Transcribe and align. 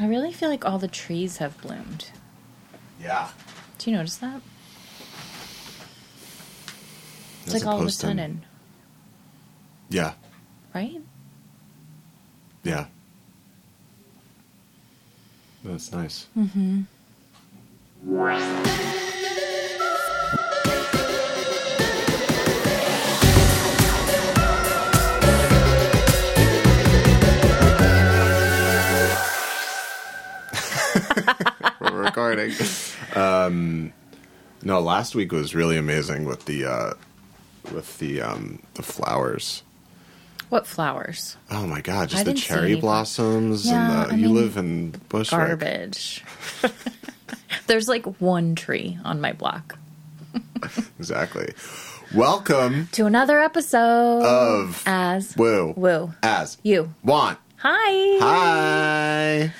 I 0.00 0.06
really 0.06 0.32
feel 0.32 0.48
like 0.48 0.64
all 0.64 0.78
the 0.78 0.88
trees 0.88 1.36
have 1.38 1.60
bloomed. 1.62 2.06
Yeah. 3.00 3.28
Do 3.78 3.90
you 3.90 3.96
notice 3.96 4.16
that? 4.16 4.40
It's 7.44 7.54
As 7.54 7.62
like 7.64 7.66
all 7.72 7.80
of 7.80 7.86
a 7.86 7.90
sudden, 7.90 8.44
Yeah. 9.90 10.14
right? 10.74 11.00
Yeah. 12.62 12.86
That's 15.62 15.92
nice. 15.92 16.26
Mm-hmm. 16.36 16.82
We're 31.94 32.02
recording. 32.04 32.52
Um, 33.14 33.92
no, 34.64 34.80
last 34.80 35.14
week 35.14 35.30
was 35.30 35.54
really 35.54 35.76
amazing 35.76 36.24
with 36.24 36.46
the 36.46 36.64
uh, 36.64 36.94
with 37.72 37.96
the 37.98 38.20
um, 38.22 38.60
the 38.74 38.82
flowers. 38.82 39.62
What 40.48 40.66
flowers? 40.66 41.36
Oh 41.52 41.64
my 41.68 41.80
god, 41.80 42.02
I 42.02 42.06
just 42.06 42.24
the 42.24 42.30
didn't 42.32 42.40
see 42.40 42.46
cherry 42.48 42.72
any- 42.72 42.80
blossoms 42.80 43.66
Yeah, 43.66 44.02
and 44.02 44.10
the, 44.10 44.14
I 44.14 44.16
you 44.16 44.26
mean, 44.26 44.34
live 44.34 44.56
in 44.56 44.90
Bushwick. 45.08 45.38
Garbage. 45.38 46.24
There's 47.68 47.88
like 47.88 48.04
one 48.20 48.56
tree 48.56 48.98
on 49.04 49.20
my 49.20 49.32
block. 49.32 49.78
Exactly. 50.98 51.52
Welcome 52.14 52.88
To 52.92 53.06
another 53.06 53.38
episode 53.38 54.24
of 54.24 54.82
As 54.86 55.36
Woo. 55.36 55.72
Woo. 55.76 56.12
As 56.22 56.56
You. 56.64 56.92
Want. 57.04 57.38
Hi. 57.58 58.18
Hi. 58.20 59.52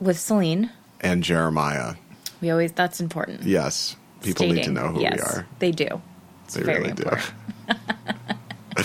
With 0.00 0.18
Celine. 0.18 0.70
And 1.04 1.22
Jeremiah. 1.22 1.94
We 2.40 2.50
always, 2.50 2.72
that's 2.72 3.00
important. 3.00 3.42
Yes. 3.44 3.94
People 4.22 4.48
need 4.48 4.64
to 4.64 4.70
know 4.72 4.88
who 4.88 5.02
yes, 5.02 5.14
we 5.16 5.20
are. 5.20 5.46
They 5.60 5.70
do. 5.70 6.00
It's 6.46 6.54
They 6.54 6.62
really 6.62 6.90
important. 6.90 7.32
do. 7.68 8.84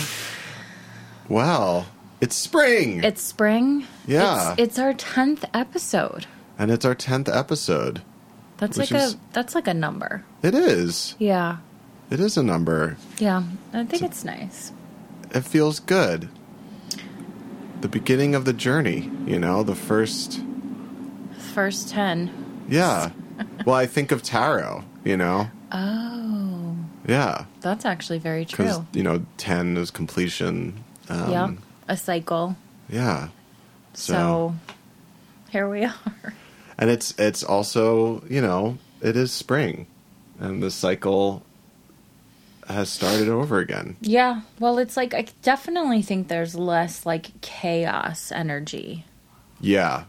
well, 1.28 1.86
it's 2.20 2.36
spring. 2.36 3.02
It's 3.02 3.22
spring. 3.22 3.86
Yeah. 4.06 4.52
It's, 4.52 4.60
it's 4.60 4.78
our 4.78 4.92
10th 4.94 5.44
episode. 5.54 6.26
and 6.58 6.70
it's 6.70 6.84
our 6.84 6.94
10th 6.94 7.34
episode. 7.34 8.02
That's 8.58 8.76
like 8.76 8.92
is- 8.92 9.14
a 9.14 9.18
that's 9.32 9.54
like 9.54 9.66
a 9.66 9.72
number. 9.74 10.24
It 10.42 10.54
is. 10.54 11.14
Yeah. 11.18 11.58
It 12.10 12.20
is 12.20 12.36
a 12.36 12.42
number. 12.42 12.96
Yeah. 13.18 13.42
I 13.72 13.84
think 13.84 14.02
it's 14.02 14.24
nice. 14.24 14.72
It 15.34 15.42
feels 15.42 15.80
good. 15.80 16.28
The 17.80 17.88
beginning 17.88 18.34
of 18.34 18.44
the 18.44 18.52
journey, 18.52 19.10
you 19.26 19.38
know, 19.38 19.62
the 19.62 19.74
first 19.74 20.42
First 21.40 21.88
10. 21.90 22.64
Yeah. 22.68 23.10
well, 23.66 23.76
I 23.76 23.86
think 23.86 24.12
of 24.12 24.22
tarot, 24.22 24.84
you 25.04 25.16
know? 25.16 25.50
Oh. 25.72 26.76
Yeah. 27.06 27.44
That's 27.60 27.84
actually 27.84 28.18
very 28.18 28.44
Because, 28.44 28.76
true. 28.76 28.86
you 28.92 29.02
know, 29.02 29.24
10 29.38 29.76
is 29.76 29.90
completion. 29.90 30.84
Um, 31.08 31.30
yeah. 31.30 31.50
A 31.88 31.96
cycle. 31.96 32.56
Yeah. 32.88 33.28
So, 33.94 34.12
So- 34.12 34.54
here 35.50 35.68
we 35.68 35.84
are. 35.84 36.34
And 36.78 36.88
it's 36.88 37.12
it's 37.18 37.42
also, 37.42 38.22
you 38.28 38.40
know, 38.40 38.78
it 39.02 39.16
is 39.16 39.32
spring. 39.32 39.86
And 40.38 40.62
the 40.62 40.70
cycle 40.70 41.42
has 42.68 42.88
started 42.88 43.28
over 43.28 43.58
again. 43.58 43.96
Yeah. 44.00 44.42
Well, 44.58 44.78
it's 44.78 44.96
like 44.96 45.12
I 45.12 45.26
definitely 45.42 46.00
think 46.02 46.28
there's 46.28 46.54
less 46.54 47.04
like 47.04 47.38
chaos 47.42 48.30
energy. 48.32 49.04
Yeah. 49.60 50.04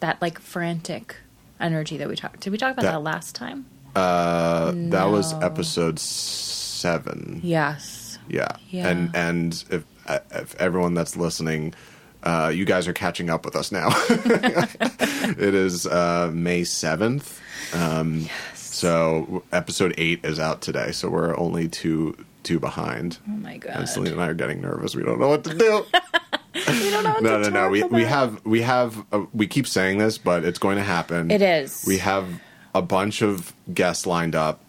That 0.00 0.20
like 0.20 0.38
frantic 0.38 1.16
energy 1.60 1.96
that 1.96 2.08
we 2.08 2.16
talked. 2.16 2.40
Did 2.40 2.50
we 2.50 2.58
talk 2.58 2.72
about 2.72 2.82
That- 2.82 2.92
that, 2.92 3.02
last 3.02 3.34
time? 3.34 3.66
Uh, 3.94 4.72
That 4.74 5.06
was 5.06 5.32
episode 5.34 5.98
7. 5.98 7.40
Yes. 7.42 8.18
Yeah. 8.28 8.48
Yeah. 8.68 8.88
And 8.88 9.16
and 9.16 9.64
if 9.70 9.84
if 10.32 10.54
everyone 10.56 10.94
that's 10.94 11.16
listening 11.16 11.74
uh, 12.22 12.48
you 12.52 12.64
guys 12.64 12.88
are 12.88 12.92
catching 12.92 13.30
up 13.30 13.44
with 13.44 13.54
us 13.54 13.70
now. 13.70 13.88
it 14.10 15.54
is 15.54 15.86
uh, 15.86 16.30
May 16.34 16.62
7th. 16.62 17.38
Um, 17.74 18.26
So 18.54 19.44
episode 19.52 19.94
8 19.96 20.24
is 20.24 20.38
out 20.40 20.60
today. 20.60 20.90
So 20.92 21.08
we're 21.08 21.36
only 21.38 21.68
two 21.68 22.16
two 22.42 22.58
behind. 22.60 23.18
Oh 23.28 23.32
my 23.32 23.56
god. 23.58 23.76
And 23.76 23.88
Selena 23.88 24.12
and 24.12 24.20
I 24.22 24.28
are 24.28 24.34
getting 24.34 24.60
nervous. 24.60 24.94
We 24.94 25.02
don't 25.04 25.18
know 25.20 25.28
what 25.28 25.44
to 25.44 25.54
do. 25.56 25.84
we 26.68 26.90
don't 26.90 27.04
know 27.04 27.18
no, 27.20 27.38
no, 27.42 27.48
no. 27.48 27.68
We 27.68 27.82
we 27.84 28.04
have 28.04 28.44
we 28.44 28.62
have 28.62 29.04
uh, 29.12 29.26
we 29.32 29.46
keep 29.46 29.66
saying 29.66 29.98
this, 29.98 30.18
but 30.18 30.44
it's 30.44 30.58
going 30.58 30.76
to 30.76 30.82
happen. 30.84 31.30
It 31.30 31.42
is. 31.42 31.84
We 31.86 31.98
have 31.98 32.26
a 32.74 32.82
bunch 32.82 33.22
of 33.22 33.52
guests 33.72 34.06
lined 34.06 34.34
up. 34.34 34.60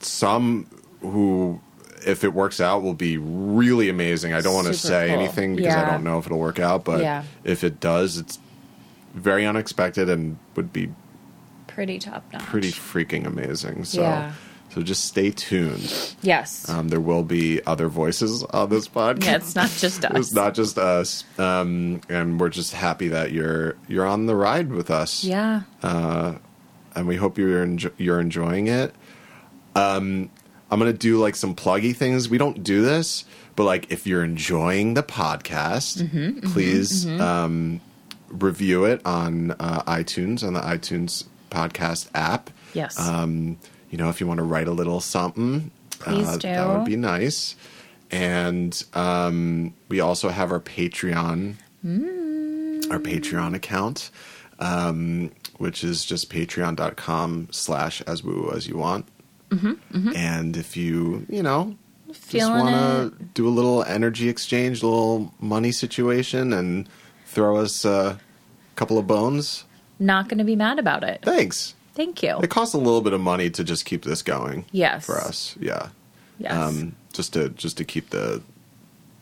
Some 0.00 0.66
who, 1.00 1.60
if 2.06 2.24
it 2.24 2.32
works 2.34 2.60
out, 2.60 2.82
will 2.82 2.94
be 2.94 3.16
really 3.18 3.88
amazing. 3.88 4.32
I 4.32 4.40
don't 4.40 4.54
want 4.54 4.66
to 4.68 4.74
say 4.74 5.08
cool. 5.08 5.18
anything 5.18 5.56
because 5.56 5.74
I 5.74 5.90
don't 5.90 6.04
know 6.04 6.18
if 6.18 6.26
it'll 6.26 6.38
work 6.38 6.58
out. 6.60 6.84
But 6.84 7.00
Yeah. 7.00 7.24
if 7.44 7.64
it 7.64 7.80
does, 7.80 8.18
it's 8.18 8.38
very 9.14 9.46
unexpected 9.46 10.08
and 10.08 10.36
would 10.56 10.72
be 10.72 10.90
pretty 11.66 11.98
top 11.98 12.24
notch. 12.32 12.42
pretty 12.42 12.70
freaking 12.70 13.26
amazing. 13.26 13.84
So, 13.84 14.00
Yeah. 14.02 14.32
So 14.70 14.82
just 14.82 15.04
stay 15.04 15.30
tuned. 15.30 16.14
Yes. 16.22 16.68
Um, 16.68 16.88
there 16.88 17.00
will 17.00 17.22
be 17.22 17.60
other 17.64 17.86
voices 17.88 18.42
on 18.44 18.70
this 18.70 18.88
podcast. 18.88 19.24
yeah, 19.24 19.36
it's 19.36 19.54
not 19.54 19.70
just 19.70 20.04
us. 20.04 20.12
It's 20.16 20.32
not 20.32 20.54
just 20.54 20.78
us, 20.78 21.24
um, 21.38 22.00
and 22.08 22.40
we're 22.40 22.48
just 22.48 22.72
happy 22.74 23.08
that 23.08 23.30
you're 23.32 23.76
you're 23.88 24.06
on 24.06 24.26
the 24.26 24.34
ride 24.36 24.70
with 24.72 24.90
us. 24.90 25.22
yeah. 25.24 25.62
and 25.82 27.06
we 27.08 27.16
hope 27.16 27.38
you're 27.38 27.64
enjo- 27.66 27.92
you're 27.98 28.20
enjoying 28.20 28.66
it. 28.68 28.94
Um, 29.76 30.30
I'm 30.70 30.78
gonna 30.78 30.92
do 30.92 31.18
like 31.18 31.36
some 31.36 31.54
pluggy 31.54 31.94
things. 31.94 32.28
We 32.28 32.38
don't 32.38 32.62
do 32.64 32.82
this, 32.82 33.24
but 33.56 33.64
like 33.64 33.92
if 33.92 34.06
you're 34.06 34.24
enjoying 34.24 34.94
the 34.94 35.02
podcast, 35.02 36.02
Mm-hmm, 36.02 36.52
please 36.52 37.06
Um, 37.06 37.80
review 38.28 38.84
it 38.84 39.00
on 39.04 39.52
uh, 39.52 39.82
iTunes 39.84 40.44
on 40.44 40.54
the 40.54 40.60
iTunes 40.60 41.24
podcast 41.50 42.08
app. 42.14 42.50
Yes. 42.72 42.98
Um, 42.98 43.58
you 43.94 43.98
know, 43.98 44.08
if 44.08 44.20
you 44.20 44.26
want 44.26 44.38
to 44.38 44.44
write 44.44 44.66
a 44.66 44.72
little 44.72 44.98
something, 45.00 45.70
Please 46.00 46.26
uh, 46.26 46.36
do. 46.38 46.48
that 46.48 46.68
would 46.68 46.84
be 46.84 46.96
nice. 46.96 47.54
And 48.10 48.82
um, 48.92 49.72
we 49.88 50.00
also 50.00 50.30
have 50.30 50.50
our 50.50 50.58
Patreon, 50.58 51.54
Mm. 51.86 52.90
our 52.90 52.98
Patreon 52.98 53.54
account, 53.54 54.10
um, 54.58 55.30
which 55.58 55.84
is 55.84 56.04
just 56.04 56.28
patreon.com 56.28 57.48
slash 57.52 58.02
as 58.02 58.24
woo 58.24 58.50
as 58.52 58.66
you 58.66 58.76
want. 58.76 59.06
And 60.16 60.56
if 60.56 60.76
you, 60.76 61.24
you 61.28 61.42
know, 61.44 61.76
just 62.08 62.50
Mm-hmm, 62.50 62.58
want 62.58 62.74
to 63.18 63.24
do 63.34 63.46
a 63.46 63.54
little 63.58 63.84
energy 63.84 64.28
exchange, 64.28 64.82
a 64.82 64.86
little 64.88 65.32
money 65.38 65.70
situation, 65.70 66.52
and 66.52 66.88
throw 67.26 67.58
us 67.58 67.84
a 67.84 68.18
couple 68.74 68.98
of 68.98 69.06
bones, 69.06 69.64
Not 70.00 70.28
going 70.28 70.38
to 70.38 70.44
be 70.44 70.56
mad 70.56 70.80
about 70.80 71.04
it. 71.04 71.20
thanks. 71.22 71.74
Thank 71.94 72.22
you. 72.22 72.38
It 72.42 72.50
costs 72.50 72.74
a 72.74 72.78
little 72.78 73.00
bit 73.00 73.12
of 73.12 73.20
money 73.20 73.50
to 73.50 73.62
just 73.64 73.84
keep 73.84 74.04
this 74.04 74.22
going. 74.22 74.64
Yes. 74.72 75.06
For 75.06 75.18
us, 75.18 75.56
yeah. 75.60 75.88
Yes. 76.38 76.52
Um, 76.52 76.96
just 77.12 77.32
to 77.34 77.50
just 77.50 77.76
to 77.76 77.84
keep 77.84 78.10
the 78.10 78.42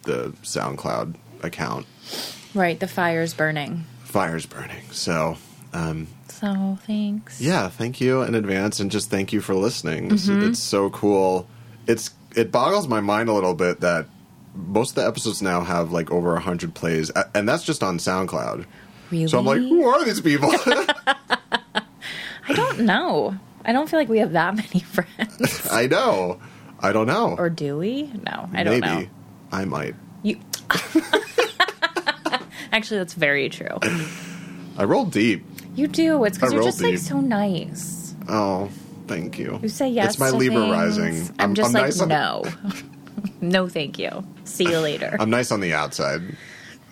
the 0.05 0.31
SoundCloud 0.43 1.15
account 1.43 1.87
right. 2.55 2.79
The 2.81 2.89
fire's 2.89 3.35
burning. 3.35 3.85
fires 4.05 4.47
burning. 4.47 4.85
So 4.91 5.37
um, 5.75 6.07
So 6.29 6.79
thanks. 6.87 7.41
yeah, 7.41 7.69
thank 7.69 8.01
you 8.01 8.23
in 8.23 8.35
advance, 8.35 8.81
and 8.81 8.91
just 8.91 9.11
thank 9.11 9.33
you 9.33 9.41
for 9.41 9.55
listening. 9.55 10.11
It's, 10.13 10.27
Mm-hmm. 10.27 10.51
it's 10.51 10.61
so 10.61 10.89
cool. 10.91 11.47
It's 11.87 12.11
it 12.35 12.51
boggles 12.51 12.89
my 12.89 13.01
mind 13.01 13.29
a 13.29 13.33
little 13.35 13.55
bit 13.55 13.81
that 13.81 14.07
most 14.55 14.91
of 14.91 14.95
the 14.97 15.07
episodes 15.07 15.43
now 15.43 15.61
have 15.63 15.93
like 15.93 16.11
over 16.11 16.35
hundred 16.39 16.75
plays, 16.75 17.11
and 17.35 17.47
that's 17.49 17.65
just 17.65 17.83
on 17.83 17.99
SoundCloud. 17.99 18.65
Really? 19.11 19.27
So 19.29 19.39
I'm 19.39 19.45
like, 19.45 19.59
who 19.61 19.85
are 19.87 20.03
these 20.05 20.21
people? 20.23 20.51
I 22.53 22.57
don't 22.57 22.81
know. 22.81 23.37
I 23.65 23.73
don't 23.73 23.89
feel 23.89 23.99
like 23.99 24.09
we 24.09 24.19
have 24.19 24.33
that 24.33 24.55
many 24.63 24.81
friends. 24.81 25.69
I 25.71 25.87
know. 25.87 26.41
I 26.81 26.93
don't 26.93 27.07
know. 27.07 27.37
or 27.39 27.49
do 27.49 27.79
we? 27.79 28.11
No, 28.27 28.49
I 28.53 28.65
don't 28.65 28.81
Maybe 28.81 29.03
know. 29.05 29.09
I 29.53 29.65
might. 29.65 29.95
You. 30.23 30.39
Actually, 32.73 32.99
that's 32.99 33.15
very 33.15 33.49
true. 33.49 33.79
I 34.79 34.85
roll 34.85 35.05
deep. 35.05 35.45
You 35.75 35.87
do. 35.87 36.25
It's 36.25 36.37
because 36.39 36.53
I 36.53 36.55
you're 36.55 36.61
roll 36.63 36.69
just 36.69 36.81
like 36.83 36.93
deep. 36.93 37.01
so 37.01 37.21
nice. 37.21 38.15
Oh, 38.29 38.69
thank 39.07 39.39
you. 39.39 39.59
You 39.63 39.69
say 39.69 39.89
yes. 39.89 40.11
It's 40.13 40.19
my 40.19 40.31
to 40.31 40.37
Libra 40.37 40.61
things. 40.63 40.73
rising. 40.73 41.35
I'm, 41.39 41.55
just 41.55 41.73
like 41.75 41.85
nice 41.85 42.01
on- 42.01 42.09
no, 42.09 42.45
no, 43.41 43.69
thank 43.69 43.99
you. 43.99 44.25
See 44.45 44.65
you 44.65 44.79
later. 44.79 45.17
I'm 45.21 45.31
nice 45.31 45.51
on 45.53 45.61
the 45.61 45.75
outside. 45.75 46.23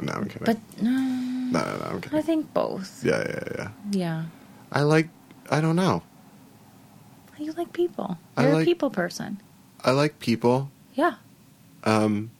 No, 0.01 0.13
I'm 0.13 0.29
kidding. 0.29 0.45
but 0.45 0.59
no, 0.83 0.91
no, 0.91 1.61
no, 1.65 1.77
no, 1.79 1.85
I'm 1.85 2.01
kidding. 2.01 2.19
I 2.19 2.23
think 2.23 2.53
both. 2.55 3.05
Yeah, 3.05 3.25
yeah, 3.27 3.43
yeah. 3.57 3.69
Yeah, 3.91 4.25
I 4.73 4.83
like. 4.83 5.09
I 5.51 5.61
don't 5.61 5.77
know. 5.77 6.03
you 7.39 7.53
like 7.53 7.73
people. 7.73 8.19
I 8.37 8.43
You're 8.45 8.53
like- 8.55 8.63
a 8.63 8.65
people 8.67 8.91
person. 8.91 9.41
I 9.83 9.93
like 9.93 10.19
people. 10.21 10.71
Yeah. 10.95 11.15
Um, 11.85 12.31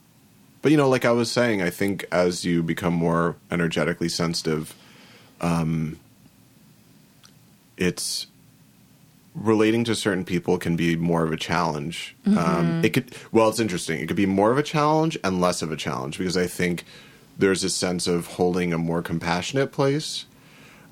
but 0.61 0.71
you 0.71 0.77
know, 0.77 0.87
like 0.87 1.05
I 1.05 1.11
was 1.11 1.31
saying, 1.31 1.61
I 1.63 1.71
think 1.71 2.05
as 2.11 2.45
you 2.45 2.61
become 2.61 2.93
more 2.93 3.35
energetically 3.49 4.09
sensitive, 4.09 4.75
um, 5.41 5.99
it's 7.77 8.27
relating 9.33 9.83
to 9.85 9.95
certain 9.95 10.23
people 10.25 10.57
can 10.59 10.75
be 10.75 10.95
more 10.95 11.23
of 11.23 11.31
a 11.31 11.37
challenge. 11.37 12.15
Um, 12.37 12.81
it 12.83 12.89
could 12.89 13.15
well, 13.31 13.49
it's 13.49 13.59
interesting. 13.59 13.99
It 13.99 14.07
could 14.07 14.17
be 14.17 14.27
more 14.27 14.51
of 14.51 14.57
a 14.59 14.63
challenge 14.63 15.17
and 15.23 15.41
less 15.41 15.61
of 15.63 15.71
a 15.71 15.75
challenge 15.75 16.17
because 16.19 16.37
I 16.37 16.45
think 16.45 16.83
there's 17.37 17.63
a 17.63 17.69
sense 17.69 18.05
of 18.07 18.27
holding 18.27 18.71
a 18.71 18.77
more 18.77 19.01
compassionate 19.01 19.71
place. 19.71 20.25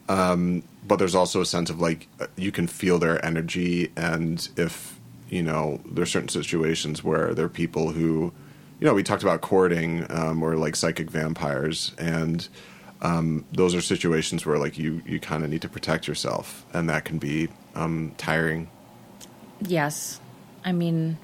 Um, 0.07 0.63
but 0.89 0.97
there's 0.97 1.15
also 1.15 1.39
a 1.39 1.45
sense 1.45 1.69
of 1.69 1.79
like 1.79 2.07
uh, 2.19 2.25
you 2.35 2.51
can 2.51 2.67
feel 2.67 2.97
their 2.99 3.23
energy, 3.23 3.91
and 3.95 4.49
if 4.57 4.99
you 5.29 5.43
know 5.43 5.79
there's 5.89 6.11
certain 6.11 6.27
situations 6.27 7.03
where 7.03 7.33
there 7.33 7.45
are 7.45 7.49
people 7.49 7.91
who, 7.91 8.33
you 8.79 8.87
know, 8.87 8.93
we 8.95 9.03
talked 9.03 9.23
about 9.23 9.41
courting 9.41 10.05
um, 10.09 10.43
or 10.43 10.57
like 10.57 10.75
psychic 10.75 11.09
vampires, 11.09 11.93
and 11.99 12.49
um, 13.01 13.45
those 13.53 13.75
are 13.75 13.81
situations 13.81 14.45
where 14.45 14.57
like 14.57 14.77
you 14.77 15.01
you 15.05 15.19
kind 15.19 15.43
of 15.43 15.51
need 15.51 15.61
to 15.61 15.69
protect 15.69 16.07
yourself, 16.07 16.65
and 16.73 16.89
that 16.89 17.05
can 17.05 17.19
be 17.19 17.47
um, 17.75 18.13
tiring. 18.17 18.69
Yes. 19.61 20.19
I 20.65 20.71
mean, 20.71 21.17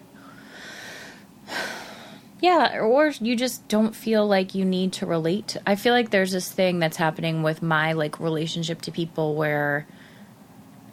yeah, 2.42 2.80
or 2.80 3.08
you 3.20 3.36
just 3.36 3.68
don't 3.68 3.96
feel 3.96 4.28
like 4.28 4.54
you 4.56 4.66
need 4.66 4.94
to 4.94 5.06
relate. 5.06 5.58
I 5.66 5.76
feel 5.76 5.94
like 5.94 6.12
there's 6.12 6.32
this 6.32 6.52
thing 6.52 6.80
that's 6.80 6.98
happening 6.98 7.44
with 7.44 7.62
my 7.62 7.94
like 7.94 8.20
relationship 8.20 8.82
to 8.84 8.92
people 8.92 9.36
where 9.36 9.88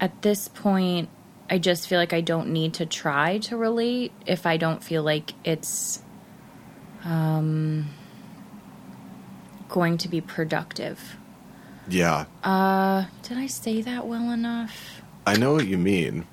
at 0.00 0.22
this 0.22 0.48
point 0.48 1.08
I 1.50 1.58
just 1.58 1.88
feel 1.88 1.98
like 1.98 2.12
I 2.12 2.20
don't 2.20 2.50
need 2.50 2.74
to 2.74 2.86
try 2.86 3.38
to 3.38 3.56
relate 3.56 4.12
if 4.26 4.46
I 4.46 4.56
don't 4.56 4.82
feel 4.82 5.02
like 5.02 5.34
it's 5.44 6.02
um 7.04 7.88
going 9.68 9.98
to 9.98 10.08
be 10.08 10.20
productive. 10.20 11.16
Yeah, 11.88 12.26
Uh, 12.44 13.06
did 13.22 13.38
I 13.38 13.48
say 13.48 13.82
that 13.82 14.06
well 14.06 14.30
enough? 14.30 15.02
I 15.26 15.36
know 15.36 15.52
what 15.52 15.66
you 15.66 15.78
mean. 15.78 16.26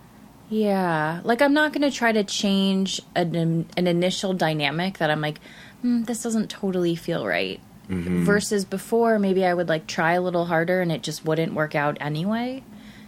Yeah, 0.49 1.21
like 1.23 1.41
I'm 1.41 1.53
not 1.53 1.73
going 1.73 1.89
to 1.89 1.95
try 1.95 2.11
to 2.11 2.23
change 2.23 3.01
an 3.15 3.67
an 3.77 3.87
initial 3.87 4.33
dynamic 4.33 4.97
that 4.97 5.11
I'm 5.11 5.21
like, 5.21 5.39
mm, 5.83 6.05
this 6.05 6.23
doesn't 6.23 6.49
totally 6.49 6.95
feel 6.95 7.25
right. 7.25 7.59
Versus 7.91 8.65
before, 8.65 9.17
maybe 9.17 9.43
I 9.43 9.51
would 9.51 9.67
like 9.67 9.87
try 9.87 10.13
a 10.13 10.21
little 10.21 10.45
harder 10.45 10.79
and 10.81 10.91
it 10.91 11.01
just 11.01 11.25
wouldn't 11.25 11.53
work 11.55 11.73
out 11.73 11.97
anyway. 11.99 12.63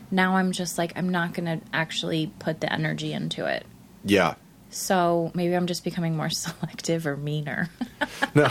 Now 0.09 0.37
I'm 0.37 0.51
just 0.51 0.79
like, 0.79 0.93
I'm 0.95 1.09
not 1.09 1.35
going 1.35 1.45
to 1.59 1.63
actually 1.71 2.31
put 2.39 2.61
the 2.61 2.73
energy 2.73 3.13
into 3.13 3.45
it. 3.45 3.65
Yeah, 4.03 4.33
So 4.71 5.31
maybe 5.35 5.55
I'm 5.55 5.67
just 5.67 5.83
becoming 5.83 6.17
more 6.17 6.29
selective 6.45 7.05
or 7.05 7.15
meaner. 7.15 7.69
no, 8.33 8.49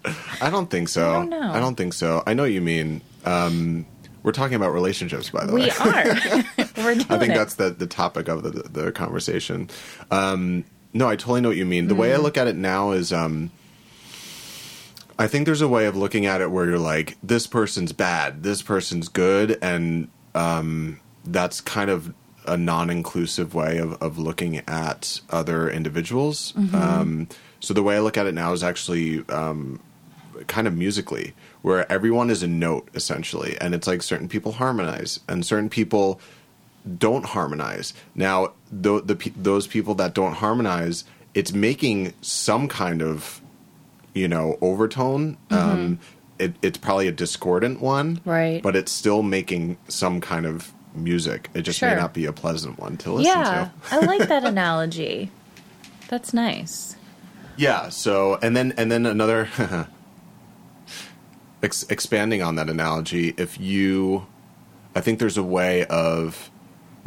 I 0.40 0.50
don't 0.50 0.70
think 0.70 0.88
so. 0.88 1.10
I 1.10 1.14
don't 1.14 1.30
know. 1.30 1.52
I 1.52 1.58
don't 1.58 1.74
think 1.74 1.94
so. 1.94 2.22
I 2.28 2.34
know 2.34 2.44
what 2.44 2.52
you 2.52 2.60
mean. 2.60 3.00
Um, 3.24 3.84
we're 4.22 4.32
talking 4.32 4.54
about 4.54 4.72
relationships, 4.72 5.30
by 5.30 5.44
the 5.44 5.52
way. 5.52 5.62
we 5.62 5.70
are. 5.70 6.64
We're 6.76 6.94
doing 6.94 7.06
I 7.10 7.18
think 7.18 7.32
it. 7.32 7.36
that's 7.36 7.54
the 7.54 7.70
the 7.70 7.86
topic 7.86 8.28
of 8.28 8.42
the 8.42 8.50
the 8.50 8.92
conversation. 8.92 9.68
Um, 10.10 10.64
no, 10.92 11.08
I 11.08 11.16
totally 11.16 11.40
know 11.40 11.48
what 11.48 11.56
you 11.56 11.66
mean. 11.66 11.88
The 11.88 11.94
way 11.94 12.12
I 12.12 12.16
look 12.18 12.36
at 12.36 12.46
it 12.46 12.56
now 12.56 12.92
is, 12.92 13.12
um, 13.12 13.50
I 15.18 15.26
think 15.26 15.46
there's 15.46 15.62
a 15.62 15.68
way 15.68 15.86
of 15.86 15.96
looking 15.96 16.26
at 16.26 16.40
it 16.40 16.50
where 16.50 16.66
you're 16.66 16.78
like, 16.78 17.16
this 17.22 17.46
person's 17.46 17.92
bad, 17.92 18.42
this 18.42 18.62
person's 18.62 19.08
good, 19.08 19.58
and 19.62 20.08
um, 20.34 21.00
that's 21.24 21.60
kind 21.60 21.90
of 21.90 22.14
a 22.46 22.56
non-inclusive 22.56 23.54
way 23.54 23.78
of, 23.78 23.94
of 24.02 24.18
looking 24.18 24.58
at 24.68 25.20
other 25.30 25.70
individuals. 25.70 26.52
Um, 26.74 27.28
so 27.60 27.72
the 27.72 27.82
way 27.82 27.96
I 27.96 28.00
look 28.00 28.16
at 28.18 28.26
it 28.26 28.34
now 28.34 28.52
is 28.52 28.64
actually 28.64 29.24
um, 29.28 29.80
kind 30.46 30.66
of 30.66 30.76
musically, 30.76 31.34
where 31.62 31.90
everyone 31.90 32.30
is 32.30 32.42
a 32.42 32.46
note 32.46 32.88
essentially, 32.94 33.56
and 33.60 33.74
it's 33.74 33.86
like 33.86 34.02
certain 34.02 34.28
people 34.28 34.52
harmonize 34.52 35.20
and 35.28 35.44
certain 35.44 35.68
people 35.68 36.20
don't 36.98 37.26
harmonize. 37.26 37.94
Now, 38.14 38.52
th- 38.70 39.04
the 39.04 39.32
those 39.36 39.66
people 39.66 39.94
that 39.96 40.14
don't 40.14 40.34
harmonize, 40.34 41.04
it's 41.34 41.52
making 41.52 42.14
some 42.20 42.68
kind 42.68 43.02
of 43.02 43.40
you 44.14 44.28
know 44.28 44.58
overtone. 44.60 45.36
Um, 45.50 45.98
it, 46.38 46.54
it's 46.60 46.78
probably 46.78 47.06
a 47.06 47.12
discordant 47.12 47.80
one, 47.80 48.20
Right. 48.24 48.62
But 48.62 48.74
it's 48.74 48.90
still 48.90 49.22
making 49.22 49.76
some 49.88 50.20
kind 50.20 50.44
of 50.44 50.72
music. 50.94 51.48
It 51.54 51.62
just 51.62 51.80
may 51.80 51.94
not 51.94 52.14
be 52.14 52.26
a 52.26 52.32
pleasant 52.32 52.78
one 52.78 52.96
to 52.98 53.12
listen 53.12 53.32
yeah, 53.32 53.70
to. 53.88 53.94
I 53.94 54.00
like 54.00 54.28
that 54.28 54.44
analogy. 54.52 55.30
That's 56.08 56.34
nice. 56.34 56.96
Yeah. 57.56 57.88
So, 57.90 58.38
and 58.42 58.56
then 58.56 58.72
and 58.76 58.90
then 58.90 59.06
another 59.06 59.48
ex- 61.62 61.84
expanding 61.88 62.42
on 62.42 62.56
that 62.56 62.68
analogy. 62.68 63.34
If 63.36 63.58
you, 63.60 64.26
I 64.94 65.00
think 65.00 65.18
there's 65.18 65.36
a 65.38 65.42
way 65.42 65.84
of, 65.86 66.50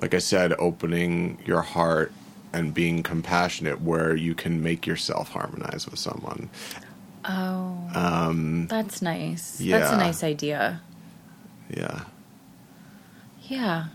like 0.02 0.13
I 0.13 0.19
said, 0.19 0.54
opening 0.60 1.38
your 1.46 1.62
heart 1.62 2.12
and 2.54 2.74
being 2.74 3.04
compassionate, 3.04 3.81
where 3.81 4.16
you 4.16 4.34
can 4.34 4.63
make 4.63 4.88
yourself 4.88 5.30
harmonize 5.30 5.86
with 5.90 6.00
someone. 6.00 6.50
Oh, 7.25 7.90
Um, 7.94 8.68
that's 8.68 9.02
nice. 9.02 9.60
Yeah. 9.60 9.80
That's 9.80 9.92
a 9.94 9.98
nice 9.98 10.24
idea. 10.24 10.81
yeah. 11.69 12.02
Yeah. 13.48 13.86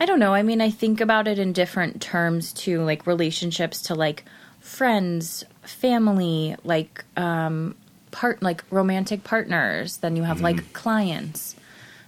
I 0.00 0.06
don't 0.06 0.18
know. 0.18 0.32
I 0.34 0.42
mean, 0.42 0.60
I 0.60 0.70
think 0.70 1.00
about 1.00 1.28
it 1.28 1.38
in 1.38 1.52
different 1.52 2.00
terms 2.00 2.52
too, 2.52 2.82
like 2.82 3.06
relationships 3.06 3.82
to 3.82 3.94
like 3.94 4.24
friends, 4.60 5.44
family, 5.62 6.56
like 6.64 7.04
um 7.16 7.76
part 8.10 8.42
like 8.42 8.64
romantic 8.70 9.24
partners, 9.24 9.98
then 9.98 10.16
you 10.16 10.22
have 10.22 10.36
mm-hmm. 10.36 10.44
like 10.44 10.72
clients, 10.72 11.56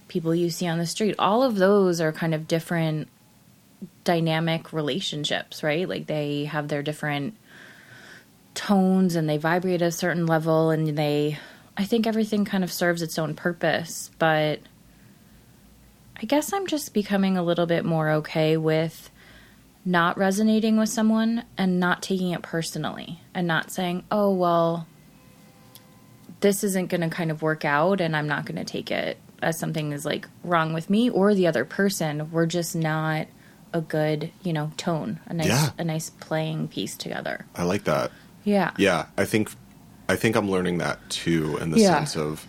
people 0.08 0.34
you 0.34 0.50
see 0.50 0.66
on 0.66 0.78
the 0.78 0.86
street. 0.86 1.14
All 1.18 1.42
of 1.42 1.56
those 1.56 2.00
are 2.00 2.12
kind 2.12 2.34
of 2.34 2.48
different 2.48 3.08
dynamic 4.04 4.72
relationships, 4.72 5.62
right? 5.62 5.88
Like 5.88 6.06
they 6.06 6.44
have 6.44 6.68
their 6.68 6.82
different 6.82 7.36
tones 8.54 9.16
and 9.16 9.28
they 9.28 9.38
vibrate 9.38 9.82
at 9.82 9.88
a 9.88 9.92
certain 9.92 10.26
level 10.26 10.70
and 10.70 10.96
they 10.96 11.38
I 11.76 11.84
think 11.84 12.06
everything 12.06 12.44
kind 12.44 12.62
of 12.64 12.72
serves 12.72 13.00
its 13.00 13.18
own 13.18 13.34
purpose, 13.34 14.10
but 14.18 14.60
I 16.20 16.26
guess 16.26 16.52
I'm 16.52 16.66
just 16.66 16.92
becoming 16.92 17.36
a 17.36 17.42
little 17.42 17.66
bit 17.66 17.84
more 17.84 18.10
okay 18.10 18.56
with 18.56 19.10
not 19.84 20.18
resonating 20.18 20.76
with 20.76 20.88
someone 20.88 21.44
and 21.58 21.80
not 21.80 22.02
taking 22.02 22.30
it 22.30 22.42
personally 22.42 23.20
and 23.34 23.46
not 23.46 23.70
saying, 23.70 24.04
oh, 24.10 24.32
well, 24.32 24.86
this 26.42 26.62
isn't 26.62 26.88
going 26.88 27.00
to 27.00 27.08
kind 27.08 27.30
of 27.30 27.40
work 27.42 27.64
out 27.64 28.00
and 28.00 28.14
I'm 28.16 28.28
not 28.28 28.44
going 28.46 28.56
to 28.58 28.64
take 28.64 28.90
it 28.90 29.16
as 29.40 29.58
something 29.58 29.92
is 29.92 30.04
like 30.04 30.28
wrong 30.44 30.72
with 30.72 30.88
me 30.90 31.08
or 31.10 31.34
the 31.34 31.46
other 31.46 31.64
person. 31.64 32.30
We're 32.30 32.46
just 32.46 32.76
not 32.76 33.26
a 33.72 33.80
good, 33.80 34.30
you 34.42 34.52
know, 34.52 34.70
tone, 34.76 35.18
a 35.26 35.34
nice, 35.34 35.46
Yeah. 35.48 35.70
a 35.78 35.84
nice 35.84 36.10
playing 36.10 36.68
piece 36.68 36.96
together. 36.96 37.46
I 37.56 37.62
like 37.64 37.84
that. 37.84 38.12
Yeah. 38.44 38.72
Yeah, 38.76 39.06
I 39.16 39.24
think 39.24 39.50
I 40.08 40.16
think 40.16 40.36
I'm 40.36 40.50
learning 40.50 40.78
that 40.78 40.98
too 41.08 41.56
in 41.58 41.70
the 41.70 41.78
Yeah. 41.78 41.94
sense 42.04 42.16
of 42.16 42.46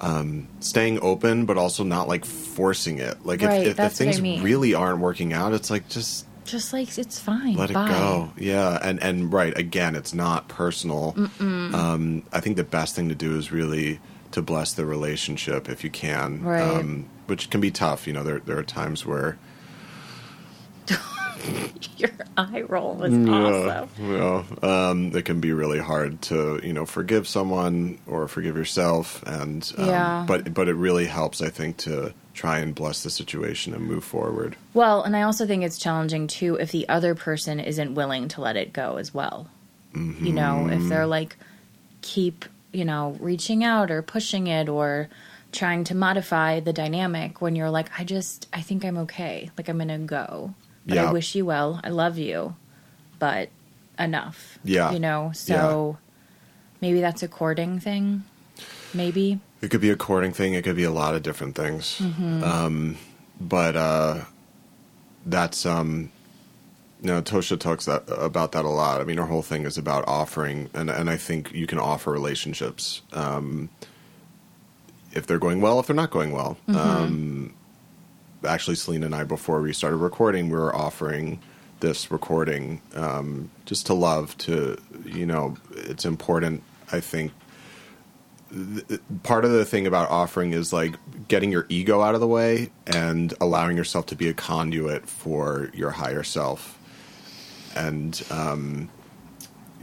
um, 0.00 0.48
staying 0.60 0.98
open, 1.02 1.44
but 1.46 1.56
also 1.56 1.82
not 1.84 2.08
like 2.08 2.24
forcing 2.24 2.98
it. 2.98 3.24
Like 3.24 3.42
Right, 3.42 3.62
if, 3.62 3.66
if, 3.68 3.76
that's 3.76 4.00
I 4.00 4.04
things 4.04 4.20
mean. 4.20 4.42
really 4.42 4.74
aren't 4.74 5.00
working 5.00 5.32
out, 5.32 5.52
it's 5.52 5.70
like 5.70 5.88
just 5.88 6.26
Just 6.44 6.72
like 6.72 6.96
it's 6.98 7.18
fine. 7.18 7.54
let 7.54 7.70
it 7.70 7.74
go. 7.74 8.30
Yeah, 8.36 8.78
and 8.82 9.02
and 9.02 9.32
right 9.32 9.56
again, 9.56 9.94
it's 9.94 10.12
not 10.14 10.48
personal. 10.48 11.14
Um, 11.40 12.22
I 12.32 12.40
think 12.40 12.56
the 12.56 12.64
best 12.64 12.94
thing 12.94 13.08
to 13.08 13.14
do 13.14 13.36
is 13.38 13.50
really 13.50 13.98
to 14.32 14.42
bless 14.42 14.72
the 14.74 14.84
relationship 14.84 15.68
if 15.68 15.82
you 15.84 15.90
can, 15.90 16.42
Right. 16.42 16.60
um, 16.60 17.06
which 17.26 17.48
can 17.50 17.60
be 17.60 17.70
tough. 17.70 18.06
You 18.06 18.12
know, 18.12 18.22
there 18.22 18.40
there 18.40 18.58
are 18.58 18.62
times 18.64 19.06
where 19.06 19.38
Your 21.98 22.10
eye 22.36 22.62
roll 22.62 22.94
was 22.94 23.12
awesome. 23.12 23.88
Yeah, 24.00 24.42
um, 24.62 25.14
it 25.14 25.24
can 25.24 25.40
be 25.40 25.52
really 25.52 25.78
hard 25.78 26.20
to 26.22 26.58
you 26.62 26.72
know 26.72 26.86
forgive 26.86 27.28
someone 27.28 27.98
or 28.06 28.28
forgive 28.28 28.56
yourself, 28.56 29.22
and 29.26 29.70
um, 29.78 29.88
Yeah. 29.88 30.24
but 30.26 30.52
but 30.54 30.68
it 30.68 30.74
really 30.74 31.06
helps, 31.06 31.40
I 31.42 31.50
think, 31.50 31.76
to 31.78 32.12
try 32.34 32.58
and 32.58 32.74
bless 32.74 33.02
the 33.02 33.10
situation 33.10 33.72
and 33.72 33.84
move 33.84 34.04
forward. 34.04 34.56
Well, 34.74 35.02
and 35.02 35.16
I 35.16 35.22
also 35.22 35.46
think 35.46 35.62
it's 35.62 35.78
challenging 35.78 36.26
too 36.26 36.56
if 36.56 36.72
the 36.72 36.88
other 36.88 37.14
person 37.14 37.60
isn't 37.60 37.94
willing 37.94 38.28
to 38.28 38.40
let 38.40 38.56
it 38.56 38.72
go 38.72 38.96
as 38.96 39.14
well. 39.14 39.48
You 39.94 40.32
know, 40.32 40.66
if 40.66 40.72
mm-hmm. 40.72 40.88
they're 40.88 41.06
like 41.06 41.36
keep, 42.02 42.44
you 42.72 42.84
know, 42.84 43.16
reaching 43.20 43.62
out 43.62 43.92
or 43.92 44.02
pushing 44.02 44.48
it 44.48 44.68
or 44.68 45.08
trying 45.52 45.84
to 45.84 45.94
modify 45.94 46.58
the 46.58 46.72
dynamic 46.72 47.40
when 47.40 47.54
you're 47.54 47.70
like, 47.70 47.88
I 47.98 48.02
just, 48.02 48.48
I 48.52 48.60
think 48.60 48.84
I'm 48.84 48.98
okay. 48.98 49.50
Like, 49.56 49.68
I'm 49.68 49.78
going 49.78 49.88
to 49.88 49.98
go. 49.98 50.52
But 50.84 50.96
Yeah. 50.96 51.08
I 51.08 51.12
wish 51.12 51.34
you 51.36 51.46
well. 51.46 51.80
I 51.84 51.90
love 51.90 52.18
you. 52.18 52.56
But 53.20 53.50
enough. 53.98 54.58
Yeah. 54.64 54.90
You 54.90 54.98
know, 54.98 55.30
so 55.32 55.98
maybe 56.80 57.00
that's 57.00 57.22
a 57.22 57.28
courting 57.28 57.78
thing. 57.78 58.24
Maybe. 58.92 59.38
It 59.64 59.70
could 59.70 59.80
be 59.80 59.88
a 59.88 59.96
courting 59.96 60.32
thing. 60.32 60.52
It 60.52 60.62
could 60.62 60.76
be 60.76 60.84
a 60.84 60.90
lot 60.90 61.14
of 61.14 61.22
different 61.22 61.54
things. 61.54 61.98
Mm-hmm. 61.98 62.44
Um, 62.44 62.98
but 63.40 63.76
uh, 63.76 64.24
that's 65.24 65.64
um, 65.64 66.12
you 67.00 67.08
know, 67.08 67.22
Tosha 67.22 67.58
talks 67.58 67.86
that, 67.86 68.04
about 68.08 68.52
that 68.52 68.66
a 68.66 68.68
lot. 68.68 69.00
I 69.00 69.04
mean, 69.04 69.16
her 69.16 69.24
whole 69.24 69.42
thing 69.42 69.64
is 69.64 69.78
about 69.78 70.04
offering, 70.06 70.68
and 70.74 70.90
and 70.90 71.08
I 71.08 71.16
think 71.16 71.52
you 71.52 71.66
can 71.66 71.78
offer 71.78 72.12
relationships 72.12 73.00
um, 73.14 73.70
if 75.12 75.26
they're 75.26 75.38
going 75.38 75.62
well, 75.62 75.80
if 75.80 75.86
they're 75.86 75.96
not 75.96 76.10
going 76.10 76.32
well. 76.32 76.58
Mm-hmm. 76.68 76.76
Um, 76.76 77.54
actually 78.46 78.76
Selena 78.76 79.06
and 79.06 79.14
I 79.14 79.24
before 79.24 79.62
we 79.62 79.72
started 79.72 79.96
recording, 79.96 80.50
we 80.50 80.58
were 80.58 80.76
offering 80.76 81.40
this 81.80 82.10
recording 82.10 82.82
um, 82.94 83.50
just 83.64 83.86
to 83.86 83.94
love. 83.94 84.36
To 84.38 84.76
you 85.06 85.24
know, 85.24 85.56
it's 85.72 86.04
important. 86.04 86.62
I 86.92 87.00
think 87.00 87.32
th- 88.88 89.00
part 89.22 89.44
of 89.44 89.50
the 89.50 89.64
thing 89.64 89.86
about 89.86 90.08
offering 90.10 90.52
is 90.52 90.72
like 90.72 90.94
getting 91.28 91.50
your 91.50 91.66
ego 91.68 92.00
out 92.00 92.14
of 92.14 92.20
the 92.20 92.26
way 92.26 92.70
and 92.86 93.34
allowing 93.40 93.76
yourself 93.76 94.06
to 94.06 94.16
be 94.16 94.28
a 94.28 94.34
conduit 94.34 95.08
for 95.08 95.70
your 95.74 95.90
higher 95.90 96.22
self 96.22 96.78
and 97.76 98.22
um, 98.30 98.88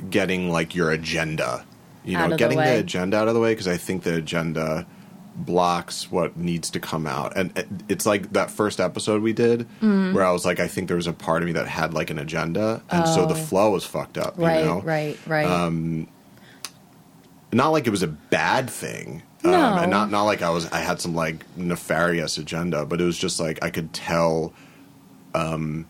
getting 0.09 0.49
like 0.49 0.73
your 0.75 0.91
agenda 0.91 1.65
you 2.05 2.17
know 2.17 2.25
of 2.25 2.29
the 2.31 2.37
getting 2.37 2.57
the, 2.57 2.79
agenda 2.79 3.17
out 3.17 3.27
of 3.27 3.33
the 3.35 3.39
way 3.39 3.51
because 3.53 3.67
i 3.67 3.77
think 3.77 4.01
the 4.03 4.15
agenda 4.15 4.87
blocks 5.35 6.11
what 6.11 6.35
needs 6.35 6.69
to 6.71 6.79
come 6.79 7.05
out 7.05 7.31
and 7.37 7.83
it's 7.87 8.05
like 8.05 8.33
that 8.33 8.49
first 8.49 8.79
episode 8.79 9.21
we 9.21 9.33
did 9.33 9.67
Mm. 9.81 10.13
where 10.13 10.25
i 10.25 10.31
was 10.31 10.43
like 10.45 10.59
i 10.59 10.67
think 10.67 10.87
there 10.87 10.97
was 10.97 11.07
a 11.07 11.13
part 11.13 11.41
of 11.43 11.47
me 11.47 11.53
that 11.53 11.67
had 11.67 11.93
like 11.93 12.09
an 12.09 12.17
agenda 12.17 12.81
and 12.89 13.07
so 13.07 13.25
the 13.27 13.35
flow 13.35 13.71
was 13.71 13.83
fucked 13.85 14.17
up 14.17 14.35
Oh. 14.37 14.43
right, 14.45 14.59
you 14.59 14.65
know 14.65 14.81
right, 14.81 15.17
right. 15.27 15.45
Not 17.51 17.69
like 17.69 17.87
it 17.87 17.91
was 17.91 18.03
a 18.03 18.07
bad 18.07 18.69
thing. 18.69 19.23
No. 19.43 19.53
Um, 19.53 19.79
and 19.79 19.91
not 19.91 20.11
not 20.11 20.23
like 20.23 20.41
I 20.41 20.49
was 20.49 20.71
I 20.71 20.79
had 20.79 21.01
some 21.01 21.15
like 21.15 21.45
nefarious 21.57 22.37
agenda, 22.37 22.85
but 22.85 23.01
it 23.01 23.05
was 23.05 23.17
just 23.17 23.39
like 23.39 23.63
I 23.63 23.69
could 23.69 23.93
tell 23.93 24.53
um 25.33 25.87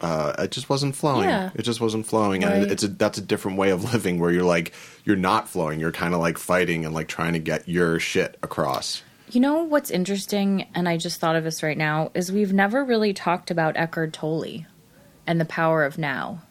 uh, 0.00 0.34
it 0.40 0.50
just 0.50 0.68
wasn't 0.68 0.94
flowing. 0.94 1.28
Yeah. 1.28 1.50
It 1.54 1.62
just 1.62 1.80
wasn't 1.80 2.06
flowing, 2.06 2.44
and 2.44 2.70
it's 2.70 2.82
a 2.82 2.88
that's 2.88 3.16
a 3.18 3.22
different 3.22 3.56
way 3.56 3.70
of 3.70 3.92
living 3.92 4.20
where 4.20 4.30
you're 4.30 4.44
like 4.44 4.72
you're 5.04 5.16
not 5.16 5.48
flowing. 5.48 5.80
You're 5.80 5.92
kind 5.92 6.14
of 6.14 6.20
like 6.20 6.38
fighting 6.38 6.84
and 6.84 6.94
like 6.94 7.08
trying 7.08 7.32
to 7.32 7.38
get 7.38 7.68
your 7.68 7.98
shit 7.98 8.38
across. 8.42 9.02
You 9.30 9.40
know 9.40 9.64
what's 9.64 9.90
interesting, 9.90 10.68
and 10.74 10.88
I 10.88 10.98
just 10.98 11.18
thought 11.18 11.34
of 11.34 11.44
this 11.44 11.62
right 11.62 11.78
now, 11.78 12.12
is 12.14 12.30
we've 12.30 12.52
never 12.52 12.84
really 12.84 13.12
talked 13.12 13.50
about 13.50 13.76
Eckhart 13.76 14.12
Tolle 14.12 14.66
and 15.26 15.40
the 15.40 15.44
power 15.44 15.84
of 15.84 15.98
now. 15.98 16.42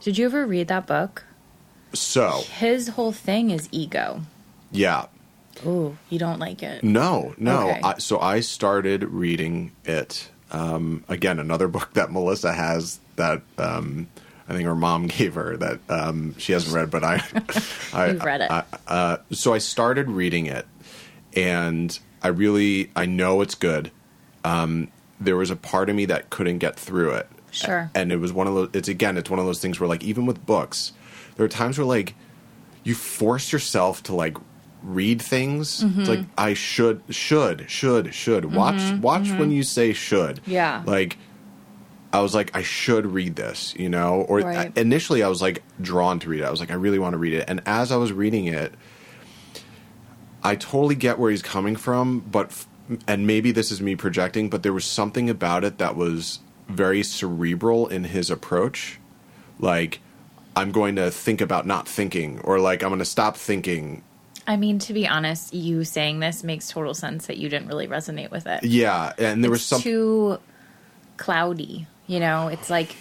Did 0.00 0.18
you 0.18 0.26
ever 0.26 0.46
read 0.46 0.68
that 0.68 0.86
book? 0.86 1.24
So 1.92 2.42
His 2.58 2.88
whole 2.88 3.12
thing 3.12 3.50
is 3.50 3.68
ego. 3.72 4.22
yeah, 4.70 5.06
Ooh, 5.66 5.98
you 6.08 6.18
don't 6.18 6.38
like 6.38 6.62
it. 6.62 6.82
No, 6.82 7.34
no. 7.36 7.68
Okay. 7.70 7.80
I, 7.84 7.98
so 7.98 8.18
I 8.18 8.40
started 8.40 9.04
reading 9.04 9.72
it. 9.84 10.30
Um, 10.52 11.04
again, 11.08 11.38
another 11.38 11.68
book 11.76 11.92
that 11.94 12.10
Melissa 12.10 12.52
has 12.52 12.98
that 13.16 13.42
um, 13.58 14.08
I 14.48 14.52
think 14.54 14.64
her 14.64 14.74
mom 14.74 15.06
gave 15.08 15.34
her 15.34 15.56
that 15.58 15.80
um, 15.90 16.34
she 16.38 16.52
hasn't 16.52 16.74
read, 16.74 16.90
but 16.90 17.04
I, 17.04 17.22
I 17.92 18.12
read 18.12 18.40
it. 18.40 18.50
I- 18.50 18.64
uh, 18.86 19.16
so 19.32 19.52
I 19.52 19.58
started 19.58 20.08
reading 20.08 20.46
it, 20.46 20.66
and 21.36 21.98
I 22.22 22.28
really 22.28 22.90
I 22.96 23.06
know 23.06 23.40
it's 23.42 23.54
good. 23.54 23.90
Um, 24.44 24.88
there 25.20 25.36
was 25.36 25.50
a 25.50 25.56
part 25.56 25.90
of 25.90 25.96
me 25.96 26.06
that 26.06 26.30
couldn't 26.30 26.58
get 26.58 26.76
through 26.76 27.10
it. 27.14 27.28
Sure. 27.50 27.90
And 27.94 28.12
it 28.12 28.16
was 28.16 28.32
one 28.32 28.46
of 28.46 28.54
those. 28.54 28.70
It's 28.72 28.88
again, 28.88 29.16
it's 29.18 29.28
one 29.28 29.38
of 29.40 29.44
those 29.44 29.60
things 29.60 29.78
where 29.78 29.88
like 29.88 30.02
even 30.04 30.24
with 30.24 30.46
books, 30.46 30.92
there 31.40 31.46
are 31.46 31.48
times 31.48 31.78
where 31.78 31.86
like 31.86 32.14
you 32.84 32.94
force 32.94 33.50
yourself 33.50 34.02
to 34.02 34.14
like 34.14 34.36
read 34.82 35.22
things. 35.22 35.82
It's 35.82 35.90
mm-hmm. 35.90 36.04
like 36.04 36.20
I 36.36 36.52
should, 36.52 37.02
should, 37.08 37.70
should, 37.70 38.12
should 38.12 38.44
mm-hmm. 38.44 38.54
watch, 38.54 39.00
watch 39.00 39.22
mm-hmm. 39.22 39.38
when 39.38 39.50
you 39.50 39.62
say 39.62 39.94
should. 39.94 40.42
Yeah. 40.44 40.82
Like 40.84 41.16
I 42.12 42.20
was 42.20 42.34
like, 42.34 42.54
I 42.54 42.60
should 42.60 43.06
read 43.06 43.36
this, 43.36 43.74
you 43.78 43.88
know. 43.88 44.20
Or 44.28 44.42
uh, 44.42 44.44
Right. 44.44 44.76
initially, 44.76 45.22
I 45.22 45.28
was 45.28 45.40
like 45.40 45.62
drawn 45.80 46.18
to 46.18 46.28
read 46.28 46.42
it. 46.42 46.44
I 46.44 46.50
was 46.50 46.60
like, 46.60 46.70
I 46.70 46.74
really 46.74 46.98
want 46.98 47.14
to 47.14 47.18
read 47.18 47.32
it. 47.32 47.46
And 47.48 47.62
as 47.64 47.90
I 47.90 47.96
was 47.96 48.12
reading 48.12 48.44
it, 48.44 48.74
I 50.42 50.56
totally 50.56 50.94
get 50.94 51.18
where 51.18 51.30
he's 51.30 51.40
coming 51.40 51.74
from, 51.74 52.20
but 52.20 52.48
f- 52.48 52.68
and 53.08 53.26
maybe 53.26 53.50
this 53.50 53.70
is 53.70 53.80
me 53.80 53.96
projecting, 53.96 54.50
but 54.50 54.62
there 54.62 54.74
was 54.74 54.84
something 54.84 55.30
about 55.30 55.64
it 55.64 55.78
that 55.78 55.96
was 55.96 56.40
very 56.68 57.02
cerebral 57.02 57.86
in 57.86 58.04
his 58.04 58.30
approach. 58.30 59.00
Like 59.58 60.00
I'm 60.60 60.72
going 60.72 60.96
to 60.96 61.10
think 61.10 61.40
about 61.40 61.66
not 61.66 61.88
thinking, 61.88 62.38
or 62.40 62.60
like 62.60 62.82
I'm 62.82 62.90
going 62.90 62.98
to 62.98 63.04
stop 63.06 63.36
thinking. 63.36 64.02
I 64.46 64.56
mean, 64.56 64.78
to 64.80 64.92
be 64.92 65.08
honest, 65.08 65.54
you 65.54 65.84
saying 65.84 66.20
this 66.20 66.44
makes 66.44 66.68
total 66.68 66.92
sense 66.92 67.26
that 67.28 67.38
you 67.38 67.48
didn't 67.48 67.68
really 67.68 67.88
resonate 67.88 68.30
with 68.30 68.46
it. 68.46 68.62
Yeah, 68.62 69.12
and 69.16 69.42
there 69.42 69.50
was 69.50 69.60
it's 69.60 69.66
some. 69.66 69.80
too 69.80 70.38
cloudy. 71.16 71.86
You 72.06 72.20
know, 72.20 72.48
it's 72.48 72.68
like 72.68 72.94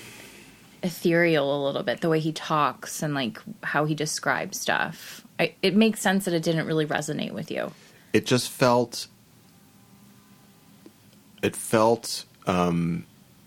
ethereal 0.82 1.62
a 1.62 1.66
little 1.66 1.84
bit 1.84 2.00
the 2.00 2.08
way 2.08 2.22
he 2.22 2.32
talks 2.32 3.04
and 3.04 3.14
like 3.14 3.40
how 3.64 3.84
he 3.84 3.94
describes 3.94 4.58
stuff. 4.58 5.26
I, 5.38 5.54
it 5.62 5.76
makes 5.76 6.00
sense 6.00 6.26
that 6.26 6.34
it 6.34 6.44
didn't 6.44 6.66
really 6.66 6.86
resonate 6.86 7.34
with 7.34 7.52
you. 7.52 7.74
it 8.14 8.26
just 8.26 8.50
felt. 8.50 9.08
It 11.42 11.56
felt, 11.56 12.26
um, 12.48 13.06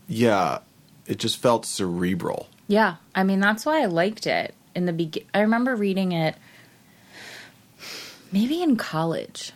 yeah, 0.08 0.58
it 1.06 1.18
just 1.18 1.38
felt 1.38 1.64
cerebral. 1.66 2.48
Yeah, 2.72 2.96
I 3.14 3.22
mean 3.22 3.38
that's 3.38 3.66
why 3.66 3.82
I 3.82 3.84
liked 3.84 4.26
it 4.26 4.54
in 4.74 4.86
the 4.86 4.94
begin. 4.94 5.24
I 5.34 5.40
remember 5.40 5.76
reading 5.76 6.12
it 6.12 6.36
maybe 8.32 8.62
in 8.62 8.76
college. 8.76 9.52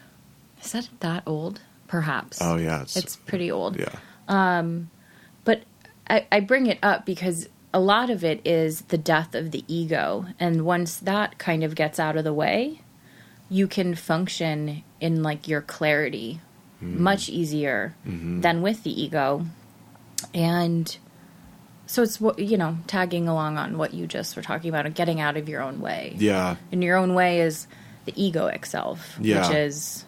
Is 0.62 0.72
that 0.72 0.90
that 1.00 1.22
old? 1.24 1.62
Perhaps. 1.88 2.40
Oh 2.42 2.56
yeah, 2.56 2.82
it's, 2.82 2.94
it's 2.94 3.16
pretty 3.16 3.50
old. 3.50 3.78
yeah, 3.78 3.94
Um, 4.28 4.90
But 5.44 5.62
I, 6.10 6.26
I 6.30 6.40
bring 6.40 6.66
it 6.66 6.78
up 6.82 7.06
because 7.06 7.48
a 7.72 7.80
lot 7.80 8.10
of 8.10 8.22
it 8.22 8.42
is 8.44 8.82
the 8.82 8.98
death 8.98 9.34
of 9.34 9.50
the 9.50 9.64
ego. 9.66 10.26
And 10.38 10.66
once 10.66 10.98
that 10.98 11.38
kind 11.38 11.64
of 11.64 11.74
gets 11.74 11.98
out 11.98 12.18
of 12.18 12.24
the 12.24 12.34
way, 12.34 12.82
you 13.48 13.66
can 13.66 13.94
function 13.94 14.82
in 15.00 15.22
like 15.22 15.48
your 15.48 15.62
clarity 15.62 16.40
much 16.82 17.30
easier 17.30 17.94
than 18.04 18.60
with 18.60 18.82
the 18.82 19.02
ego. 19.02 19.46
And 20.34 20.94
so 21.86 22.02
it's 22.02 22.20
what, 22.20 22.38
you 22.38 22.56
know, 22.56 22.76
tagging 22.86 23.28
along 23.28 23.58
on 23.58 23.78
what 23.78 23.94
you 23.94 24.06
just 24.06 24.34
were 24.36 24.42
talking 24.42 24.68
about 24.68 24.86
and 24.86 24.94
getting 24.94 25.20
out 25.20 25.36
of 25.36 25.48
your 25.48 25.62
own 25.62 25.80
way. 25.80 26.14
yeah, 26.18 26.56
And 26.72 26.82
your 26.82 26.96
own 26.96 27.14
way 27.14 27.40
is 27.40 27.66
the 28.06 28.12
egoic 28.12 28.66
self, 28.66 29.16
Yeah. 29.20 29.46
which 29.48 29.56
is, 29.56 30.04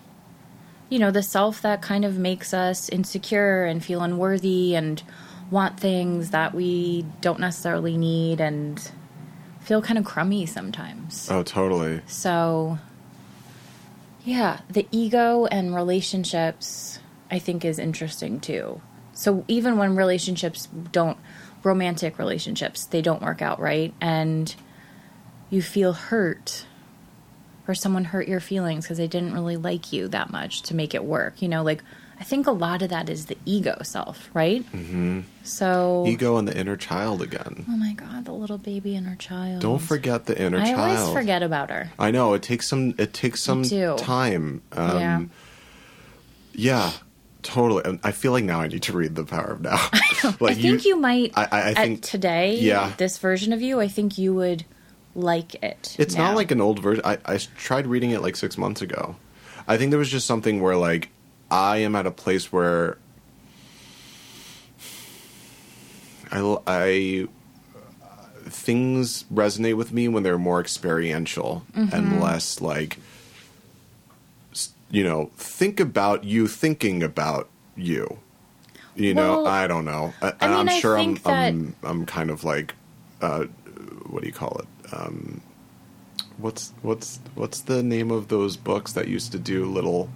you 0.88 0.98
know, 0.98 1.10
the 1.10 1.22
self 1.22 1.62
that 1.62 1.80
kind 1.82 2.04
of 2.04 2.18
makes 2.18 2.52
us 2.52 2.88
insecure 2.88 3.64
and 3.64 3.84
feel 3.84 4.00
unworthy 4.02 4.74
and 4.74 5.02
want 5.50 5.78
things 5.80 6.30
that 6.30 6.54
we 6.54 7.04
don't 7.20 7.40
necessarily 7.40 7.96
need 7.96 8.40
and 8.40 8.90
feel 9.60 9.80
kind 9.82 9.98
of 9.98 10.04
crummy 10.04 10.46
sometimes. 10.46 11.28
oh 11.30 11.42
totally. 11.42 12.00
So, 12.06 12.78
yeah, 14.24 14.60
the 14.68 14.86
ego 14.90 15.46
and 15.46 15.74
relationships, 15.74 16.98
I 17.30 17.38
think, 17.38 17.64
is 17.64 17.78
interesting 17.78 18.40
too. 18.40 18.80
So, 19.12 19.44
even 19.48 19.78
when 19.78 19.96
relationships 19.96 20.68
don't, 20.92 21.16
romantic 21.68 22.18
relationships, 22.18 22.86
they 22.86 23.02
don't 23.02 23.22
work 23.22 23.40
out 23.42 23.60
right, 23.60 23.92
and 24.00 24.54
you 25.50 25.62
feel 25.62 25.92
hurt, 25.92 26.66
or 27.68 27.74
someone 27.74 28.04
hurt 28.04 28.26
your 28.26 28.40
feelings 28.40 28.84
because 28.84 28.98
they 28.98 29.06
didn't 29.06 29.32
really 29.34 29.56
like 29.56 29.92
you 29.92 30.08
that 30.08 30.30
much 30.30 30.62
to 30.62 30.74
make 30.74 30.94
it 30.94 31.04
work, 31.04 31.40
you 31.42 31.48
know, 31.48 31.62
like, 31.62 31.82
I 32.20 32.24
think 32.24 32.48
a 32.48 32.50
lot 32.52 32.82
of 32.82 32.88
that 32.88 33.08
is 33.08 33.26
the 33.26 33.38
ego 33.44 33.78
self, 33.82 34.28
right? 34.34 34.64
Mm-hmm. 34.72 35.20
So, 35.44 36.04
Ego 36.08 36.36
and 36.36 36.48
the 36.48 36.58
inner 36.58 36.76
child 36.76 37.22
again. 37.22 37.64
oh 37.68 37.76
my 37.76 37.92
God, 37.92 38.24
the 38.24 38.32
little 38.32 38.58
baby 38.58 38.96
inner 38.96 39.14
child. 39.14 39.62
Don't 39.62 39.78
forget 39.78 40.26
the 40.26 40.36
inner 40.36 40.58
I 40.58 40.64
child. 40.64 40.80
I 40.80 40.96
always 40.96 41.14
forget 41.14 41.44
about 41.44 41.70
her. 41.70 41.92
I 41.96 42.10
know 42.10 42.34
it 42.34 42.42
takes 42.42 42.68
some. 42.68 42.94
It 42.98 43.14
takes 43.14 43.40
some 43.44 43.62
time. 43.62 44.62
Um, 44.72 44.98
yeah. 44.98 45.22
yeah, 46.54 46.92
totally. 47.42 47.98
I 48.04 48.12
feel 48.12 48.32
like 48.32 48.44
now 48.44 48.60
I 48.60 48.68
need 48.68 48.82
to 48.82 48.92
read 48.92 49.14
The 49.14 49.24
Power 49.24 49.52
of 49.52 49.60
Now. 49.60 49.76
like 50.40 50.52
I 50.52 50.54
think 50.54 50.84
you, 50.84 50.96
might. 50.96 51.32
I- 51.36 51.44
I- 51.44 51.60
I 51.60 51.70
at 51.70 51.76
think- 51.76 52.02
today, 52.02 52.58
yeah. 52.58 52.92
this 52.96 53.18
version 53.18 53.52
of 53.52 53.62
you, 53.62 53.80
I 53.80 53.88
think 53.88 54.18
you 54.18 54.34
would 54.34 54.64
like 55.14 55.54
it. 55.62 55.96
It's 55.98 56.14
now. 56.16 56.28
not 56.28 56.36
like 56.36 56.50
an 56.50 56.60
old 56.60 56.78
version. 56.80 57.02
I 57.04 57.38
tried 57.56 57.86
reading 57.86 58.10
it 58.10 58.22
like 58.22 58.36
six 58.36 58.56
months 58.58 58.82
ago. 58.82 59.16
I 59.66 59.76
think 59.76 59.90
there 59.90 59.98
was 59.98 60.10
just 60.10 60.26
something 60.26 60.60
where 60.62 60.76
like 60.76 61.08
I 61.50 61.78
am 61.78 61.94
at 61.96 62.06
a 62.06 62.10
place 62.10 62.52
where 62.52 62.98
I 66.30 67.26
things 68.44 69.24
resonate 69.32 69.76
with 69.76 69.92
me 69.92 70.08
when 70.08 70.22
they're 70.22 70.38
more 70.38 70.60
experiential 70.60 71.62
Mm-hmm. 71.74 71.94
and 71.94 72.20
less 72.20 72.60
like 72.60 72.98
you 74.90 75.04
know 75.04 75.30
think 75.36 75.80
about 75.80 76.24
you 76.24 76.46
thinking 76.46 77.02
about 77.02 77.48
you. 77.76 78.18
You 78.94 79.14
know, 79.14 79.46
I 79.46 79.68
don't 79.68 79.84
know. 79.84 80.12
I, 80.20 80.28
I 80.28 80.30
and 80.40 80.50
mean, 80.50 80.60
I'm 80.60 80.68
I 80.68 80.80
sure 80.80 80.98
I'm, 80.98 81.18
I'm 81.24 81.76
I'm 81.84 82.06
kind 82.06 82.30
of 82.30 82.42
like 82.42 82.74
uh, 83.20 83.44
what 84.06 84.22
do 84.22 84.26
you 84.26 84.32
call 84.32 84.60
it? 84.60 84.92
Um, 84.92 85.40
what's 86.38 86.72
what's 86.82 87.20
what's 87.34 87.60
the 87.60 87.82
name 87.82 88.10
of 88.10 88.28
those 88.28 88.56
books 88.56 88.92
that 88.94 89.08
used 89.08 89.32
to 89.32 89.38
do 89.38 89.66
little? 89.66 90.10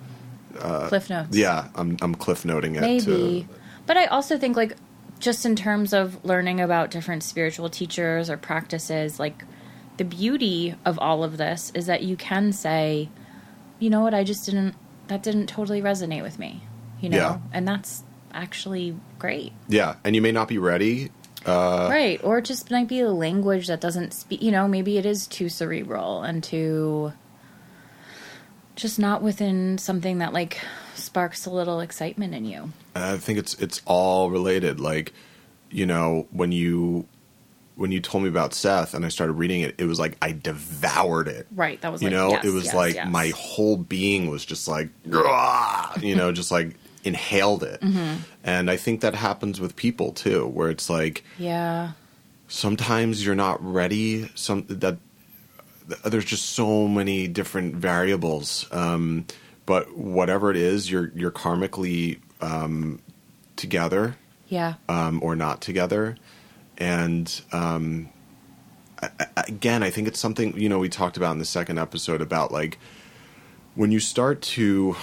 Cliff 0.88 1.08
Notes. 1.10 1.36
Yeah, 1.36 1.68
I'm 1.74 1.96
I'm 2.02 2.14
cliff 2.14 2.44
noting 2.44 2.76
it. 2.76 2.80
maybe. 2.80 3.42
To, 3.42 3.48
But 3.86 3.96
I 3.96 4.06
also 4.06 4.36
think 4.38 4.56
like 4.56 4.76
just 5.18 5.46
in 5.46 5.54
terms 5.56 5.92
of 5.92 6.22
learning 6.24 6.60
about 6.60 6.90
different 6.90 7.22
spiritual 7.22 7.70
teachers 7.70 8.28
or 8.28 8.36
practices, 8.36 9.18
like 9.20 9.44
the 9.96 10.04
beauty 10.04 10.74
of 10.84 10.98
all 10.98 11.22
of 11.24 11.36
this 11.36 11.70
is 11.74 11.86
that 11.86 12.02
you 12.02 12.16
can 12.16 12.52
say, 12.52 13.08
you 13.82 13.90
know 13.90 14.00
what, 14.00 14.14
I 14.14 14.22
just 14.22 14.46
didn't 14.46 14.76
that 15.08 15.22
didn't 15.22 15.48
totally 15.48 15.82
resonate 15.82 16.22
with 16.22 16.38
me. 16.38 16.62
you 17.00 17.08
know? 17.08 17.16
Yeah. 17.16 17.38
And 17.52 17.66
that's 17.66 18.04
actually 18.32 18.96
great. 19.18 19.52
Yeah, 19.68 19.96
and 20.04 20.14
you 20.14 20.22
may 20.22 20.32
not 20.32 20.46
be 20.48 20.58
ready. 20.58 21.10
Uh, 21.44 21.88
right. 21.90 22.20
Or 22.22 22.38
it 22.38 22.44
just 22.44 22.70
might 22.70 22.86
be 22.86 23.00
a 23.00 23.10
language 23.10 23.66
that 23.66 23.80
doesn't 23.80 24.14
speak, 24.14 24.40
you 24.40 24.52
know, 24.52 24.68
maybe 24.68 24.96
it 24.96 25.04
is 25.04 25.26
too 25.26 25.48
cerebral 25.48 26.22
and 26.22 26.42
too 26.44 27.12
just 28.76 28.98
not 28.98 29.22
within 29.22 29.76
something 29.78 30.18
that 30.18 30.32
like 30.32 30.60
sparks 30.94 31.44
a 31.44 31.50
little 31.50 31.80
excitement 31.80 32.34
in 32.34 32.44
you. 32.44 32.72
I 32.94 33.16
think 33.16 33.38
it's 33.40 33.54
it's 33.54 33.82
all 33.84 34.30
related. 34.30 34.78
Like, 34.78 35.12
you 35.70 35.84
know, 35.84 36.28
when 36.30 36.52
you 36.52 37.06
when 37.74 37.90
you 37.92 38.00
told 38.00 38.22
me 38.22 38.28
about 38.28 38.52
Seth 38.54 38.94
and 38.94 39.04
I 39.04 39.08
started 39.08 39.32
reading 39.34 39.62
it, 39.62 39.74
it 39.78 39.86
was 39.86 39.98
like 39.98 40.16
I 40.20 40.32
devoured 40.32 41.28
it. 41.28 41.46
Right. 41.54 41.80
That 41.80 41.90
was 41.92 42.02
You 42.02 42.08
like, 42.08 42.16
know, 42.16 42.30
yes, 42.30 42.44
it 42.44 42.50
was 42.50 42.64
yes, 42.66 42.74
like 42.74 42.94
yes. 42.94 43.08
my 43.08 43.28
whole 43.34 43.76
being 43.76 44.28
was 44.30 44.44
just 44.44 44.68
like, 44.68 44.90
you 45.06 46.14
know, 46.16 46.32
just 46.32 46.50
like 46.50 46.76
inhaled 47.04 47.62
it. 47.62 47.80
Mm-hmm. 47.80 48.16
And 48.44 48.70
I 48.70 48.76
think 48.76 49.00
that 49.00 49.14
happens 49.14 49.60
with 49.60 49.74
people 49.74 50.12
too, 50.12 50.46
where 50.46 50.70
it's 50.70 50.88
like 50.90 51.24
Yeah. 51.38 51.92
sometimes 52.48 53.24
you're 53.24 53.34
not 53.34 53.62
ready. 53.64 54.28
Some 54.34 54.66
that 54.68 54.98
there's 56.04 56.24
just 56.24 56.50
so 56.50 56.86
many 56.88 57.26
different 57.28 57.74
variables. 57.74 58.66
Um, 58.70 59.26
but 59.66 59.96
whatever 59.96 60.50
it 60.50 60.56
is, 60.56 60.90
you're 60.90 61.10
you're 61.14 61.30
karmically 61.30 62.20
um, 62.40 63.00
together 63.56 64.16
Yeah. 64.48 64.74
um, 64.88 65.20
or 65.22 65.34
not 65.36 65.60
together. 65.60 66.16
And 66.78 67.40
um, 67.52 68.08
I, 69.00 69.10
again, 69.48 69.82
I 69.82 69.90
think 69.90 70.08
it's 70.08 70.20
something 70.20 70.58
you 70.58 70.68
know 70.68 70.78
we 70.78 70.88
talked 70.88 71.16
about 71.16 71.32
in 71.32 71.38
the 71.38 71.44
second 71.44 71.78
episode 71.78 72.20
about 72.20 72.52
like 72.52 72.78
when 73.74 73.90
you 73.90 74.00
start 74.00 74.42
to 74.42 74.96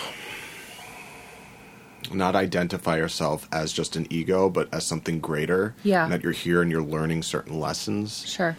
not 2.12 2.36
identify 2.36 2.98
yourself 2.98 3.48
as 3.52 3.74
just 3.74 3.96
an 3.96 4.08
ego, 4.10 4.50
but 4.50 4.74
as 4.74 4.86
something 4.86 5.20
greater. 5.20 5.76
Yeah. 5.84 6.04
and 6.04 6.14
that 6.14 6.24
you're 6.24 6.32
here 6.32 6.62
and 6.62 6.72
you're 6.72 6.82
learning 6.84 7.24
certain 7.24 7.60
lessons. 7.60 8.28
Sure. 8.28 8.58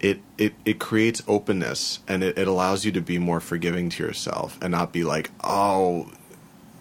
It 0.00 0.20
it 0.36 0.54
it 0.64 0.78
creates 0.78 1.22
openness 1.26 2.00
and 2.06 2.22
it, 2.22 2.36
it 2.36 2.46
allows 2.46 2.84
you 2.84 2.92
to 2.92 3.00
be 3.00 3.18
more 3.18 3.40
forgiving 3.40 3.88
to 3.90 4.02
yourself 4.02 4.58
and 4.60 4.70
not 4.70 4.92
be 4.92 5.02
like, 5.02 5.30
oh, 5.42 6.10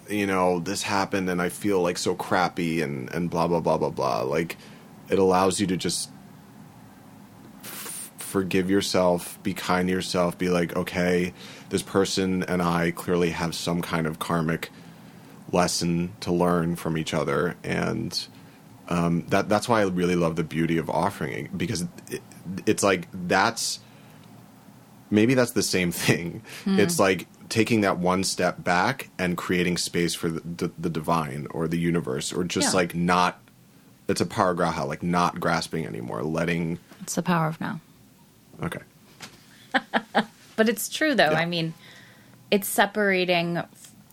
you 0.09 0.27
know, 0.27 0.59
this 0.59 0.83
happened 0.83 1.29
and 1.29 1.41
I 1.41 1.49
feel 1.49 1.81
like 1.81 1.97
so 1.97 2.15
crappy 2.15 2.81
and 2.81 3.09
and 3.13 3.29
blah 3.29 3.47
blah 3.47 3.61
blah 3.61 3.77
blah 3.77 3.91
blah. 3.91 4.23
Like 4.23 4.57
it 5.13 5.19
allows 5.19 5.59
you 5.61 5.67
to 5.67 5.77
just 5.77 6.09
f- 7.63 8.11
forgive 8.17 8.69
yourself, 8.69 9.41
be 9.43 9.53
kind 9.53 9.87
to 9.87 9.93
yourself, 9.93 10.37
be 10.37 10.49
like, 10.49 10.75
okay, 10.75 11.33
this 11.69 11.81
person 11.83 12.43
and 12.43 12.61
I 12.61 12.91
clearly 12.91 13.29
have 13.29 13.53
some 13.55 13.81
kind 13.81 14.07
of 14.07 14.19
karmic 14.19 14.69
lesson 15.51 16.11
to 16.21 16.31
learn 16.31 16.75
from 16.75 16.97
each 16.97 17.13
other 17.13 17.55
and 17.63 18.27
um, 18.89 19.25
that 19.27 19.47
that's 19.47 19.69
why 19.69 19.81
I 19.81 19.85
really 19.85 20.15
love 20.15 20.35
the 20.35 20.43
beauty 20.43 20.77
of 20.77 20.89
offering 20.89 21.45
it, 21.45 21.57
because 21.57 21.83
it, 22.11 22.21
it's 22.65 22.83
like 22.83 23.07
that's 23.13 23.79
maybe 25.09 25.35
that's 25.35 25.51
the 25.51 25.63
same 25.63 25.91
thing. 25.91 26.41
It's 26.65 26.99
like 26.99 27.27
taking 27.47 27.81
that 27.81 27.97
one 27.99 28.23
step 28.25 28.61
back 28.61 29.09
and 29.17 29.37
creating 29.37 29.77
space 29.77 30.13
for 30.15 30.27
the, 30.27 30.41
the, 30.41 30.71
the 30.77 30.89
divine 30.89 31.47
or 31.51 31.67
the 31.69 31.77
universe, 31.79 32.33
or 32.33 32.43
just 32.43 32.73
Yeah. 32.73 32.79
like 32.79 32.93
not. 32.93 33.39
It's 34.13 34.21
a 34.21 34.27
power 34.27 34.53
paragraha, 34.53 34.85
like 34.87 35.01
not 35.01 35.39
grasping 35.39 35.87
anymore, 35.87 36.21
letting. 36.21 36.77
It's 37.01 37.15
the 37.15 37.23
power 37.23 37.47
of 37.47 37.59
now. 37.59 37.81
Okay, 38.61 38.81
But 40.55 40.69
it's 40.69 40.87
true 40.87 41.15
though. 41.15 41.31
Yeah. 41.31 41.39
I 41.39 41.45
mean, 41.45 41.73
it's 42.51 42.67
separating 42.67 43.63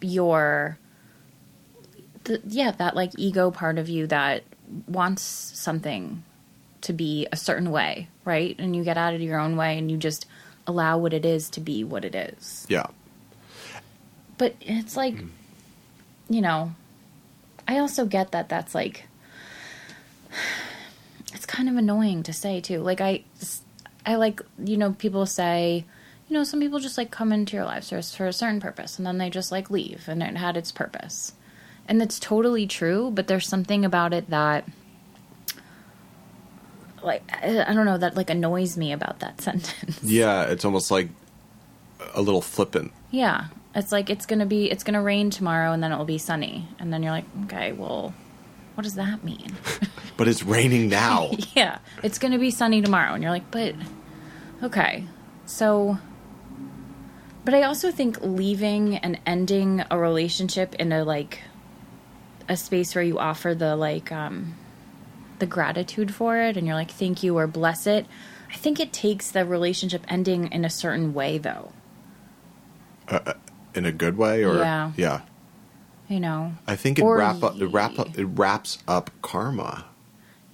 your 0.00 0.78
the, 2.24 2.40
yeah, 2.46 2.70
that 2.70 2.96
like 2.96 3.12
ego 3.18 3.50
part 3.50 3.78
of 3.78 3.90
you 3.90 4.06
that 4.06 4.44
wants 4.88 5.20
something 5.20 6.22
to 6.80 6.94
be 6.94 7.28
a 7.30 7.36
certain 7.36 7.70
way, 7.70 8.08
right? 8.24 8.56
And 8.58 8.74
you 8.74 8.82
get 8.82 8.96
out 8.96 9.12
of 9.12 9.20
your 9.20 9.38
own 9.38 9.58
way 9.58 9.76
and 9.76 9.90
you 9.90 9.98
just 9.98 10.24
allow 10.66 10.96
what 10.96 11.12
it 11.12 11.26
is 11.26 11.50
to 11.50 11.60
be 11.60 11.84
what 11.84 12.06
it 12.06 12.14
is. 12.14 12.64
yeah, 12.70 12.86
But 14.38 14.54
it's 14.62 14.96
like 14.96 15.16
you 16.30 16.40
know, 16.40 16.74
I 17.68 17.76
also 17.76 18.06
get 18.06 18.30
that 18.30 18.48
that's 18.48 18.74
like 18.74 19.04
kind 21.60 21.68
of 21.68 21.76
annoying 21.76 22.22
to 22.22 22.32
say 22.32 22.58
too. 22.58 22.78
Like 22.78 23.02
I 23.02 23.22
I 24.06 24.14
like 24.14 24.40
you 24.64 24.78
know 24.78 24.92
people 24.94 25.26
say 25.26 25.84
you 26.26 26.34
know 26.34 26.42
some 26.42 26.58
people 26.58 26.78
just 26.78 26.96
like 26.96 27.10
come 27.10 27.32
into 27.32 27.54
your 27.54 27.66
lives 27.66 27.90
for, 27.90 28.00
for 28.00 28.26
a 28.26 28.32
certain 28.32 28.60
purpose 28.60 28.96
and 28.96 29.06
then 29.06 29.18
they 29.18 29.28
just 29.28 29.52
like 29.52 29.68
leave 29.68 30.08
and 30.08 30.22
it 30.22 30.38
had 30.38 30.56
its 30.56 30.72
purpose. 30.72 31.34
And 31.86 32.00
it's 32.00 32.18
totally 32.18 32.66
true, 32.66 33.10
but 33.10 33.26
there's 33.26 33.46
something 33.46 33.84
about 33.84 34.14
it 34.14 34.30
that 34.30 34.64
like 37.02 37.30
I 37.30 37.62
I 37.70 37.74
don't 37.74 37.84
know 37.84 37.98
that 37.98 38.16
like 38.16 38.30
annoys 38.30 38.78
me 38.78 38.92
about 38.92 39.18
that 39.18 39.40
sentence. 39.46 40.02
yeah. 40.02 40.44
It's 40.44 40.64
almost 40.64 40.90
like 40.90 41.10
a 42.14 42.22
little 42.22 42.40
flippant. 42.40 42.90
Yeah. 43.10 43.48
It's 43.74 43.92
like 43.92 44.08
it's 44.08 44.24
gonna 44.24 44.46
be 44.46 44.70
it's 44.70 44.82
gonna 44.82 45.02
rain 45.02 45.28
tomorrow 45.28 45.72
and 45.72 45.82
then 45.82 45.92
it'll 45.92 46.06
be 46.06 46.16
sunny. 46.16 46.68
And 46.78 46.90
then 46.90 47.02
you're 47.02 47.12
like, 47.12 47.26
okay, 47.44 47.72
well 47.72 48.14
what 48.80 48.84
does 48.84 48.94
that 48.94 49.22
mean? 49.22 49.52
But 50.16 50.26
it's 50.28 50.42
raining 50.42 50.88
now. 50.90 51.30
yeah. 51.54 51.78
It's 52.02 52.18
gonna 52.18 52.38
be 52.38 52.50
sunny 52.50 52.80
tomorrow 52.82 53.12
and 53.14 53.22
you're 53.22 53.32
like, 53.32 53.50
but 53.50 53.74
okay. 54.62 55.04
So 55.46 55.98
but 57.44 57.52
I 57.54 57.62
also 57.62 57.90
think 57.90 58.18
leaving 58.22 58.96
and 58.98 59.18
ending 59.26 59.82
a 59.90 59.98
relationship 59.98 60.74
in 60.76 60.92
a 60.92 61.04
like 61.04 61.40
a 62.50 62.56
space 62.56 62.94
where 62.94 63.04
you 63.04 63.18
offer 63.18 63.54
the 63.54 63.76
like 63.76 64.12
um 64.12 64.54
the 65.38 65.46
gratitude 65.46 66.14
for 66.14 66.36
it 66.38 66.56
and 66.58 66.66
you're 66.66 66.76
like 66.76 66.90
thank 66.90 67.22
you 67.22 67.36
or 67.38 67.46
bless 67.46 67.86
it. 67.86 68.06
I 68.52 68.56
think 68.56 68.78
it 68.80 68.92
takes 68.94 69.30
the 69.30 69.44
relationship 69.46 70.04
ending 70.08 70.52
in 70.52 70.64
a 70.66 70.70
certain 70.70 71.14
way 71.14 71.36
though. 71.38 71.72
in 73.74 73.84
a 73.86 73.92
good 73.92 74.16
way, 74.18 74.44
or 74.44 74.56
Yeah. 74.58 74.92
yeah. 74.96 75.20
You 76.10 76.20
know. 76.20 76.52
I 76.66 76.76
think 76.76 76.98
it 76.98 77.04
wrap 77.04 77.42
up, 77.42 77.58
it 77.58 77.66
wrap 77.68 77.98
up, 77.98 78.18
it 78.18 78.26
wraps 78.26 78.78
up 78.86 79.10
karma. 79.22 79.86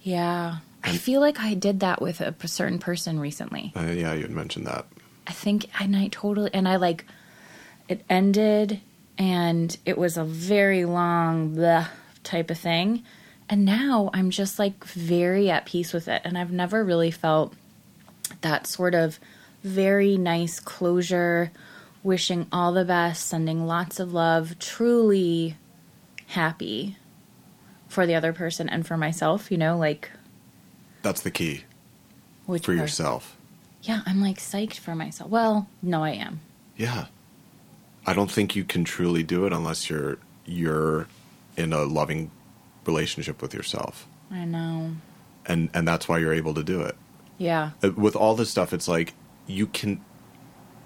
Yeah. 0.03 0.59
I 0.83 0.95
feel 0.95 1.19
like 1.19 1.41
I 1.41 1.53
did 1.53 1.81
that 1.81 2.01
with 2.01 2.21
a 2.21 2.47
certain 2.47 2.79
person 2.79 3.19
recently. 3.19 3.73
Uh, 3.75 3.87
yeah, 3.87 4.13
you 4.13 4.21
had 4.21 4.31
mentioned 4.31 4.67
that. 4.67 4.85
I 5.25 5.33
think, 5.33 5.65
and 5.81 5.97
I 5.97 6.07
totally, 6.07 6.49
and 6.53 6.65
I 6.65 6.77
like, 6.77 7.05
it 7.89 8.05
ended 8.09 8.79
and 9.17 9.75
it 9.85 9.97
was 9.97 10.15
a 10.15 10.23
very 10.23 10.85
long 10.85 11.55
blah 11.55 11.87
type 12.23 12.51
of 12.51 12.57
thing. 12.57 13.03
And 13.49 13.65
now 13.65 14.09
I'm 14.13 14.29
just 14.29 14.59
like 14.59 14.83
very 14.85 15.49
at 15.49 15.65
peace 15.65 15.91
with 15.91 16.07
it. 16.07 16.21
And 16.23 16.37
I've 16.37 16.51
never 16.51 16.83
really 16.83 17.11
felt 17.11 17.53
that 18.41 18.67
sort 18.67 18.93
of 18.93 19.19
very 19.63 20.17
nice 20.17 20.59
closure, 20.59 21.51
wishing 22.07 22.47
all 22.53 22.71
the 22.71 22.85
best, 22.85 23.27
sending 23.27 23.67
lots 23.67 23.99
of 23.99 24.13
love, 24.13 24.57
truly 24.59 25.57
happy 26.27 26.95
for 27.89 28.07
the 28.07 28.15
other 28.15 28.31
person 28.31 28.69
and 28.69 28.87
for 28.87 28.95
myself, 28.95 29.51
you 29.51 29.57
know, 29.57 29.77
like 29.77 30.09
That's 31.01 31.21
the 31.21 31.31
key 31.31 31.65
which 32.45 32.65
for 32.65 32.73
yourself. 32.73 33.35
Yeah, 33.81 34.01
I'm 34.05 34.21
like 34.21 34.37
psyched 34.37 34.79
for 34.79 34.95
myself. 34.95 35.29
Well, 35.29 35.67
no, 35.81 36.01
I 36.03 36.11
am. 36.11 36.39
Yeah. 36.77 37.07
I 38.05 38.13
don't 38.13 38.31
think 38.31 38.55
you 38.55 38.63
can 38.63 38.85
truly 38.85 39.23
do 39.23 39.45
it 39.45 39.51
unless 39.51 39.89
you're 39.89 40.17
you're 40.45 41.07
in 41.57 41.73
a 41.73 41.83
loving 41.83 42.31
relationship 42.85 43.41
with 43.41 43.53
yourself. 43.53 44.07
I 44.31 44.45
know. 44.45 44.93
And 45.45 45.69
and 45.73 45.85
that's 45.85 46.07
why 46.07 46.19
you're 46.19 46.33
able 46.33 46.53
to 46.53 46.63
do 46.63 46.81
it. 46.81 46.95
Yeah. 47.37 47.71
Uh, 47.83 47.91
With 47.91 48.15
all 48.15 48.35
this 48.35 48.49
stuff 48.49 48.71
it's 48.71 48.87
like 48.87 49.13
you 49.45 49.67
can 49.67 49.99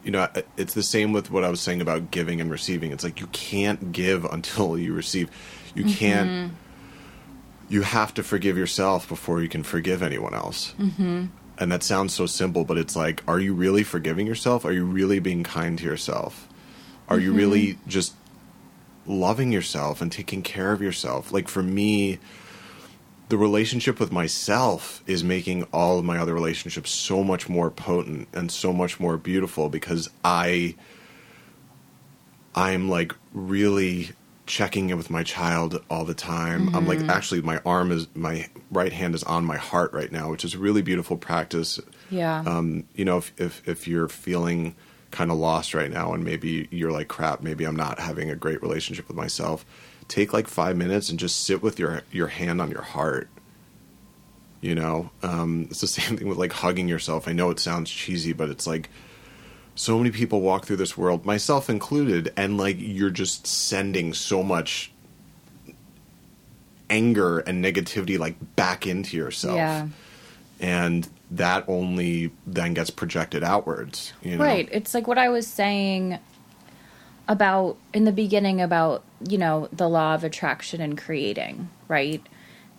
you 0.04 0.12
know, 0.12 0.28
it's 0.58 0.74
the 0.74 0.84
same 0.84 1.14
with 1.14 1.30
what 1.32 1.44
I 1.44 1.50
was 1.50 1.62
saying 1.62 1.82
about 1.82 2.12
giving 2.12 2.42
and 2.42 2.50
receiving. 2.50 2.92
It's 2.92 3.04
like 3.04 3.20
you 3.20 3.28
can't 3.28 3.92
give 3.92 4.26
until 4.26 4.78
you 4.78 4.94
receive. 4.94 5.30
You 5.74 5.86
can't 5.86 6.52
you 7.72 7.84
have 7.84 8.14
to 8.14 8.22
forgive 8.22 8.58
yourself 8.58 9.08
before 9.08 9.42
you 9.42 9.48
can 9.48 9.64
forgive 9.64 10.04
anyone 10.04 10.34
else. 10.34 10.76
Mm-hmm. 10.78 11.28
And 11.58 11.72
that 11.72 11.84
sounds 11.84 12.14
so 12.14 12.26
simple, 12.26 12.66
but 12.66 12.78
it's 12.78 12.98
like, 12.98 13.24
are 13.30 13.40
you 13.40 13.54
really 13.54 13.84
forgiving 13.84 14.28
yourself? 14.28 14.66
Are 14.66 14.74
you 14.74 14.84
really 14.84 15.20
being 15.20 15.44
kind 15.44 15.80
to 15.80 15.86
yourself? 15.86 16.50
Are 17.08 17.18
you 17.18 17.32
really 17.32 17.78
just 17.88 18.14
loving 19.06 19.54
yourself 19.54 20.02
and 20.02 20.12
taking 20.12 20.42
care 20.42 20.74
of 20.74 20.82
yourself? 20.82 21.32
Like 21.32 21.48
for 21.48 21.64
me, 21.64 22.20
the 23.32 23.38
relationship 23.38 23.98
with 23.98 24.12
myself 24.12 25.02
is 25.08 25.24
making 25.24 25.64
all 25.72 25.98
of 25.98 26.04
my 26.04 26.18
other 26.18 26.34
relationships 26.34 26.92
so 26.92 27.24
much 27.24 27.48
more 27.48 27.72
potent 27.72 28.28
and 28.34 28.52
so 28.52 28.74
much 28.74 29.00
more 29.00 29.18
beautiful 29.18 29.70
because 29.70 30.10
I 30.22 30.76
I'm 32.54 32.90
like 32.90 33.14
really 33.34 34.10
checking 34.48 34.90
in 34.90 34.98
with 34.98 35.10
my 35.10 35.24
child 35.24 35.82
all 35.90 36.04
the 36.04 36.14
time. 36.14 36.76
I'm 36.76 36.86
like 36.86 37.00
actually 37.08 37.42
my 37.42 37.62
arm 37.66 37.94
is 37.94 38.06
my 38.14 38.50
right 38.70 38.92
hand 38.92 39.16
is 39.16 39.24
on 39.24 39.46
my 39.46 39.56
heart 39.56 39.94
right 39.94 40.12
now, 40.12 40.30
which 40.30 40.44
is 40.44 40.56
a 40.56 40.58
really 40.58 40.82
beautiful 40.82 41.16
practice. 41.16 41.80
Yeah. 42.10 42.44
Um, 42.46 42.84
you 42.96 43.06
know, 43.06 43.20
if, 43.20 43.32
if 43.40 43.66
if 43.66 43.88
you're 43.88 44.10
feeling 44.10 44.76
kind 45.12 45.30
of 45.32 45.38
lost 45.38 45.74
right 45.74 45.92
now 45.92 46.14
and 46.14 46.24
maybe 46.24 46.68
you're 46.72 46.92
like 46.92 47.08
crap 47.10 47.42
maybe 47.42 47.66
i'm 47.66 47.76
not 47.76 48.00
having 48.00 48.30
a 48.30 48.36
great 48.36 48.62
relationship 48.62 49.08
with 49.08 49.18
myself. 49.18 49.66
Take 50.08 50.34
like 50.34 50.48
five 50.48 50.76
minutes 50.76 51.10
and 51.10 51.20
just 51.20 51.46
sit 51.46 51.62
with 51.62 51.80
your 51.80 52.02
your 52.12 52.28
hand 52.28 52.62
on 52.62 52.70
your 52.72 52.82
heart. 52.82 53.30
You 54.60 54.76
know? 54.76 55.10
Um, 55.24 55.68
it's 55.70 55.82
the 55.82 55.88
same 56.00 56.18
thing 56.18 56.28
with 56.28 56.38
like 56.38 56.52
hugging 56.52 56.88
yourself. 56.88 57.28
I 57.28 57.34
know 57.34 57.50
it 57.50 57.60
sounds 57.60 57.90
cheesy 57.90 58.34
but 58.34 58.50
it's 58.50 58.68
like 58.68 58.90
so 59.76 59.98
many 59.98 60.12
people 60.12 60.42
walk 60.42 60.66
through 60.66 60.76
this 60.76 60.98
world 60.98 61.26
myself 61.26 61.70
included 61.70 62.34
and 62.36 62.58
like 62.58 62.76
you're 62.78 63.10
just 63.10 63.48
sending 63.48 64.14
so 64.14 64.44
much 64.44 64.92
anger 66.90 67.40
and 67.40 67.64
negativity 67.64 68.20
like 68.20 68.36
back 68.56 68.86
into 68.86 69.16
yourself. 69.16 69.56
Yeah. 69.56 69.88
and 70.60 71.08
that 71.32 71.64
only 71.68 72.32
then 72.46 72.74
gets 72.74 72.90
projected 72.90 73.44
outwards 73.44 74.14
you 74.22 74.38
know 74.38 74.44
Right. 74.44 74.68
It's 74.72 74.94
like 74.94 75.08
what 75.08 75.18
I 75.18 75.30
was 75.30 75.48
saying 75.48 76.20
about 77.28 77.78
in 77.94 78.04
the 78.04 78.12
beginning 78.12 78.60
about, 78.62 79.04
you 79.28 79.38
know, 79.38 79.70
the 79.72 79.88
law 79.88 80.16
of 80.16 80.24
attraction 80.24 80.82
and 80.82 80.98
creating, 80.98 81.70
right? 81.88 82.22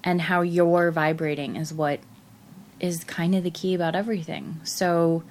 And 0.05 0.21
how 0.21 0.43
you're 0.43 0.91
vibrating 0.91 1.57
is 1.57 1.73
what 1.73 2.01
is 2.81 3.05
kind 3.05 3.35
of 3.35 3.45
the 3.45 3.51
key 3.51 3.75
about 3.75 3.95
everything. 3.95 4.61
So 4.65 5.23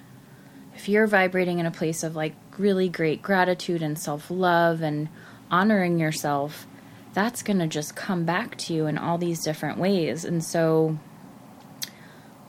if 0.74 0.88
you're 0.88 1.06
vibrating 1.06 1.58
in 1.58 1.66
a 1.66 1.70
place 1.70 2.02
of 2.02 2.16
like 2.16 2.34
really 2.58 2.88
great 2.88 3.22
gratitude 3.22 3.82
and 3.82 3.98
self 3.98 4.30
love 4.30 4.80
and 4.80 5.08
honoring 5.50 5.98
yourself, 5.98 6.66
that's 7.12 7.42
going 7.42 7.58
to 7.58 7.66
just 7.66 7.94
come 7.94 8.24
back 8.24 8.56
to 8.56 8.74
you 8.74 8.86
in 8.86 8.96
all 8.98 9.18
these 9.18 9.44
different 9.44 9.78
ways. 9.78 10.24
And 10.24 10.42
so 10.42 10.98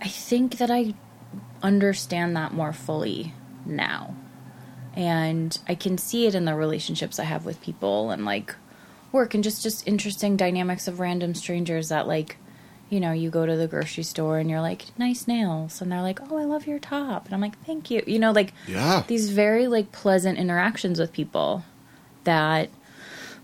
I 0.03 0.07
think 0.07 0.57
that 0.57 0.69
I 0.69 0.93
understand 1.61 2.35
that 2.35 2.53
more 2.53 2.73
fully 2.73 3.33
now. 3.65 4.15
And 4.95 5.57
I 5.67 5.75
can 5.75 5.97
see 5.97 6.27
it 6.27 6.35
in 6.35 6.43
the 6.45 6.53
relationships 6.53 7.19
I 7.19 7.23
have 7.23 7.45
with 7.45 7.61
people 7.61 8.11
and 8.11 8.25
like 8.25 8.53
work 9.13 9.33
and 9.33 9.43
just 9.43 9.63
just 9.63 9.87
interesting 9.87 10.35
dynamics 10.35 10.87
of 10.87 10.99
random 10.99 11.33
strangers 11.33 11.89
that 11.89 12.05
like 12.07 12.37
you 12.89 12.99
know, 12.99 13.11
you 13.11 13.31
go 13.31 13.43
to 13.43 13.55
the 13.55 13.67
grocery 13.67 14.03
store 14.03 14.37
and 14.37 14.51
you're 14.51 14.61
like, 14.61 14.85
nice 14.99 15.25
nails. 15.27 15.81
And 15.81 15.91
they're 15.91 16.03
like, 16.03 16.19
oh, 16.29 16.37
I 16.37 16.43
love 16.43 16.67
your 16.67 16.77
top. 16.77 17.25
And 17.25 17.33
I'm 17.33 17.41
like, 17.41 17.57
thank 17.65 17.89
you. 17.89 18.03
You 18.05 18.19
know, 18.19 18.31
like 18.31 18.53
Yeah. 18.67 19.03
these 19.07 19.31
very 19.31 19.67
like 19.67 19.91
pleasant 19.91 20.37
interactions 20.37 20.99
with 20.99 21.11
people 21.11 21.63
that 22.25 22.69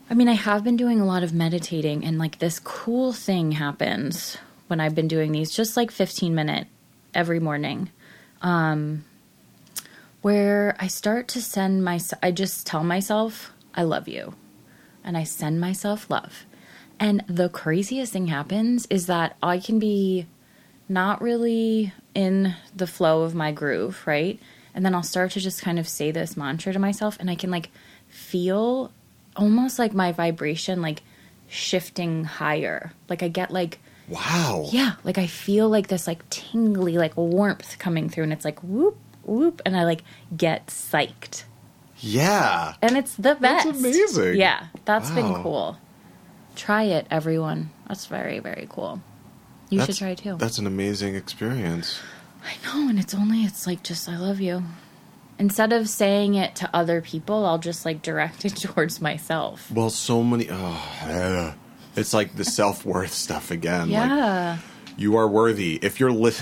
I 0.10 0.14
mean, 0.14 0.28
I 0.28 0.34
have 0.34 0.64
been 0.64 0.76
doing 0.78 1.00
a 1.00 1.06
lot 1.06 1.24
of 1.24 1.34
meditating 1.34 2.04
and 2.04 2.20
like 2.20 2.40
this 2.40 2.60
cool 2.60 3.14
thing 3.14 3.54
happens 3.54 4.38
when 4.70 4.80
I've 4.80 4.96
been 4.96 5.08
doing 5.08 5.32
these 5.32 5.52
just 5.52 5.76
like 5.76 5.92
15 5.92 6.34
minute 6.34 6.68
every 7.14 7.40
morning. 7.40 7.90
Um 8.42 9.06
where 10.22 10.76
I 10.80 10.88
start 10.88 11.28
to 11.30 11.42
send 11.42 11.84
my 11.84 12.00
I 12.22 12.32
just 12.32 12.68
tell 12.68 12.84
myself 12.84 13.52
I 13.74 13.84
love 13.84 14.08
you 14.08 14.34
and 15.04 15.18
I 15.18 15.24
send 15.24 15.60
myself 15.60 16.10
love. 16.10 16.46
And 17.00 17.24
the 17.28 17.50
craziest 17.50 18.12
thing 18.12 18.28
happens 18.28 18.86
is 18.90 19.08
that 19.08 19.38
I 19.42 19.60
can 19.60 19.80
be 19.80 20.28
not 20.90 21.22
really 21.22 21.94
in 22.14 22.56
the 22.76 22.88
flow 22.88 23.22
of 23.24 23.34
my 23.34 23.52
groove, 23.52 24.02
right? 24.06 24.40
And 24.74 24.86
then 24.86 24.94
I'll 24.94 25.04
start 25.04 25.32
to 25.32 25.40
just 25.40 25.62
kind 25.62 25.80
of 25.80 25.88
say 25.88 26.12
this 26.12 26.36
mantra 26.36 26.74
to 26.74 26.80
myself 26.80 27.18
and 27.20 27.30
I 27.30 27.36
can 27.36 27.52
like 27.52 27.70
feel 28.10 28.92
almost 29.36 29.80
like 29.80 29.94
my 29.94 30.12
vibration 30.12 30.82
like 30.82 31.02
shifting 31.48 32.26
higher. 32.26 32.92
Like 33.08 33.24
I 33.24 33.30
get 33.30 33.52
like 33.52 33.80
wow 34.10 34.66
yeah, 34.72 34.94
like 35.04 35.18
I 35.18 35.28
feel 35.28 35.70
like 35.70 35.88
this 35.88 36.08
like 36.08 36.28
tingly 36.30 36.98
like 36.98 37.16
warmth 37.18 37.78
coming 37.80 38.10
through 38.10 38.24
and 38.26 38.34
it's 38.34 38.46
like 38.46 38.60
whoop 38.62 38.98
whoop 39.24 39.62
and 39.66 39.78
I 39.78 39.84
like 39.86 40.04
get 40.36 40.68
psyched. 40.68 41.44
yeah 42.00 42.74
And 42.82 42.98
it's 42.98 43.16
the 43.16 43.36
best. 43.36 43.66
That's 43.66 43.80
amazing. 43.80 44.36
Yeah, 44.36 44.68
that's 44.86 45.12
been 45.12 45.34
cool. 45.44 45.78
Try 46.56 46.84
it, 46.84 47.08
everyone. 47.10 47.70
That's 47.88 48.06
very, 48.08 48.40
very 48.40 48.68
cool. 48.70 49.02
You 49.70 49.80
That's- 49.80 49.98
should 49.98 50.04
try 50.04 50.16
too. 50.16 50.36
that's 50.38 50.58
an 50.58 50.66
amazing 50.68 51.16
experience 51.16 52.00
I 52.44 52.56
know, 52.66 52.90
and 52.90 52.98
it's 53.00 53.14
only 53.14 53.44
it's 53.44 53.68
like 53.68 53.84
just 53.84 54.08
I 54.10 54.18
love 54.18 54.40
you. 54.42 54.64
Instead 55.38 55.72
of 55.74 55.88
saying 55.88 56.36
it 56.36 56.56
to 56.56 56.70
other 56.74 57.02
people, 57.02 57.46
I'll 57.46 57.60
just 57.60 57.86
like 57.86 58.02
direct 58.02 58.46
it 58.46 58.56
towards 58.66 59.00
myself. 59.02 59.70
well 59.72 59.90
so 59.90 60.24
many 60.24 60.48
oh. 60.50 61.54
It's 61.96 62.14
like 62.14 62.36
the 62.36 62.44
self-worth 62.46 63.12
stuff 63.14 63.52
again 63.52 63.90
like 63.90 64.10
Yeah. 64.10 64.58
you 64.98 65.16
are 65.18 65.28
worthy 65.28 65.80
if 65.82 66.00
you're 66.00 66.12
li- 66.12 66.34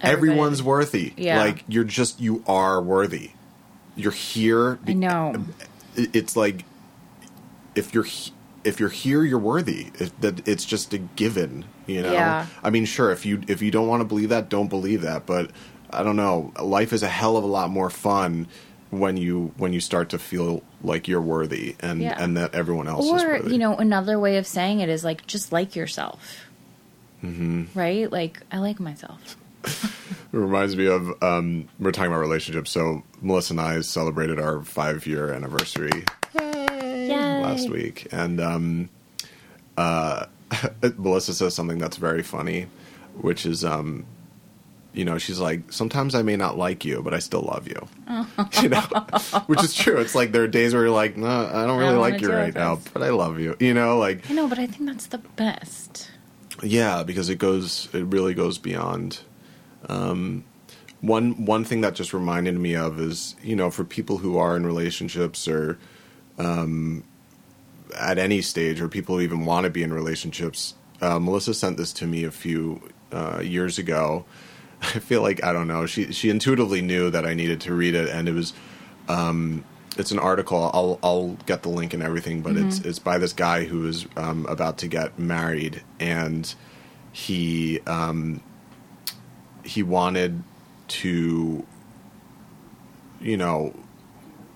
everyone's 0.00 0.62
worthy 0.62 1.12
Yeah. 1.16 1.38
like 1.40 1.64
you're 1.68 1.84
just 1.84 2.20
you 2.20 2.42
are 2.46 2.80
worthy 2.82 3.30
you're 3.96 4.12
here 4.12 4.78
I 4.86 4.92
know. 4.92 5.32
Um, 5.34 5.54
it's 5.96 6.36
like 6.36 6.64
if 7.74 7.94
you're 7.94 8.04
he- 8.04 8.32
if 8.64 8.78
you're 8.80 8.88
here 8.90 9.24
you're 9.24 9.38
worthy 9.38 9.90
it, 9.98 10.20
that 10.20 10.46
it's 10.46 10.64
just 10.64 10.92
a 10.92 10.98
given 10.98 11.64
you 11.86 12.02
know 12.02 12.12
Yeah. 12.12 12.46
i 12.62 12.68
mean 12.70 12.84
sure 12.84 13.10
if 13.10 13.24
you 13.24 13.42
if 13.48 13.62
you 13.62 13.70
don't 13.70 13.88
want 13.88 14.00
to 14.00 14.04
believe 14.04 14.28
that 14.28 14.48
don't 14.48 14.68
believe 14.68 15.02
that 15.02 15.24
but 15.24 15.50
i 15.90 16.02
don't 16.02 16.16
know 16.16 16.52
life 16.60 16.92
is 16.92 17.02
a 17.02 17.08
hell 17.08 17.36
of 17.36 17.44
a 17.44 17.46
lot 17.46 17.70
more 17.70 17.88
fun 17.90 18.46
when 18.98 19.16
you 19.16 19.52
when 19.56 19.72
you 19.72 19.80
start 19.80 20.10
to 20.10 20.18
feel 20.18 20.62
like 20.82 21.08
you're 21.08 21.20
worthy 21.20 21.76
and 21.80 22.00
Yeah. 22.02 22.16
and 22.22 22.36
that 22.36 22.54
everyone 22.54 22.88
else 22.88 23.06
is 23.06 23.22
Or, 23.22 23.36
you 23.48 23.58
know, 23.58 23.76
another 23.76 24.18
way 24.18 24.36
of 24.38 24.46
saying 24.46 24.80
it 24.80 24.88
is 24.88 25.04
like 25.04 25.26
just 25.26 25.52
like 25.52 25.74
yourself. 25.76 26.46
Mm-hmm. 27.24 27.64
Right? 27.78 28.10
Like 28.10 28.40
I 28.52 28.58
like 28.58 28.78
myself. 28.80 29.36
It 29.64 29.72
reminds 30.32 30.76
me 30.76 30.86
of 30.86 31.20
um, 31.22 31.68
we're 31.80 31.90
talking 31.92 32.10
about 32.12 32.20
relationships. 32.20 32.70
So 32.70 33.02
Melissa 33.20 33.52
and 33.54 33.60
I 33.60 33.80
celebrated 33.80 34.38
our 34.38 34.62
five 34.62 35.06
year 35.06 35.32
anniversary 35.32 36.04
Yay. 36.38 37.42
last 37.42 37.68
week, 37.70 38.06
and 38.12 38.40
um, 38.40 38.88
uh, 39.76 40.26
Melissa 40.96 41.34
says 41.34 41.54
something 41.54 41.78
that's 41.78 41.96
very 41.96 42.22
funny, 42.22 42.66
which 43.20 43.44
is, 43.46 43.64
um, 43.64 44.04
you 44.96 45.04
know, 45.04 45.18
she's 45.18 45.38
like, 45.38 45.70
sometimes 45.70 46.14
I 46.14 46.22
may 46.22 46.36
not 46.36 46.56
like 46.56 46.84
you, 46.84 47.02
but 47.02 47.12
I 47.12 47.18
still 47.18 47.42
love 47.42 47.68
you. 47.68 47.86
you 48.62 48.70
know, 48.70 48.80
which 49.46 49.62
is 49.62 49.74
true. 49.74 49.98
It's 49.98 50.14
like 50.14 50.32
there 50.32 50.42
are 50.42 50.48
days 50.48 50.72
where 50.72 50.84
you're 50.84 50.90
like, 50.90 51.18
no, 51.18 51.26
I 51.26 51.66
don't 51.66 51.78
really 51.78 51.92
don't 51.92 52.00
like 52.00 52.20
you 52.22 52.32
right 52.32 52.54
now, 52.54 52.80
but 52.94 53.02
I 53.02 53.10
love 53.10 53.38
you. 53.38 53.56
You 53.60 53.74
know, 53.74 53.98
like 53.98 54.28
I 54.30 54.34
know, 54.34 54.48
but 54.48 54.58
I 54.58 54.66
think 54.66 54.88
that's 54.88 55.06
the 55.08 55.18
best. 55.18 56.10
yeah, 56.62 57.02
because 57.02 57.28
it 57.28 57.36
goes, 57.36 57.88
it 57.92 58.06
really 58.06 58.32
goes 58.32 58.56
beyond. 58.56 59.20
Um, 59.88 60.44
one 61.02 61.44
one 61.44 61.64
thing 61.64 61.82
that 61.82 61.94
just 61.94 62.14
reminded 62.14 62.58
me 62.58 62.74
of 62.74 62.98
is 62.98 63.36
you 63.42 63.54
know 63.54 63.70
for 63.70 63.84
people 63.84 64.16
who 64.18 64.38
are 64.38 64.56
in 64.56 64.66
relationships 64.66 65.46
or 65.46 65.78
um, 66.38 67.04
at 67.98 68.18
any 68.18 68.40
stage 68.40 68.80
or 68.80 68.88
people 68.88 69.16
who 69.16 69.20
even 69.20 69.44
want 69.44 69.64
to 69.64 69.70
be 69.70 69.82
in 69.82 69.92
relationships. 69.92 70.74
Uh, 71.02 71.18
Melissa 71.18 71.52
sent 71.52 71.76
this 71.76 71.92
to 71.92 72.06
me 72.06 72.24
a 72.24 72.30
few 72.30 72.80
uh, 73.12 73.40
years 73.44 73.78
ago. 73.78 74.24
I 74.82 74.98
feel 74.98 75.22
like 75.22 75.42
I 75.44 75.52
don't 75.52 75.68
know. 75.68 75.86
She 75.86 76.12
she 76.12 76.30
intuitively 76.30 76.82
knew 76.82 77.10
that 77.10 77.26
I 77.26 77.34
needed 77.34 77.60
to 77.62 77.74
read 77.74 77.94
it, 77.94 78.08
and 78.08 78.28
it 78.28 78.32
was 78.32 78.52
um, 79.08 79.64
it's 79.96 80.10
an 80.10 80.18
article. 80.18 80.70
I'll 80.72 80.98
I'll 81.02 81.36
get 81.46 81.62
the 81.62 81.68
link 81.68 81.94
and 81.94 82.02
everything, 82.02 82.42
but 82.42 82.56
it's 82.56 82.80
it's 82.80 82.98
by 82.98 83.18
this 83.18 83.32
guy 83.32 83.64
who 83.64 83.86
is 83.86 84.06
um, 84.16 84.46
about 84.46 84.78
to 84.78 84.88
get 84.88 85.18
married, 85.18 85.82
and 85.98 86.54
he 87.12 87.80
um, 87.86 88.42
he 89.64 89.82
wanted 89.82 90.42
to, 90.88 91.66
you 93.20 93.36
know, 93.36 93.74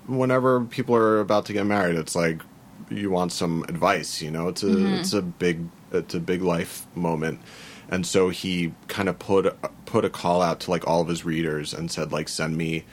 whenever 0.06 0.60
people 0.62 0.94
are 0.94 1.20
about 1.20 1.46
to 1.46 1.52
get 1.52 1.66
married, 1.66 1.96
it's 1.96 2.14
like 2.14 2.42
you 2.90 3.10
want 3.10 3.32
some 3.32 3.64
advice. 3.68 4.20
You 4.20 4.30
know, 4.30 4.48
it's 4.48 4.62
a 4.62 4.66
mm-hmm. 4.66 4.94
it's 4.94 5.12
a 5.12 5.22
big 5.22 5.68
it's 5.92 6.14
a 6.14 6.20
big 6.20 6.42
life 6.42 6.86
moment, 6.94 7.40
and 7.88 8.06
so 8.06 8.28
he 8.28 8.74
kind 8.88 9.08
of 9.08 9.18
put 9.18 9.56
put 9.86 10.04
a 10.04 10.10
call 10.10 10.42
out 10.42 10.60
to 10.60 10.70
like 10.70 10.86
all 10.86 11.00
of 11.00 11.08
his 11.08 11.24
readers 11.24 11.72
and 11.72 11.90
said 11.90 12.12
like 12.12 12.28
send 12.28 12.56
me 12.56 12.84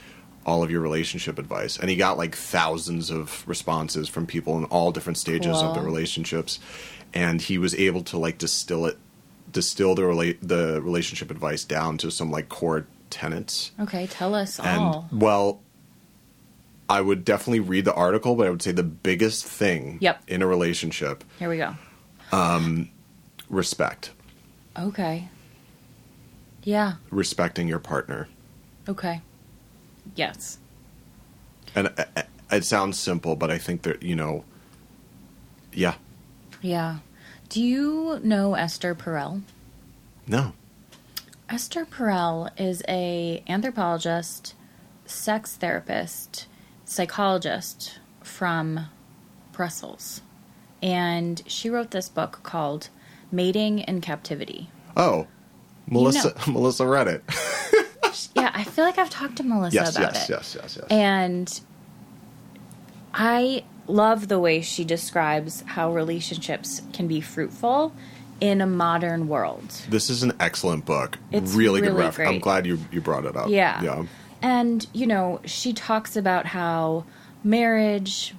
all 0.46 0.64
of 0.64 0.72
your 0.72 0.80
relationship 0.80 1.38
advice. 1.38 1.78
And 1.78 1.90
he 1.90 1.98
got 1.98 2.18
like 2.18 2.34
thousands 2.34 3.12
of 3.12 3.46
responses 3.48 4.08
from 4.08 4.26
people 4.26 4.58
in 4.58 4.64
all 4.66 4.94
different 4.94 5.18
stages 5.18 5.58
of 5.58 5.76
their 5.76 5.84
relationships. 5.84 6.60
And 7.14 7.42
he 7.42 7.58
was 7.58 7.76
able 7.76 8.02
to 8.06 8.18
like 8.18 8.38
distill 8.38 8.86
it 8.86 8.98
distill 9.52 9.96
the 9.96 10.06
relate 10.06 10.46
the 10.46 10.82
relationship 10.82 11.32
advice 11.32 11.64
down 11.64 11.98
to 11.98 12.12
some 12.12 12.32
like 12.32 12.50
core 12.50 12.88
tenets. 13.10 13.72
Okay, 13.80 14.08
tell 14.08 14.36
us 14.36 14.60
and 14.60 14.82
all. 14.82 15.10
well 15.12 15.62
i 16.90 17.02
would 17.02 17.24
definitely 17.26 17.60
read 17.60 17.86
the 17.86 17.94
article 17.94 18.36
but 18.36 18.48
i 18.48 18.50
would 18.50 18.62
say 18.62 18.72
the 18.72 18.84
biggest 18.84 19.46
thing 19.46 19.98
Yep. 20.02 20.24
in 20.28 20.42
a 20.42 20.48
relationship 20.48 21.24
Here 21.40 21.50
we 21.50 21.58
go. 21.58 21.76
respect 23.50 24.12
Okay. 24.80 25.28
Yeah. 26.64 26.94
respecting 27.10 27.68
your 27.68 27.80
partner 27.80 28.28
Okay. 28.88 29.22
Yes. 30.16 30.58
and 31.76 31.88
uh, 31.98 32.06
uh, 32.16 32.22
it 32.52 32.64
sounds 32.66 32.98
simple 32.98 33.36
but 33.36 33.50
i 33.52 33.58
think 33.58 33.82
that 33.84 34.02
you 34.04 34.16
know 34.16 34.44
yeah 35.74 35.96
Yeah. 36.62 36.98
Do 37.50 37.64
you 37.64 38.20
know 38.24 38.56
Esther 38.56 38.94
Perel? 38.96 39.42
no 40.28 40.54
Esther 41.50 41.86
Perel 41.86 42.50
is 42.60 42.84
a 42.90 43.42
anthropologist, 43.48 44.54
sex 45.06 45.56
therapist, 45.56 46.46
psychologist 46.88 48.00
from 48.24 48.88
Brussels. 49.52 50.22
And 50.82 51.42
she 51.46 51.70
wrote 51.70 51.92
this 51.92 52.10
book 52.10 52.40
called 52.44 52.90
Mating 53.32 53.80
in 53.80 54.02
Captivity. 54.02 54.70
Oh, 54.96 55.28
Melissa. 55.88 56.34
Melissa 56.48 56.88
read 56.88 57.08
it. 57.08 57.24
yeah, 58.36 58.52
I 58.54 58.64
feel 58.64 58.86
like 58.86 58.98
I've 58.98 59.10
talked 59.10 59.36
to 59.38 59.44
Melissa 59.44 59.76
yes, 59.76 59.96
about 59.96 60.14
yes, 60.14 60.30
it. 60.30 60.32
yes, 60.32 60.56
yes, 60.56 60.76
yes. 60.76 60.78
Yes. 60.82 60.92
And 60.92 61.62
I 63.14 63.64
love 63.88 64.28
the 64.28 64.40
way 64.40 64.62
she 64.62 64.84
describes 64.86 65.64
how 65.66 65.94
relationships 65.94 66.82
can 66.94 67.08
be 67.08 67.22
fruitful 67.22 67.94
in 68.40 68.62
a 68.62 68.68
modern 68.68 69.28
world. 69.28 69.70
This 69.90 70.10
is 70.10 70.24
an 70.24 70.34
excellent 70.40 70.86
book. 70.86 71.18
It's 71.32 71.54
really, 71.54 71.82
good 71.82 71.94
really 71.94 72.06
ref. 72.06 72.20
I'm 72.20 72.40
glad 72.40 72.66
you 72.66 72.80
you 72.92 73.02
brought 73.02 73.26
it 73.26 73.36
up. 73.36 73.50
Yeah. 73.50 73.82
Yeah. 73.82 74.06
And, 74.42 74.86
you 74.94 75.08
know, 75.08 75.42
she 75.46 75.74
talks 75.74 76.16
about 76.16 76.46
how 76.46 77.06
marriage 77.44 78.36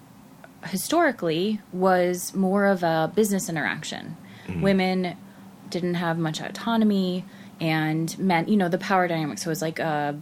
historically 0.64 1.60
was 1.72 2.34
more 2.34 2.66
of 2.66 2.82
a 2.82 3.10
business 3.14 3.48
interaction. 3.48 4.16
Mm-hmm. 4.46 4.60
Women 4.62 5.16
didn't 5.70 5.94
have 5.94 6.18
much 6.18 6.40
autonomy, 6.40 7.24
and 7.60 8.16
men, 8.18 8.48
you 8.48 8.56
know, 8.56 8.68
the 8.68 8.78
power 8.78 9.06
dynamic 9.06 9.18
dynamics 9.38 9.46
was 9.46 9.60
like 9.60 9.78
a 9.78 10.18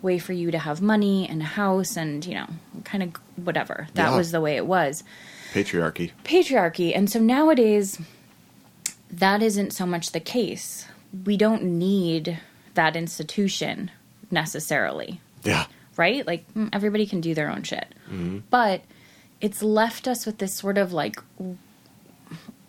way 0.00 0.18
for 0.18 0.32
you 0.32 0.50
to 0.50 0.58
have 0.58 0.80
money 0.80 1.28
and 1.28 1.42
a 1.42 1.44
house 1.44 1.96
and, 1.96 2.24
you 2.24 2.34
know, 2.34 2.46
kind 2.84 3.02
of 3.02 3.10
whatever. 3.44 3.86
That 3.94 4.10
Yeah. 4.10 4.16
was 4.16 4.32
the 4.32 4.40
way 4.40 4.56
it 4.56 4.66
was. 4.66 5.04
Patriarchy. 5.52 6.10
patriarchy. 6.24 6.96
And 6.96 7.10
so 7.10 7.20
nowadays, 7.20 7.98
that 9.10 9.42
isn't 9.42 9.72
so 9.72 9.84
much 9.86 10.12
the 10.12 10.20
case. 10.20 10.86
We 11.24 11.36
don't 11.36 11.62
need 11.62 12.38
that 12.74 12.96
institution 12.96 13.90
necessarily, 14.32 15.20
Yeah. 15.44 15.66
right? 15.96 16.26
Like 16.26 16.52
mm, 16.54 16.68
everybody 16.72 17.06
can 17.06 17.20
do 17.20 17.34
their 17.34 17.50
own 17.50 17.62
shit. 17.62 17.86
But 18.50 18.82
it's 19.40 19.62
left 19.62 20.06
us 20.08 20.26
with 20.26 20.38
this 20.38 20.54
sort 20.54 20.76
of 20.78 20.92
like 20.92 21.16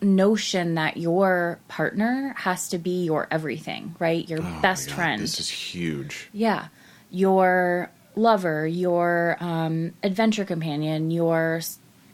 notion 0.02 0.76
that 0.76 0.98
your 0.98 1.60
partner 1.68 2.34
has 2.38 2.70
to 2.70 2.78
be 2.78 3.06
your 3.06 3.28
everything, 3.32 3.96
right? 4.00 4.28
Your 4.30 4.42
Oh 4.42 4.60
best 4.62 4.92
friend. 4.92 5.22
This 5.22 5.40
is 5.40 5.50
huge. 5.50 6.30
Yeah. 6.34 6.68
Your 7.10 7.90
lover, 8.16 8.68
your 8.68 9.38
um, 9.40 9.94
adventure 10.04 10.46
companion, 10.46 11.10
your 11.12 11.62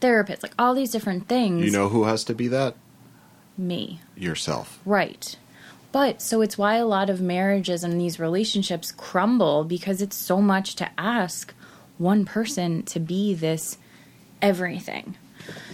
therapist, 0.00 0.42
like 0.42 0.54
all 0.58 0.74
these 0.74 0.90
different 0.90 1.28
things. 1.28 1.64
You 1.64 1.70
know 1.72 1.88
who 1.88 2.04
has 2.04 2.24
to 2.24 2.34
be 2.34 2.48
that? 2.48 2.74
me. 3.58 4.00
Yourself. 4.16 4.78
Right. 4.86 5.36
But 5.92 6.22
so 6.22 6.40
it's 6.40 6.56
why 6.56 6.76
a 6.76 6.86
lot 6.86 7.10
of 7.10 7.20
marriages 7.20 7.82
and 7.82 8.00
these 8.00 8.20
relationships 8.20 8.92
crumble 8.92 9.64
because 9.64 10.00
it's 10.00 10.16
so 10.16 10.40
much 10.40 10.76
to 10.76 10.90
ask 10.98 11.52
one 11.98 12.24
person 12.24 12.82
to 12.84 13.00
be 13.00 13.34
this 13.34 13.76
everything. 14.40 15.16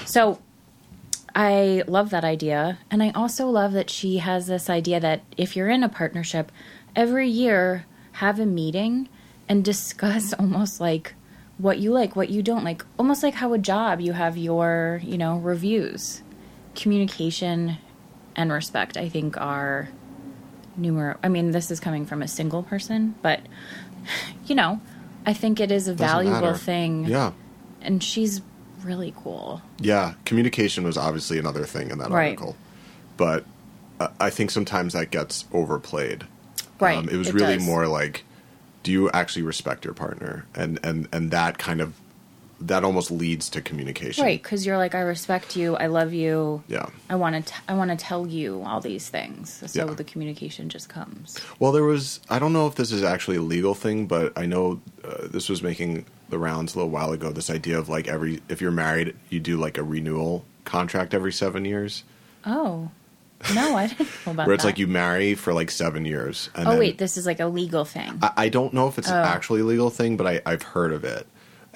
So 0.04 0.38
I 1.34 1.82
love 1.86 2.10
that 2.10 2.24
idea. 2.24 2.78
And 2.90 3.02
I 3.02 3.10
also 3.10 3.48
love 3.48 3.72
that 3.72 3.90
she 3.90 4.18
has 4.18 4.46
this 4.46 4.70
idea 4.70 4.98
that 5.00 5.22
if 5.36 5.54
you're 5.54 5.68
in 5.68 5.84
a 5.84 5.88
partnership, 5.88 6.50
every 6.94 7.28
year 7.28 7.84
have 8.12 8.40
a 8.40 8.46
meeting 8.46 9.10
and 9.48 9.62
discuss 9.62 10.32
almost 10.38 10.80
like 10.80 11.14
what 11.58 11.78
you 11.78 11.92
like, 11.92 12.16
what 12.16 12.30
you 12.30 12.42
don't 12.42 12.64
like, 12.64 12.84
almost 12.98 13.22
like 13.22 13.34
how 13.34 13.52
a 13.52 13.58
job 13.58 14.00
you 14.00 14.14
have 14.14 14.36
your, 14.38 15.00
you 15.04 15.18
know, 15.18 15.36
reviews. 15.36 16.22
Communication 16.74 17.78
and 18.34 18.50
respect, 18.50 18.96
I 18.96 19.08
think, 19.08 19.38
are 19.38 19.88
numerous. 20.76 21.18
I 21.22 21.28
mean, 21.28 21.50
this 21.50 21.70
is 21.70 21.80
coming 21.80 22.06
from 22.06 22.22
a 22.22 22.28
single 22.28 22.62
person, 22.62 23.14
but, 23.22 23.40
you 24.46 24.54
know, 24.54 24.80
I 25.24 25.32
think 25.32 25.60
it 25.60 25.70
is 25.70 25.88
a 25.88 25.92
Doesn't 25.94 26.06
valuable 26.06 26.40
matter. 26.40 26.58
thing. 26.58 27.04
Yeah. 27.06 27.32
And 27.82 28.02
she's 28.02 28.42
really 28.82 29.12
cool. 29.16 29.62
Yeah. 29.78 30.14
Communication 30.24 30.84
was 30.84 30.96
obviously 30.96 31.38
another 31.38 31.64
thing 31.64 31.90
in 31.90 31.98
that 31.98 32.10
Right. 32.10 32.30
article. 32.30 32.56
But 33.16 33.44
uh, 33.98 34.08
I 34.20 34.30
think 34.30 34.50
sometimes 34.50 34.92
that 34.92 35.10
gets 35.10 35.44
overplayed. 35.52 36.24
Right. 36.78 36.98
Um, 36.98 37.08
it 37.08 37.16
was 37.16 37.28
it 37.28 37.34
really 37.34 37.56
does. 37.56 37.64
more 37.66 37.86
like, 37.88 38.24
do 38.82 38.92
you 38.92 39.10
actually 39.10 39.42
respect 39.42 39.84
your 39.84 39.94
partner? 39.94 40.46
And, 40.54 40.78
and, 40.84 41.08
and 41.12 41.30
that 41.30 41.58
kind 41.58 41.80
of, 41.80 41.94
that 42.60 42.84
almost 42.84 43.10
leads 43.10 43.50
to 43.50 43.60
communication. 43.60 44.24
Right, 44.24 44.42
because 44.42 44.64
you're 44.64 44.78
like, 44.78 44.94
I 44.94 45.00
respect 45.00 45.56
you, 45.56 45.76
I 45.76 45.86
love 45.86 46.12
you. 46.14 46.62
Yeah. 46.68 46.86
I 47.10 47.14
want 47.16 47.46
to. 47.46 47.54
I 47.68 47.74
want 47.74 47.90
to 47.90 47.96
tell 47.96 48.26
you 48.26 48.62
all 48.64 48.80
these 48.80 49.08
things, 49.08 49.62
so 49.66 49.86
Yeah. 49.88 49.92
the 49.94 50.04
communication 50.04 50.68
just 50.68 50.88
comes. 50.88 51.38
Well, 51.58 51.72
there 51.72 51.84
was. 51.84 52.20
I 52.30 52.38
don't 52.38 52.52
know 52.52 52.66
if 52.66 52.74
this 52.76 52.92
is 52.92 53.02
actually 53.02 53.36
a 53.36 53.42
legal 53.42 53.74
thing, 53.74 54.06
but 54.06 54.32
I 54.38 54.46
know 54.46 54.80
uh, 55.04 55.28
this 55.28 55.48
was 55.48 55.62
making 55.62 56.06
the 56.30 56.38
rounds 56.38 56.74
a 56.74 56.78
little 56.78 56.90
while 56.90 57.12
ago. 57.12 57.30
This 57.30 57.50
idea 57.50 57.78
of 57.78 57.88
like 57.88 58.08
every 58.08 58.40
if 58.48 58.60
you're 58.60 58.70
married, 58.72 59.14
you 59.28 59.38
do 59.40 59.56
like 59.58 59.76
a 59.78 59.82
renewal 59.82 60.44
contract 60.64 61.14
every 61.14 61.32
seven 61.32 61.64
years, 61.64 62.02
Oh, 62.44 62.90
no, 63.54 63.76
I 63.76 63.86
didn't 63.88 64.08
know 64.26 64.32
about 64.32 64.46
where 64.46 64.54
it's 64.54 64.64
that. 64.64 64.68
like 64.70 64.78
you 64.78 64.86
marry 64.86 65.34
for 65.34 65.52
like 65.52 65.70
seven 65.70 66.04
years. 66.06 66.48
And 66.54 66.66
Oh 66.66 66.78
wait, 66.78 66.98
this 66.98 67.16
is 67.16 67.26
like 67.26 67.38
a 67.38 67.46
legal 67.46 67.84
thing. 67.84 68.18
I, 68.22 68.32
I 68.36 68.48
don't 68.48 68.72
know 68.72 68.88
if 68.88 68.98
it's 68.98 69.10
Oh. 69.10 69.14
actually 69.14 69.60
a 69.60 69.64
legal 69.64 69.90
thing, 69.90 70.16
but 70.16 70.26
I, 70.26 70.40
I've 70.46 70.62
heard 70.62 70.92
of 70.92 71.04
it, 71.04 71.26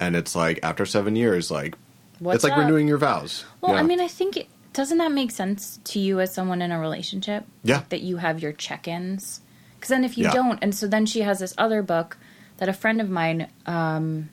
and 0.01 0.15
it's 0.17 0.35
like 0.35 0.59
after 0.63 0.85
seven 0.85 1.15
years, 1.15 1.49
like 1.49 1.77
What's 2.19 2.35
it's 2.35 2.43
like 2.43 2.53
up? 2.53 2.59
renewing 2.59 2.87
your 2.89 2.97
vows. 2.97 3.45
Well, 3.61 3.73
Yeah. 3.73 3.79
I 3.79 3.83
mean, 3.83 4.01
I 4.01 4.07
think 4.09 4.35
it, 4.35 4.47
doesn't 4.73 4.97
that 4.97 5.11
make 5.11 5.31
sense 5.31 5.79
to 5.85 5.99
you 5.99 6.19
as 6.19 6.33
someone 6.33 6.61
in 6.61 6.71
a 6.71 6.79
relationship? 6.79 7.45
Yeah. 7.63 7.83
that 7.89 8.01
you 8.01 8.17
have 8.17 8.41
your 8.41 8.51
check-ins. 8.51 9.41
Because 9.75 9.89
then, 9.89 10.03
if 10.03 10.17
you 10.17 10.25
Yeah. 10.25 10.33
don't, 10.33 10.59
and 10.61 10.75
so 10.75 10.87
then 10.87 11.05
she 11.05 11.21
has 11.21 11.39
this 11.39 11.53
other 11.57 11.81
book 11.81 12.17
that 12.57 12.69
a 12.69 12.73
friend 12.73 12.99
of 13.01 13.09
mine. 13.09 13.47
Um, 13.65 14.29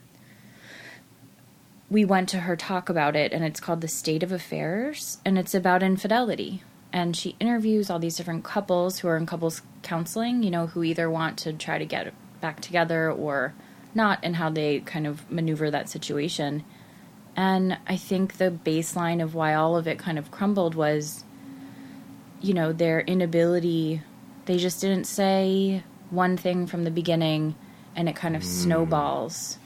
we 1.90 2.04
went 2.04 2.28
to 2.30 2.40
her 2.40 2.54
talk 2.56 2.88
about 2.90 3.16
it, 3.16 3.32
and 3.32 3.42
it's 3.44 3.60
called 3.60 3.80
"The 3.80 3.88
State 3.88 4.22
of 4.22 4.30
Affairs," 4.32 5.18
and 5.24 5.38
it's 5.38 5.54
about 5.54 5.82
infidelity. 5.82 6.62
And 6.92 7.16
she 7.16 7.34
interviews 7.40 7.88
all 7.90 7.98
these 7.98 8.16
different 8.16 8.44
couples 8.44 8.98
who 8.98 9.08
are 9.08 9.16
in 9.16 9.24
couples 9.26 9.62
counseling. 9.82 10.42
You 10.42 10.50
know, 10.50 10.66
who 10.66 10.82
either 10.82 11.08
want 11.10 11.38
to 11.38 11.52
try 11.54 11.78
to 11.78 11.86
get 11.86 12.12
back 12.42 12.60
together 12.60 13.10
or 13.10 13.54
not, 13.94 14.20
and 14.22 14.36
how 14.36 14.50
they 14.50 14.80
kind 14.80 15.06
of 15.06 15.30
maneuver 15.30 15.70
that 15.70 15.88
situation. 15.88 16.64
And 17.36 17.78
I 17.86 17.96
think 17.96 18.38
the 18.38 18.50
baseline 18.50 19.22
of 19.22 19.34
why 19.34 19.54
all 19.54 19.76
of 19.76 19.86
it 19.86 19.98
kind 19.98 20.18
of 20.18 20.30
crumbled 20.30 20.74
was, 20.74 21.24
you 22.40 22.54
know, 22.54 22.72
their 22.72 23.00
inability. 23.00 24.02
They 24.46 24.58
just 24.58 24.80
didn't 24.80 25.04
say 25.04 25.84
one 26.10 26.36
thing 26.36 26.66
from 26.66 26.84
the 26.84 26.90
beginning, 26.90 27.54
and 27.94 28.08
it 28.08 28.16
kind 28.16 28.34
of 28.34 28.42
mm. 28.42 28.46
snowballs. 28.46 29.58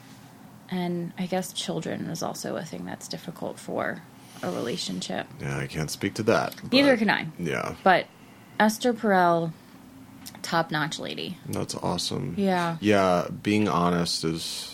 And 0.70 1.12
I 1.18 1.26
guess 1.26 1.52
children 1.52 2.06
is 2.06 2.22
also 2.22 2.56
a 2.56 2.64
thing 2.64 2.84
that's 2.84 3.08
difficult 3.08 3.58
for 3.58 4.02
a 4.42 4.50
relationship. 4.50 5.26
yeah, 5.40 5.58
I 5.58 5.66
can't 5.66 5.90
speak 5.90 6.14
to 6.14 6.22
that. 6.24 6.72
Neither 6.72 6.96
can 6.96 7.10
I. 7.10 7.26
Yeah, 7.38 7.74
But 7.84 8.06
Esther 8.58 8.92
Perel, 8.92 9.52
top 10.42 10.70
notch 10.70 10.98
lady. 10.98 11.36
that's 11.48 11.74
awesome. 11.76 12.34
Yeah. 12.36 12.76
Yeah, 12.80 13.28
being 13.42 13.68
honest 13.68 14.24
is. 14.24 14.68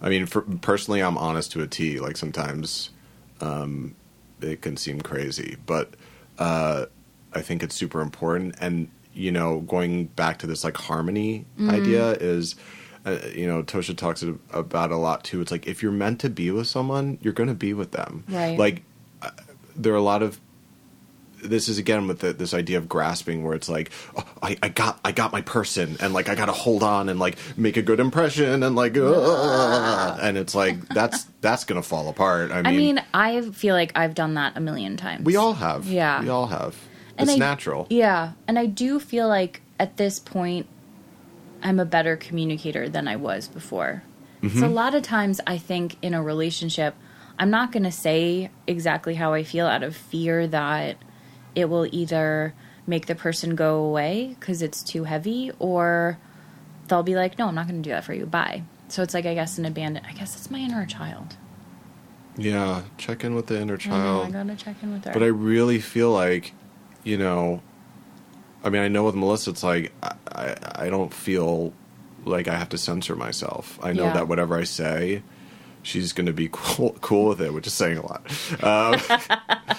I 0.00 0.08
mean, 0.10 0.26
for, 0.26 0.42
personally, 0.42 1.02
I'm 1.02 1.16
honest 1.16 1.52
to 1.52 1.62
a 1.62 1.66
T. 1.66 1.98
Like 1.98 2.16
sometimes, 2.16 2.90
um, 3.40 3.94
it 4.40 4.60
can 4.60 4.76
seem 4.76 5.00
crazy, 5.00 5.56
but 5.64 5.94
uh, 6.38 6.86
I 7.32 7.40
think 7.40 7.62
it's 7.62 7.74
super 7.74 8.00
important. 8.00 8.54
And 8.60 8.90
you 9.14 9.30
know, 9.30 9.60
going 9.60 10.06
back 10.06 10.38
to 10.40 10.46
this 10.46 10.64
like 10.64 10.76
harmony 10.76 11.46
Mm-hmm. 11.58 11.70
idea 11.70 12.10
is, 12.12 12.56
uh, 13.06 13.18
you 13.34 13.46
know, 13.46 13.62
Tosha 13.62 13.96
talks 13.96 14.22
about 14.52 14.90
a 14.90 14.96
lot 14.96 15.24
too. 15.24 15.40
It's 15.40 15.52
like 15.52 15.66
if 15.66 15.82
you're 15.82 15.92
meant 15.92 16.20
to 16.20 16.28
be 16.28 16.50
with 16.50 16.66
someone, 16.66 17.18
you're 17.22 17.32
going 17.32 17.48
to 17.48 17.54
be 17.54 17.72
with 17.74 17.92
them. 17.92 18.24
Right. 18.28 18.58
Like 18.58 18.82
uh, 19.22 19.30
there 19.76 19.92
are 19.92 19.96
a 19.96 20.02
lot 20.02 20.22
of 20.22 20.38
this 21.44 21.68
is 21.68 21.78
again 21.78 22.08
with 22.08 22.20
the, 22.20 22.32
this 22.32 22.54
idea 22.54 22.78
of 22.78 22.88
grasping 22.88 23.44
where 23.44 23.54
it's 23.54 23.68
like 23.68 23.90
oh, 24.16 24.24
I, 24.42 24.56
I 24.62 24.68
got 24.68 24.98
I 25.04 25.12
got 25.12 25.32
my 25.32 25.42
person 25.42 25.96
and 26.00 26.12
like 26.14 26.28
I 26.28 26.34
got 26.34 26.46
to 26.46 26.52
hold 26.52 26.82
on 26.82 27.08
and 27.08 27.20
like 27.20 27.36
make 27.56 27.76
a 27.76 27.82
good 27.82 28.00
impression 28.00 28.62
and 28.62 28.74
like 28.74 28.96
uh, 28.96 30.18
and 30.20 30.36
it's 30.36 30.54
like 30.54 30.88
that's 30.88 31.24
that's 31.40 31.64
gonna 31.64 31.82
fall 31.82 32.08
apart. 32.08 32.50
I 32.50 32.62
mean, 32.62 32.66
I 32.66 32.70
mean, 32.72 33.02
I 33.12 33.50
feel 33.50 33.74
like 33.74 33.92
I've 33.94 34.14
done 34.14 34.34
that 34.34 34.56
a 34.56 34.60
million 34.60 34.96
times. 34.96 35.24
we 35.24 35.36
all 35.36 35.54
have. 35.54 35.86
Yeah. 35.86 36.22
we 36.22 36.28
all 36.28 36.46
have. 36.46 36.76
And 37.16 37.28
it's 37.28 37.36
I- 37.36 37.38
natural. 37.38 37.86
Yeah, 37.90 38.32
and 38.48 38.58
I 38.58 38.66
do 38.66 38.98
feel 38.98 39.28
like 39.28 39.62
at 39.78 39.96
this 39.96 40.18
point, 40.18 40.66
I'm 41.62 41.78
a 41.78 41.84
better 41.84 42.16
communicator 42.16 42.88
than 42.88 43.08
I 43.08 43.16
was 43.16 43.48
before. 43.48 44.02
Mm-hmm. 44.42 44.60
So 44.60 44.66
a 44.66 44.68
lot 44.68 44.94
of 44.94 45.02
times, 45.02 45.40
I 45.46 45.58
think 45.58 45.96
in 46.02 46.12
a 46.14 46.22
relationship, 46.22 46.94
I'm 47.38 47.50
not 47.50 47.72
going 47.72 47.84
to 47.84 47.92
say 47.92 48.50
exactly 48.66 49.14
how 49.14 49.32
I 49.32 49.42
feel 49.42 49.66
out 49.66 49.82
of 49.82 49.96
fear 49.96 50.46
that 50.48 50.96
it 51.54 51.66
will 51.68 51.86
either 51.92 52.54
make 52.86 53.06
the 53.06 53.14
person 53.14 53.54
go 53.54 53.84
away 53.84 54.36
because 54.38 54.60
it's 54.62 54.82
too 54.82 55.04
heavy, 55.04 55.50
or 55.58 56.18
they'll 56.88 57.02
be 57.02 57.14
like, 57.16 57.38
"No, 57.38 57.48
I'm 57.48 57.54
not 57.54 57.66
going 57.68 57.82
to 57.82 57.88
do 57.88 57.94
that 57.94 58.04
for 58.04 58.12
you. 58.14 58.26
Bye." 58.26 58.62
So 58.88 59.02
it's 59.02 59.14
like 59.14 59.26
I 59.26 59.34
guess 59.34 59.56
an 59.58 59.64
abandon. 59.64 60.04
I 60.06 60.12
guess 60.12 60.36
it's 60.36 60.50
my 60.50 60.58
inner 60.58 60.84
child. 60.86 61.36
Yeah, 62.36 62.82
check 62.98 63.22
in 63.24 63.34
with 63.34 63.46
the 63.46 63.60
inner 63.60 63.74
I 63.74 63.76
know, 63.76 63.78
child. 63.78 64.26
I 64.26 64.30
gotta 64.30 64.56
check 64.56 64.76
in 64.82 64.92
with 64.92 65.04
her. 65.04 65.12
But 65.12 65.22
I 65.22 65.26
really 65.26 65.78
feel 65.80 66.10
like, 66.12 66.52
you 67.04 67.16
know, 67.16 67.62
I 68.64 68.70
mean, 68.70 68.82
I 68.82 68.88
know 68.88 69.04
with 69.04 69.14
Melissa, 69.14 69.50
it's 69.50 69.62
like 69.62 69.92
I, 70.02 70.14
I, 70.32 70.56
I 70.86 70.90
don't 70.90 71.14
feel 71.14 71.72
like 72.24 72.48
I 72.48 72.56
have 72.56 72.70
to 72.70 72.78
censor 72.78 73.14
myself. 73.14 73.78
I 73.82 73.92
know 73.92 74.06
Yeah. 74.06 74.14
that 74.14 74.28
whatever 74.28 74.58
I 74.58 74.64
say, 74.64 75.22
she's 75.84 76.12
going 76.12 76.26
to 76.26 76.32
be 76.32 76.48
cool, 76.50 76.96
cool 77.00 77.28
with 77.28 77.40
it, 77.40 77.54
which 77.54 77.66
is 77.68 77.72
saying 77.72 77.98
a 77.98 78.02
lot. 78.06 78.22
Um, 78.62 79.00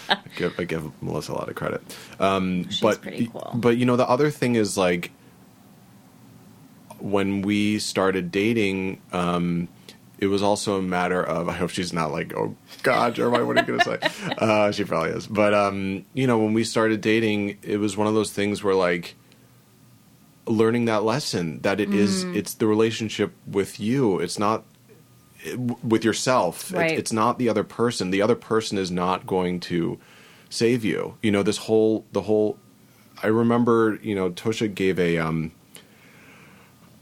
I, 0.09 0.17
give, 0.37 0.57
I 0.59 0.63
give 0.63 0.89
Melissa 1.01 1.33
a 1.33 1.35
lot 1.35 1.49
of 1.49 1.55
credit. 1.55 1.81
Um, 2.19 2.69
She's 2.69 2.79
but 2.79 3.01
pretty 3.01 3.27
cool. 3.27 3.51
but 3.55 3.75
you 3.77 3.85
know 3.85 3.97
the 3.97 4.07
other 4.07 4.29
thing 4.31 4.55
is 4.55 4.77
like 4.77 5.11
when 6.99 7.41
we 7.41 7.79
started 7.79 8.31
dating. 8.31 9.01
Um, 9.11 9.67
it 10.17 10.27
was 10.27 10.41
also 10.41 10.77
a 10.77 10.81
matter 10.81 11.21
of 11.21 11.49
I 11.53 11.53
hope 11.53 11.71
she's 11.71 11.91
not 11.91 12.09
like 12.11 12.33
oh 12.35 12.55
God 12.83 13.15
Jeremiah 13.15 13.45
what 13.45 13.57
are 13.57 13.65
you 13.69 13.77
gonna 13.77 13.83
say 13.99 14.33
uh, 14.37 14.71
she 14.71 14.85
probably 14.85 15.09
is 15.11 15.27
but 15.27 15.53
um, 15.53 16.05
you 16.13 16.25
know 16.25 16.37
when 16.37 16.53
we 16.53 16.63
started 16.63 17.01
dating 17.01 17.57
it 17.63 17.77
was 17.77 17.97
one 17.97 18.07
of 18.07 18.13
those 18.13 18.31
things 18.31 18.63
where 18.63 18.73
like 18.73 19.15
learning 20.47 20.85
that 20.85 21.03
lesson 21.03 21.59
that 21.63 21.81
it 21.81 21.93
is 21.93 22.23
Mm. 22.23 22.35
it's 22.37 22.53
the 22.53 22.65
relationship 22.65 23.33
with 23.45 23.77
you 23.77 24.19
it's 24.19 24.39
not 24.39 24.63
with 25.83 26.03
yourself 26.03 26.73
It- 26.73 26.97
it's 26.99 27.11
not 27.11 27.37
the 27.39 27.49
other 27.49 27.63
person 27.63 28.11
the 28.11 28.21
other 28.21 28.35
person 28.35 28.77
is 28.77 28.89
not 28.91 29.25
going 29.27 29.59
to 29.61 29.99
save 30.49 30.83
you 30.85 31.15
you 31.21 31.31
know 31.31 31.43
this 31.43 31.57
whole 31.57 32.05
the 32.11 32.21
whole 32.21 32.57
I 33.23 33.27
remember 33.27 33.99
you 34.01 34.15
know 34.15 34.29
Tosha 34.31 34.73
gave 34.73 34.99
a 34.99 35.17
um 35.17 35.51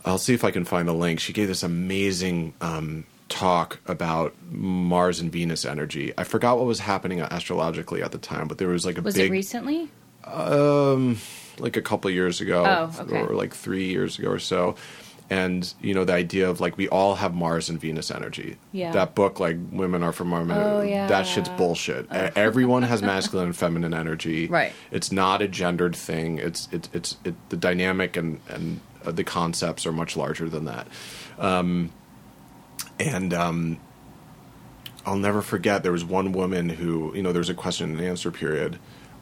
I'll 0.06 0.17
see 0.17 0.34
if 0.34 0.43
I 0.43 0.51
can 0.51 0.65
find 0.65 0.86
the 0.88 0.93
link. 0.93 1.21
She 1.21 1.32
gave 1.32 1.47
this 1.47 1.63
amazing 1.63 2.53
um, 2.60 3.06
talk 3.29 3.79
about 3.86 4.34
Mars 4.51 5.21
and 5.21 5.32
Venus 5.32 5.63
energy. 5.63 6.12
I 6.17 6.25
forgot 6.25 6.58
what 6.58 6.65
was 6.67 6.79
happening 6.79 7.21
astrologically 7.21 8.03
at 8.03 8.12
the 8.12 8.17
time, 8.17 8.49
but 8.49 8.58
there 8.58 8.67
was 8.67 8.86
like 8.86 8.97
a 8.97 9.01
Was 9.01 9.15
big, 9.15 9.29
it 9.29 9.32
recently? 9.32 9.89
um, 10.25 11.17
like 11.58 11.77
a 11.77 11.82
couple 11.82 12.12
years 12.12 12.41
ago, 12.41 12.65
Oh, 12.95 13.01
okay. 13.03 13.21
or 13.21 13.34
like 13.34 13.53
three 13.53 13.86
years 13.86 14.19
ago 14.19 14.29
or 14.29 14.39
so. 14.39 14.75
And 15.34 15.74
you 15.82 15.96
know 15.96 16.06
the 16.06 16.13
idea 16.13 16.48
of 16.48 16.62
like 16.62 16.78
we 16.78 16.88
all 16.89 17.15
have 17.15 17.34
Mars 17.34 17.67
and 17.67 17.82
Venus 17.82 18.12
energy. 18.12 18.58
Yeah. 18.72 18.91
That 18.91 19.15
book, 19.15 19.39
like 19.39 19.58
women 19.72 20.04
are 20.04 20.12
from 20.12 20.28
Mars. 20.28 20.48
Oh, 20.52 20.82
yeah. 20.84 21.08
That 21.08 21.26
shit's 21.26 21.50
bullshit. 21.50 22.06
E- 22.06 22.10
Everyone 22.36 22.84
has 22.84 23.02
masculine 23.02 23.48
and 23.48 23.56
feminine 23.56 23.96
energy. 23.96 24.46
Right. 24.46 24.74
It's 24.91 25.12
not 25.12 25.41
a 25.41 25.48
gendered 25.48 25.96
thing. 25.96 26.38
It's 26.38 26.69
it's 26.72 26.88
it's 26.93 27.17
it, 27.24 27.34
the 27.50 27.58
dynamic 27.58 28.15
and 28.15 28.41
and 28.48 28.80
uh, 29.04 29.12
the 29.12 29.24
concepts 29.24 29.88
are 29.88 29.91
much 29.91 30.15
larger 30.15 30.48
than 30.50 30.65
that. 30.65 30.88
Um, 31.39 31.91
and 33.00 33.34
um, 33.34 33.80
I'll 35.04 35.17
never 35.17 35.41
forget 35.41 35.82
there 35.82 35.91
was 35.91 36.06
one 36.06 36.32
woman 36.32 36.69
who 36.69 37.12
you 37.15 37.24
know 37.24 37.32
there 37.32 37.39
was 37.39 37.50
a 37.50 37.56
question 37.56 37.89
and 37.98 38.02
answer 38.02 38.30
period. 38.30 38.78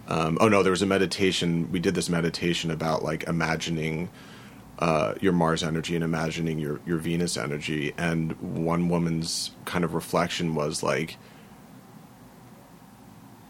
Um, 0.10 0.38
oh 0.41 0.50
no, 0.50 0.62
there 0.62 0.71
was 0.71 0.82
a 0.82 0.86
meditation. 0.88 1.71
We 1.71 1.80
did 1.80 1.95
this 1.95 2.10
meditation 2.10 2.69
about 2.69 3.02
like 3.02 3.24
imagining 3.30 4.10
uh, 4.82 5.13
your 5.22 5.32
Mars 5.32 5.63
energy 5.63 5.96
and 5.96 6.04
imagining 6.04 6.60
your 6.60 6.82
your 6.86 6.98
Venus 6.98 7.38
energy. 7.38 7.94
And 7.98 8.34
one 8.41 8.89
woman's 8.89 9.52
kind 9.65 9.86
of 9.86 9.94
reflection 9.94 10.56
was 10.56 10.84
like 10.84 11.17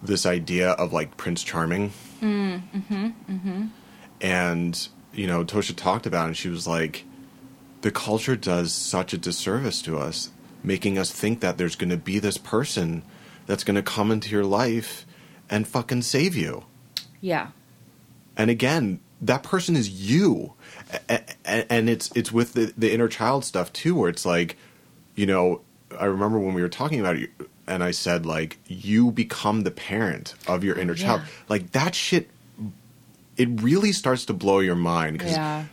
this 0.04 0.26
idea 0.26 0.72
of 0.72 0.94
like 0.94 1.17
Prince 1.17 1.44
Charming. 1.44 1.91
Mm, 2.22 2.62
mm-hmm, 2.72 3.06
mm-hmm. 3.06 3.65
And 4.20 4.88
you 5.13 5.28
know, 5.28 5.44
Tosha 5.44 5.76
talked 5.76 6.06
about, 6.06 6.26
it 6.26 6.28
and 6.28 6.38
she 6.38 6.50
was 6.50 6.67
like, 6.67 7.06
the 7.82 7.91
culture 7.91 8.36
does 8.36 8.74
such 8.74 9.13
a 9.13 9.17
disservice 9.17 9.82
to 9.84 9.98
us, 9.98 10.30
making 10.63 10.98
us 10.98 11.12
think 11.12 11.39
that 11.39 11.58
there's 11.58 11.76
going 11.76 11.89
to 11.89 11.98
be 11.98 12.20
this 12.20 12.38
person 12.38 13.04
that's 13.46 13.63
going 13.63 13.76
to 13.76 13.82
come 13.82 14.12
into 14.12 14.30
your 14.30 14.46
life 14.46 15.06
and 15.50 15.67
fucking 15.67 16.02
save 16.02 16.36
you. 16.36 16.65
Yeah. 17.20 17.50
And 18.38 18.50
again, 18.50 19.00
that 19.22 19.44
person 19.44 19.76
is 19.76 19.89
you, 19.89 20.54
and 21.45 21.89
it's 21.89 22.12
it's 22.15 22.32
with 22.32 22.54
the 22.54 22.73
the 22.77 22.91
inner 22.93 23.08
child 23.08 23.45
stuff 23.45 23.71
too, 23.73 23.95
where 23.95 24.10
it's 24.10 24.25
like, 24.25 24.58
you 25.15 25.25
know, 25.25 25.62
I 25.99 26.06
remember 26.06 26.39
when 26.39 26.54
we 26.54 26.62
were 26.62 26.69
talking 26.69 26.99
about 26.99 27.15
it, 27.17 27.30
and 27.67 27.84
I 27.84 27.91
said 27.91 28.25
like, 28.25 28.58
you 28.67 29.12
become 29.12 29.62
the 29.62 29.71
parent 29.71 30.34
of 30.47 30.63
your 30.63 30.77
inner 30.77 30.95
child, 30.95 31.21
like 31.49 31.71
that 31.71 31.95
shit. 31.95 32.30
It 33.38 33.62
really 33.62 33.91
starts 33.91 34.25
to 34.25 34.34
blow 34.34 34.60
your 34.60 34.75
mind 34.75 35.17
because 35.17 35.34
Yeah. 35.34 35.65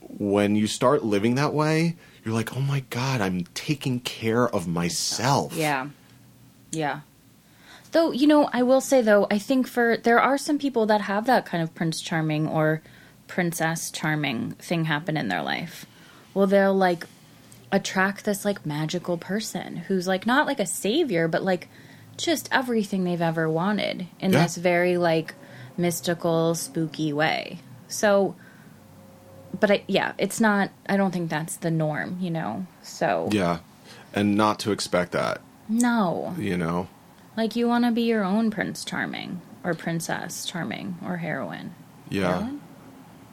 when 0.00 0.56
you 0.56 0.66
start 0.66 1.04
living 1.04 1.36
that 1.36 1.52
way, 1.52 1.96
you're 2.24 2.34
like, 2.34 2.56
oh 2.56 2.60
my 2.60 2.80
god, 2.90 3.20
I'm 3.20 3.44
taking 3.54 4.00
care 4.00 4.48
of 4.48 4.66
myself. 4.66 5.54
Yeah. 5.54 5.88
Yeah. 6.72 7.00
Though, 7.92 8.10
you 8.10 8.26
know, 8.26 8.48
I 8.52 8.62
will 8.62 8.80
say 8.80 9.02
though, 9.02 9.26
I 9.30 9.38
think 9.38 9.68
for 9.68 9.98
there 9.98 10.18
are 10.18 10.38
some 10.38 10.58
people 10.58 10.86
that 10.86 11.02
have 11.02 11.26
that 11.26 11.44
kind 11.44 11.62
of 11.62 11.74
prince 11.74 12.00
charming 12.00 12.48
or 12.48 12.80
princess 13.32 13.90
charming 13.90 14.50
thing 14.52 14.84
happen 14.84 15.16
in 15.16 15.28
their 15.28 15.42
life. 15.42 15.86
Well, 16.34 16.46
they'll 16.46 16.74
like 16.74 17.06
attract 17.70 18.26
this 18.26 18.44
like 18.44 18.66
magical 18.66 19.16
person 19.16 19.76
who's 19.76 20.06
like 20.06 20.26
not 20.26 20.46
like 20.46 20.60
a 20.60 20.66
savior, 20.66 21.28
but 21.28 21.42
like 21.42 21.68
just 22.18 22.46
everything 22.52 23.04
they've 23.04 23.22
ever 23.22 23.48
wanted 23.48 24.06
in 24.20 24.32
Yeah. 24.32 24.42
this 24.42 24.56
very 24.58 24.98
like 24.98 25.34
mystical, 25.78 26.54
spooky 26.54 27.12
way. 27.12 27.58
So 27.88 28.34
but 29.58 29.70
I 29.70 29.84
yeah, 29.86 30.12
it's 30.18 30.38
not 30.40 30.70
I 30.86 30.96
don't 30.98 31.10
think 31.12 31.30
that's 31.30 31.56
the 31.56 31.70
norm, 31.70 32.18
you 32.20 32.30
know. 32.30 32.66
So 32.82 33.28
Yeah. 33.32 33.58
And 34.14 34.36
not 34.36 34.58
to 34.60 34.72
expect 34.72 35.12
that, 35.12 35.40
no. 35.70 36.34
you 36.38 36.58
know. 36.58 36.88
Like 37.34 37.56
you 37.56 37.66
want 37.66 37.86
to 37.86 37.90
be 37.92 38.02
your 38.02 38.24
own 38.24 38.50
Prince 38.50 38.84
Charming 38.84 39.40
or 39.64 39.72
Princess 39.72 40.44
Charming 40.44 40.98
or 41.02 41.16
heroine. 41.16 41.74
Yeah. 42.10 42.32
Heroine? 42.34 42.60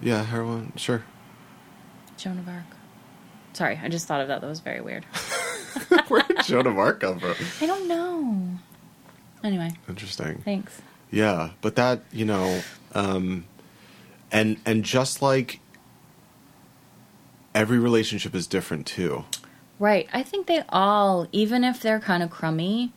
Yeah, 0.01 0.23
heroin, 0.23 0.73
sure. 0.75 1.03
Joan 2.17 2.39
of 2.39 2.47
Arc. 2.47 2.63
Sorry, 3.53 3.79
I 3.81 3.89
just 3.89 4.07
thought 4.07 4.21
of 4.21 4.27
that. 4.29 4.41
That 4.41 4.47
was 4.47 4.59
very 4.59 4.81
weird. 4.81 5.05
Where 6.07 6.21
did 6.23 6.43
Joan 6.45 6.67
of 6.67 6.77
Arc 6.77 7.01
come 7.01 7.19
from? 7.19 7.35
I 7.61 7.65
don't 7.65 7.87
know. 7.87 8.47
Anyway, 9.43 9.71
Interesting. 9.87 10.41
thanks. 10.43 10.81
Yeah, 11.11 11.51
but 11.61 11.75
that 11.75 12.03
you 12.11 12.25
know, 12.25 12.61
um, 12.93 13.45
and 14.31 14.57
and 14.65 14.83
just 14.83 15.21
like 15.21 15.59
every 17.55 17.79
relationship 17.79 18.35
is 18.35 18.47
different 18.47 18.85
too. 18.85 19.25
Right. 19.79 20.07
I 20.13 20.23
think 20.23 20.47
they 20.47 20.63
all, 20.69 21.27
even 21.31 21.63
if 21.63 21.81
they're 21.81 21.99
kind 22.01 22.21
of 22.21 22.29
crummy, 22.29 22.91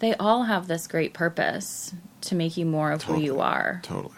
they 0.00 0.14
all 0.14 0.42
have 0.44 0.66
this 0.66 0.86
great 0.88 1.14
purpose 1.14 1.94
to 2.22 2.34
make 2.34 2.56
you 2.56 2.66
more 2.66 2.90
of 2.90 3.04
who 3.04 3.20
you 3.20 3.40
are. 3.40 3.80
Totally. 3.84 4.14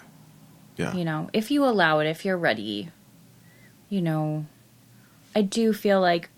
Yeah. 0.78 0.94
You 0.94 1.04
know, 1.04 1.28
if 1.32 1.50
you 1.50 1.64
allow 1.64 1.98
it, 1.98 2.06
if 2.06 2.24
you're 2.24 2.38
ready, 2.38 2.90
you 3.88 4.00
know, 4.00 4.46
I 5.34 5.42
do 5.42 5.72
feel 5.72 6.00
like 6.00 6.30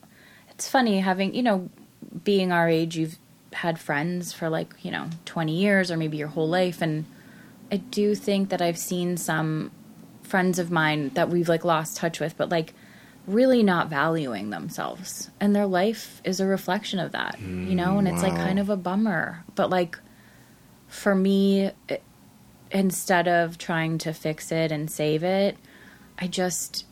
it's 0.50 0.68
funny 0.68 1.00
having, 1.00 1.34
you 1.34 1.42
know, 1.42 1.68
being 2.24 2.50
our 2.50 2.68
age, 2.68 2.96
you've 2.96 3.18
had 3.52 3.78
friends 3.78 4.32
for 4.32 4.48
like, 4.48 4.74
you 4.82 4.90
know, 4.90 5.08
20 5.26 5.54
years 5.54 5.90
or 5.90 5.96
maybe 5.96 6.16
your 6.16 6.28
whole 6.28 6.48
life. 6.48 6.80
And 6.82 7.04
I 7.70 7.76
do 7.76 8.14
think 8.14 8.48
that 8.48 8.62
I've 8.62 8.78
seen 8.78 9.16
some 9.16 9.70
friends 10.22 10.58
of 10.58 10.70
mine 10.70 11.10
that 11.14 11.28
we've 11.28 11.48
like 11.48 11.64
lost 11.64 11.96
touch 11.96 12.20
with, 12.20 12.36
but 12.36 12.48
like 12.48 12.72
really 13.26 13.62
not 13.62 13.88
valuing 13.88 14.50
themselves. 14.50 15.30
And 15.40 15.54
their 15.54 15.66
life 15.66 16.20
is 16.24 16.40
a 16.40 16.46
reflection 16.46 16.98
of 16.98 17.12
that, 17.12 17.38
you 17.40 17.74
know, 17.74 17.98
and 17.98 18.08
it's 18.08 18.22
like 18.22 18.32
mm, 18.32 18.36
kind 18.36 18.58
of 18.58 18.70
a 18.70 18.76
bummer. 18.76 19.44
But 19.54 19.70
like 19.70 19.98
for 20.88 21.14
me, 21.14 21.70
it, 21.88 22.02
instead 22.70 23.28
of 23.28 23.58
trying 23.58 23.98
to 23.98 24.12
fix 24.12 24.52
it 24.52 24.72
and 24.72 24.90
save 24.90 25.22
it, 25.22 25.56
I 26.18 26.26
just, 26.26 26.86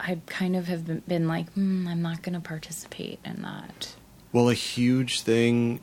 I 0.00 0.18
kind 0.26 0.56
of 0.56 0.66
have 0.66 0.86
been, 0.86 1.02
been 1.06 1.28
like, 1.28 1.50
hmm, 1.52 1.86
I'm 1.86 2.02
not 2.02 2.22
going 2.22 2.34
to 2.34 2.40
participate 2.40 3.18
in 3.24 3.42
that. 3.42 3.94
Well, 4.32 4.48
a 4.50 4.54
huge 4.54 5.20
thing 5.22 5.80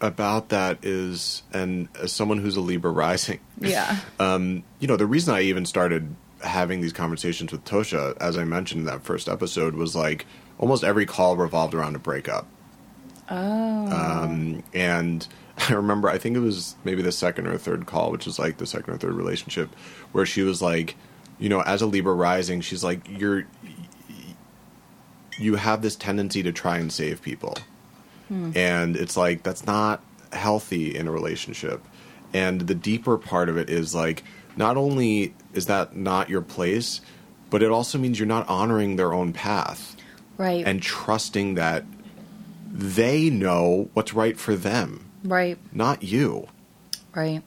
about 0.00 0.50
that 0.50 0.84
is, 0.84 1.42
and 1.52 1.88
as 2.00 2.12
someone 2.12 2.38
who's 2.38 2.56
a 2.56 2.60
Libra 2.60 2.90
rising, 2.90 3.40
Yeah. 3.60 3.98
um, 4.20 4.62
you 4.78 4.88
know, 4.88 4.96
the 4.96 5.06
reason 5.06 5.34
I 5.34 5.42
even 5.42 5.64
started 5.64 6.14
having 6.42 6.80
these 6.82 6.92
conversations 6.92 7.50
with 7.50 7.64
Tosha, 7.64 8.16
as 8.20 8.36
I 8.36 8.44
mentioned 8.44 8.80
in 8.80 8.86
that 8.86 9.02
first 9.02 9.28
episode, 9.28 9.74
was 9.74 9.96
like 9.96 10.26
almost 10.58 10.84
every 10.84 11.06
call 11.06 11.36
revolved 11.36 11.74
around 11.74 11.96
a 11.96 11.98
breakup. 11.98 12.46
Oh. 13.28 13.86
Um, 13.90 14.62
and 14.74 15.26
I 15.68 15.72
remember, 15.72 16.08
I 16.08 16.18
think 16.18 16.36
it 16.36 16.40
was 16.40 16.76
maybe 16.84 17.02
the 17.02 17.12
second 17.12 17.46
or 17.46 17.56
third 17.58 17.86
call, 17.86 18.10
which 18.10 18.26
is 18.26 18.38
like 18.38 18.58
the 18.58 18.66
second 18.66 18.94
or 18.94 18.98
third 18.98 19.14
relationship, 19.14 19.74
where 20.12 20.26
she 20.26 20.42
was 20.42 20.60
like, 20.60 20.96
you 21.38 21.48
know, 21.48 21.60
as 21.60 21.82
a 21.82 21.86
Libra 21.86 22.14
rising, 22.14 22.60
she's 22.60 22.84
like, 22.84 23.00
you're, 23.08 23.46
you 25.38 25.56
have 25.56 25.82
this 25.82 25.96
tendency 25.96 26.42
to 26.42 26.52
try 26.52 26.78
and 26.78 26.92
save 26.92 27.22
people. 27.22 27.56
Hmm. 28.28 28.52
And 28.54 28.96
it's 28.96 29.16
like, 29.16 29.42
that's 29.42 29.66
not 29.66 30.02
healthy 30.32 30.94
in 30.94 31.08
a 31.08 31.10
relationship. 31.10 31.82
And 32.32 32.62
the 32.62 32.74
deeper 32.74 33.18
part 33.18 33.48
of 33.48 33.56
it 33.56 33.70
is 33.70 33.94
like, 33.94 34.24
not 34.56 34.76
only 34.76 35.34
is 35.52 35.66
that 35.66 35.96
not 35.96 36.28
your 36.28 36.42
place, 36.42 37.00
but 37.50 37.62
it 37.62 37.70
also 37.70 37.98
means 37.98 38.18
you're 38.18 38.26
not 38.26 38.48
honoring 38.48 38.96
their 38.96 39.12
own 39.12 39.32
path 39.32 39.96
right. 40.36 40.66
and 40.66 40.82
trusting 40.82 41.54
that 41.54 41.84
they 42.70 43.30
know 43.30 43.88
what's 43.94 44.12
right 44.12 44.38
for 44.38 44.54
them, 44.54 45.08
right. 45.26 45.58
not 45.72 46.02
you. 46.02 46.48
Right. 47.14 47.42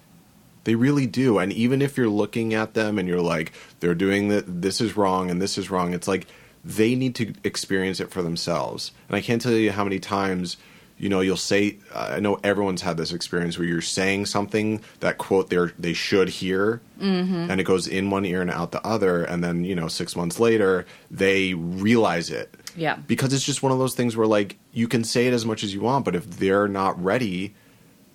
They 0.64 0.76
really 0.76 1.08
do. 1.08 1.38
And 1.40 1.52
even 1.54 1.82
if 1.82 1.98
you're 1.98 2.10
looking 2.10 2.54
at 2.54 2.74
them 2.74 3.00
and 3.00 3.08
you're 3.08 3.22
like, 3.22 3.54
they're 3.80 3.96
doing 3.96 4.28
that, 4.30 4.62
this 4.62 4.82
is 4.82 4.98
wrong 4.98 5.32
and 5.32 5.42
this 5.42 5.58
is 5.58 5.70
wrong, 5.72 5.94
it's 5.94 6.08
like 6.08 6.28
they 6.64 6.96
need 6.96 7.16
to 7.16 7.34
experience 7.44 8.00
it 8.00 8.12
for 8.12 8.22
themselves. 8.22 8.92
And 9.08 9.16
I 9.16 9.22
can't 9.22 9.42
tell 9.42 9.54
you 9.54 9.72
how 9.72 9.84
many 9.84 10.00
times 10.00 10.58
you 11.00 11.08
know 11.08 11.22
you'll 11.22 11.38
say 11.38 11.78
i 11.96 12.20
know 12.20 12.38
everyone's 12.44 12.82
had 12.82 12.98
this 12.98 13.14
experience 13.14 13.58
where 13.58 13.66
you're 13.66 13.82
saying 13.82 14.26
something 14.26 14.82
that 15.00 15.18
quote 15.18 15.50
they 15.50 15.58
they 15.80 15.94
should 15.94 16.28
hear 16.28 16.82
mm-hmm. 17.00 17.50
and 17.50 17.60
it 17.60 17.64
goes 17.64 17.88
in 17.88 18.10
one 18.10 18.26
ear 18.26 18.42
and 18.42 18.52
out 18.52 18.72
the 18.72 18.86
other 18.86 19.24
and 19.24 19.44
then 19.44 19.64
you 19.64 19.74
know 19.74 19.88
six 19.88 20.16
months 20.16 20.40
later 20.40 20.86
they 21.10 21.54
realize 21.54 22.30
it 22.30 22.54
Yeah. 22.76 22.98
because 23.08 23.34
it's 23.34 23.46
just 23.46 23.64
one 23.64 23.72
of 23.72 23.80
those 23.80 23.96
things 23.96 24.16
where 24.16 24.28
like 24.28 24.58
you 24.74 24.88
can 24.88 25.04
say 25.04 25.26
it 25.28 25.34
as 25.34 25.46
much 25.46 25.64
as 25.64 25.74
you 25.74 25.82
want 25.82 26.06
but 26.06 26.16
if 26.16 26.30
they're 26.38 26.68
not 26.68 27.02
ready 27.02 27.56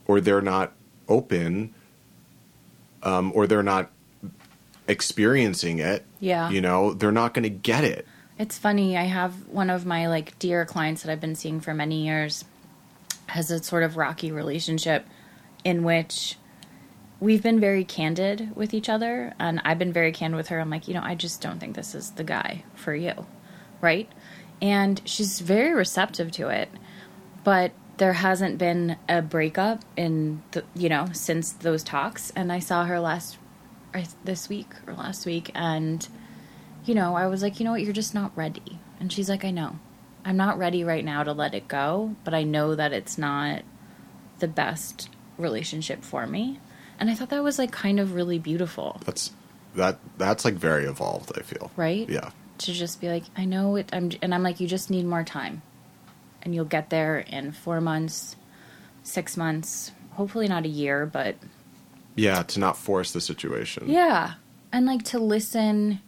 or 0.07 0.21
they're 0.21 0.41
not 0.43 0.73
open 1.09 1.75
um, 3.03 3.33
or 3.35 3.47
they're 3.47 3.63
not 3.63 3.91
experiencing 4.87 5.79
it 5.79 6.05
Yeah. 6.21 6.51
you 6.51 6.61
know 6.61 6.93
they're 6.93 7.13
not 7.13 7.33
going 7.35 7.45
to 7.45 7.49
get 7.51 7.85
it 7.85 8.07
It's 8.39 8.59
funny. 8.59 8.97
I 8.99 9.05
have 9.05 9.47
one 9.49 9.71
of 9.71 9.87
my 9.87 10.09
like 10.09 10.39
dear 10.39 10.65
clients 10.67 11.03
that 11.03 11.11
I've 11.13 11.21
been 11.21 11.35
seeing 11.37 11.61
for 11.61 11.73
many 11.73 12.05
years 12.05 12.45
has 13.29 13.51
a 13.51 13.63
sort 13.63 13.83
of 13.83 13.97
rocky 13.97 14.31
relationship 14.33 15.07
in 15.65 15.85
which 15.85 16.37
we've 17.21 17.43
been 17.43 17.61
very 17.61 17.85
candid 17.85 18.55
with 18.55 18.75
each 18.75 18.89
other 18.91 19.33
and 19.39 19.63
I've 19.65 19.79
been 19.79 19.93
very 19.93 20.13
candid 20.13 20.37
with 20.37 20.49
her. 20.49 20.61
I'm 20.61 20.69
like, 20.69 20.87
you 20.89 20.95
know, 20.95 21.03
I 21.03 21.15
just 21.15 21.41
don't 21.41 21.59
think 21.59 21.75
this 21.77 21.95
is 21.95 22.11
the 22.11 22.25
guy 22.25 22.65
for 22.75 22.95
you. 22.95 23.27
Right? 23.81 24.11
And 24.61 25.01
she's 25.07 25.41
very 25.41 25.73
receptive 25.75 26.31
to 26.33 26.49
it. 26.49 26.69
But 27.45 27.73
there 27.97 28.13
hasn't 28.13 28.59
been 28.59 28.97
a 29.09 29.23
breakup 29.23 29.83
in 29.97 30.43
the, 30.53 30.65
you 30.75 30.89
know, 30.89 31.09
since 31.13 31.53
those 31.53 31.83
talks 31.83 32.31
and 32.35 32.53
I 32.53 32.59
saw 32.59 32.85
her 32.85 33.01
last 33.01 33.39
this 34.25 34.49
week 34.49 34.69
or 34.87 34.95
last 34.95 35.25
week 35.25 35.51
and 35.55 36.07
you 36.85 36.95
know, 36.95 37.15
I 37.17 37.29
was 37.29 37.43
like, 37.43 37.59
you 37.59 37.65
know 37.65 37.71
what, 37.71 37.83
you're 37.83 37.93
just 37.93 38.15
not 38.15 38.37
ready. 38.37 38.79
And 39.01 39.11
she's 39.11 39.29
like, 39.31 39.45
I 39.45 39.51
know. 39.51 39.79
I'm 40.25 40.37
not 40.37 40.59
ready 40.59 40.85
right 40.85 41.05
now 41.05 41.23
to 41.23 41.33
let 41.33 41.55
it 41.55 41.69
go, 41.69 42.15
but 42.25 42.35
I 42.35 42.43
know 42.43 42.75
that 42.75 42.93
it's 42.93 43.17
not 43.17 43.63
the 44.39 44.49
best 44.49 45.09
relationship 45.39 46.03
for 46.03 46.27
me. 46.27 46.61
And 46.99 47.11
I 47.11 47.15
thought 47.15 47.31
that 47.31 47.43
was 47.43 47.59
like 47.59 47.73
kind 47.73 47.99
of 48.01 48.15
really 48.15 48.39
beautiful, 48.39 49.01
that's 49.05 49.33
that 49.75 49.99
that's 50.19 50.45
like 50.45 50.55
very 50.55 50.85
evolved 50.85 51.33
i 51.37 51.43
feel 51.43 51.71
right? 51.77 52.09
yeah 52.09 52.31
To 52.59 52.73
just 52.73 53.01
be 53.01 53.09
like, 53.09 53.25
I 53.37 53.45
know 53.45 53.77
it 53.77 53.91
I'm 53.93 54.11
and 54.23 54.35
I'm 54.35 54.43
like 54.43 54.61
you 54.61 54.69
just 54.69 54.91
need 54.91 55.05
more 55.05 55.25
time. 55.25 55.63
And 56.45 56.55
you'll 56.55 56.65
get 56.65 56.91
there 56.91 57.19
in 57.19 57.53
4 57.53 57.81
months, 57.81 58.37
6 59.03 59.37
months, 59.37 59.93
hopefully 60.13 60.49
not 60.49 60.65
a 60.65 60.69
year, 60.69 61.07
but 61.07 61.37
yeah 62.17 62.43
to 62.45 62.61
not 62.61 62.77
force 62.77 63.11
the 63.13 63.21
situation 63.21 63.89
Yeah. 63.89 64.35
And 64.73 64.87
like 64.87 65.03
to 65.05 65.19
listen 65.19 66.01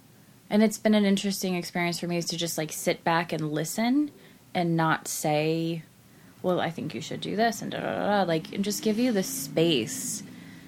and 0.48 0.62
it's 0.62 0.78
been 0.78 0.94
an 0.94 1.04
interesting 1.04 1.56
experience 1.56 1.98
for 1.98 2.06
me 2.06 2.16
is 2.18 2.26
to 2.26 2.36
just 2.36 2.56
like 2.56 2.72
sit 2.72 3.02
back 3.02 3.32
and 3.32 3.50
listen 3.50 4.12
and 4.54 4.76
not 4.76 5.08
say, 5.08 5.82
Well, 6.42 6.60
I 6.60 6.70
think 6.70 6.94
you 6.94 7.00
should 7.00 7.20
do 7.20 7.34
this 7.34 7.62
and 7.62 7.72
da 7.72 7.80
da 7.80 7.94
da, 7.94 8.06
da 8.18 8.22
like 8.22 8.52
and 8.52 8.64
just 8.64 8.82
give 8.82 8.98
you 8.98 9.10
the 9.12 9.22
space. 9.22 10.22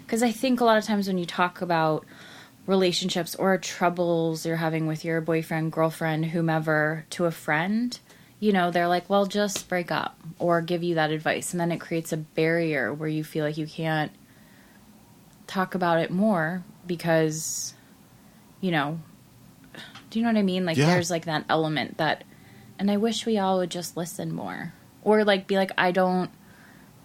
Because 0.05 0.23
I 0.23 0.33
think 0.33 0.61
a 0.61 0.65
lot 0.65 0.79
of 0.79 0.85
times 0.85 1.07
when 1.07 1.19
you 1.19 1.27
talk 1.27 1.61
about 1.61 2.05
relationships 2.67 3.35
or 3.35 3.57
troubles 3.59 4.45
you're 4.45 4.57
having 4.57 4.87
with 4.87 5.05
your 5.05 5.21
boyfriend, 5.21 5.73
girlfriend, 5.73 6.27
whomever 6.27 7.05
to 7.11 7.25
a 7.27 7.31
friend, 7.31 7.99
you 8.41 8.53
know, 8.53 8.71
they're 8.71 8.89
like, 8.89 9.09
Well, 9.11 9.27
just 9.27 9.69
break 9.69 9.91
up 9.91 10.19
or 10.39 10.61
give 10.61 10.83
you 10.83 10.95
that 10.97 11.11
advice. 11.11 11.53
And 11.53 11.61
then 11.61 11.73
it 11.73 11.79
creates 11.79 12.13
a 12.13 12.17
barrier 12.17 12.93
where 12.93 13.09
you 13.09 13.25
feel 13.25 13.45
like 13.45 13.57
you 13.57 13.67
can't 13.67 14.13
talk 15.47 15.75
about 15.75 15.99
it 15.99 16.11
more 16.11 16.63
because 16.87 17.73
you 18.61 18.71
know 18.71 19.01
do 20.11 20.19
you 20.19 20.25
know 20.25 20.31
what 20.33 20.39
i 20.39 20.43
mean? 20.43 20.65
Like 20.67 20.77
Yeah. 20.77 20.87
there's 20.87 21.11
like 21.11 21.25
that 21.25 21.45
element 21.49 21.97
that 21.99 22.25
and 22.79 22.91
i 22.91 22.97
wish 22.97 23.25
we 23.27 23.39
all 23.39 23.59
would 23.59 23.71
just 23.71 23.97
listen 23.97 24.33
more. 24.33 24.73
Or 25.03 25.25
like 25.25 25.47
be 25.47 25.57
like 25.57 25.71
i 25.79 25.91
don't 25.91 26.31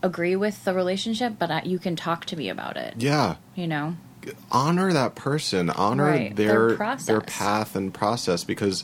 agree 0.02 0.36
with 0.36 0.64
the 0.66 0.74
relationship 0.74 1.36
but 1.40 1.50
I, 1.50 1.62
you 1.64 1.80
can 1.80 1.96
talk 1.96 2.26
to 2.26 2.36
me 2.36 2.50
about 2.50 2.76
it. 2.78 2.96
Yeah. 2.98 3.36
You 3.56 3.68
know? 3.68 3.96
Honor 4.52 4.92
that 4.94 5.16
person. 5.16 5.70
Honor 5.70 6.06
Right, 6.06 6.36
their 6.36 6.76
their 6.76 6.98
their, 6.98 7.22
path 7.22 7.76
and 7.76 7.94
process 7.94 8.44
because 8.44 8.84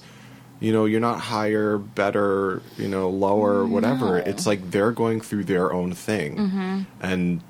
you 0.60 0.72
know 0.74 0.86
you're 0.86 1.00
not 1.00 1.20
higher 1.20 1.78
better 1.78 2.62
you 2.78 2.88
know 2.88 3.10
lower 3.10 3.66
whatever 3.66 4.06
No. 4.20 4.24
it's 4.26 4.46
like 4.46 4.72
they're 4.72 4.92
going 4.92 5.22
through 5.22 5.46
their 5.46 5.72
own 5.74 5.94
thing 5.94 6.36
Mm-hmm. 6.38 6.82
and 7.02 7.42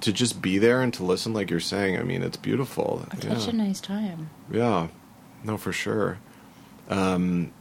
to 0.00 0.12
just 0.12 0.42
be 0.42 0.58
there 0.58 0.82
and 0.82 0.92
to 0.94 1.04
listen 1.04 1.32
like 1.32 1.48
you're 1.50 1.60
saying 1.60 1.96
i 1.98 2.02
mean 2.02 2.22
it's 2.22 2.36
beautiful 2.36 3.06
such 3.20 3.24
yeah. 3.24 3.50
a 3.50 3.52
nice 3.52 3.80
time 3.80 4.28
Yeah, 4.50 4.88
no, 5.44 5.56
for 5.56 5.72
sure. 5.72 6.18
Um, 6.88 7.52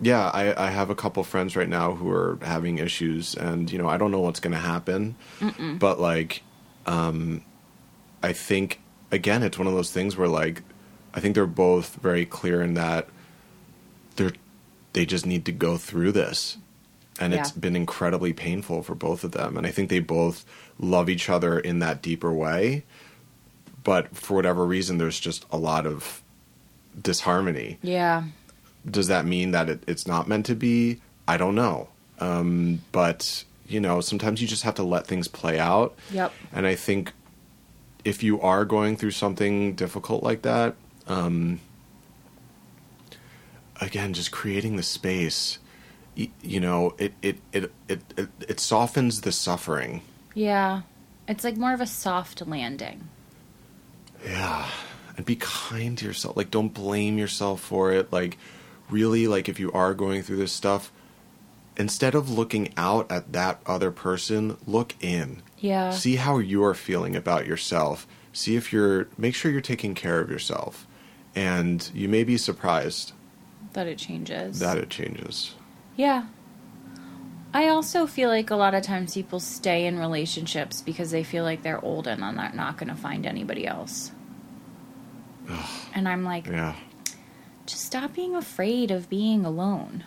yeah, 0.00 0.28
I, 0.30 0.66
I 0.66 0.70
have 0.70 0.90
a 0.90 0.94
couple 0.94 1.22
friends 1.24 1.54
right 1.56 1.68
now 1.68 1.92
who 1.94 2.10
are 2.10 2.38
having 2.42 2.78
issues, 2.78 3.34
and 3.34 3.70
you 3.70 3.78
know, 3.78 3.88
I 3.88 3.96
don't 3.98 4.10
know 4.10 4.20
what's 4.20 4.40
going 4.40 4.52
to 4.52 4.58
happen, 4.58 5.14
but 5.78 6.00
like, 6.00 6.42
um, 6.86 7.42
I 8.22 8.32
think 8.32 8.80
again, 9.10 9.42
it's 9.42 9.58
one 9.58 9.66
of 9.68 9.74
those 9.74 9.90
things 9.92 10.16
where 10.16 10.28
like, 10.28 10.62
I 11.14 11.20
think 11.20 11.34
they're 11.34 11.46
both 11.46 11.96
very 11.96 12.24
clear 12.26 12.62
in 12.62 12.74
that 12.74 13.08
they're 14.16 14.32
they 14.92 15.06
just 15.06 15.24
need 15.26 15.44
to 15.46 15.52
go 15.52 15.76
through 15.78 16.12
this. 16.12 16.58
And 17.20 17.32
it's 17.34 17.50
Yeah. 17.50 17.60
been 17.60 17.76
incredibly 17.76 18.32
painful 18.32 18.82
for 18.82 18.94
both 18.94 19.24
of 19.24 19.32
them. 19.32 19.56
And 19.56 19.66
I 19.66 19.70
think 19.70 19.88
they 19.90 20.00
both 20.00 20.44
love 20.78 21.08
each 21.08 21.28
other 21.30 21.58
in 21.58 21.78
that 21.80 22.02
deeper 22.02 22.32
way 22.32 22.84
but 23.84 24.14
for 24.16 24.34
whatever 24.34 24.64
reason 24.64 24.98
there's 24.98 25.18
just 25.18 25.44
a 25.50 25.56
lot 25.56 25.86
of 25.86 26.22
disharmony 27.00 27.78
yeah 27.82 28.24
does 28.88 29.08
that 29.08 29.24
mean 29.24 29.50
that 29.52 29.68
it, 29.68 29.82
it's 29.86 30.06
not 30.06 30.28
meant 30.28 30.46
to 30.46 30.54
be 30.54 31.00
i 31.26 31.36
don't 31.36 31.54
know 31.54 31.88
um, 32.20 32.80
but 32.92 33.44
you 33.66 33.80
know 33.80 34.00
sometimes 34.00 34.40
you 34.40 34.46
just 34.46 34.62
have 34.62 34.74
to 34.74 34.82
let 34.82 35.06
things 35.06 35.26
play 35.28 35.58
out 35.58 35.94
Yep. 36.12 36.32
and 36.52 36.66
i 36.66 36.74
think 36.74 37.12
if 38.04 38.22
you 38.22 38.40
are 38.40 38.64
going 38.64 38.96
through 38.96 39.12
something 39.12 39.74
difficult 39.74 40.22
like 40.22 40.42
that 40.42 40.74
um, 41.08 41.60
again 43.82 44.12
just 44.12 44.30
creating 44.30 44.76
the 44.76 44.82
space 44.82 45.58
you 46.14 46.60
know 46.60 46.94
it 46.98 47.12
it, 47.22 47.38
it, 47.52 47.72
it, 47.88 48.00
it 48.16 48.28
it 48.48 48.60
softens 48.60 49.22
the 49.22 49.32
suffering 49.32 50.02
yeah 50.34 50.82
it's 51.28 51.44
like 51.44 51.56
more 51.56 51.72
of 51.72 51.80
a 51.80 51.86
soft 51.86 52.46
landing 52.46 53.08
Yeah. 54.24 54.68
And 55.16 55.26
be 55.26 55.36
kind 55.36 55.98
to 55.98 56.06
yourself. 56.06 56.36
Like 56.36 56.50
don't 56.50 56.72
blame 56.72 57.18
yourself 57.18 57.60
for 57.60 57.92
it. 57.92 58.12
Like 58.12 58.38
really 58.88 59.26
like 59.26 59.48
if 59.48 59.60
you 59.60 59.70
are 59.72 59.94
going 59.94 60.22
through 60.22 60.36
this 60.38 60.52
stuff, 60.52 60.90
instead 61.76 62.14
of 62.14 62.30
looking 62.30 62.72
out 62.76 63.10
at 63.10 63.32
that 63.32 63.60
other 63.66 63.90
person, 63.90 64.56
look 64.66 64.94
in. 65.00 65.42
yeah 65.58 65.90
See 65.90 66.16
how 66.16 66.38
you're 66.38 66.74
feeling 66.74 67.16
about 67.16 67.46
yourself. 67.46 68.06
See 68.32 68.56
if 68.56 68.72
you're 68.72 69.08
make 69.18 69.34
sure 69.34 69.50
you're 69.50 69.60
taking 69.60 69.94
care 69.94 70.20
of 70.20 70.30
yourself. 70.30 70.86
And 71.34 71.90
you 71.94 72.08
may 72.08 72.24
be 72.24 72.36
surprised 72.36 73.12
that 73.72 73.86
it 73.86 73.98
changes 73.98 74.58
that 74.58 74.78
it 74.78 74.90
changes. 74.90 75.54
Yeah. 75.96 76.26
I 77.54 77.68
also 77.68 78.06
feel 78.06 78.30
like 78.30 78.50
a 78.50 78.56
lot 78.56 78.72
of 78.74 78.82
times 78.82 79.12
people 79.14 79.38
stay 79.38 79.84
in 79.86 79.98
relationships 79.98 80.80
because 80.80 81.10
they 81.10 81.22
feel 81.22 81.44
like 81.44 81.62
they're 81.62 81.84
old 81.84 82.06
and 82.06 82.22
they're 82.22 82.32
not, 82.32 82.56
not 82.56 82.78
going 82.78 82.88
to 82.88 82.94
find 82.94 83.26
anybody 83.26 83.66
else. 83.66 84.10
and 85.94 86.08
I'm 86.08 86.24
like, 86.24 86.46
Yeah. 86.46 86.74
just 87.66 87.84
stop 87.84 88.14
being 88.14 88.34
afraid 88.34 88.90
of 88.90 89.10
being 89.10 89.44
alone. 89.44 90.04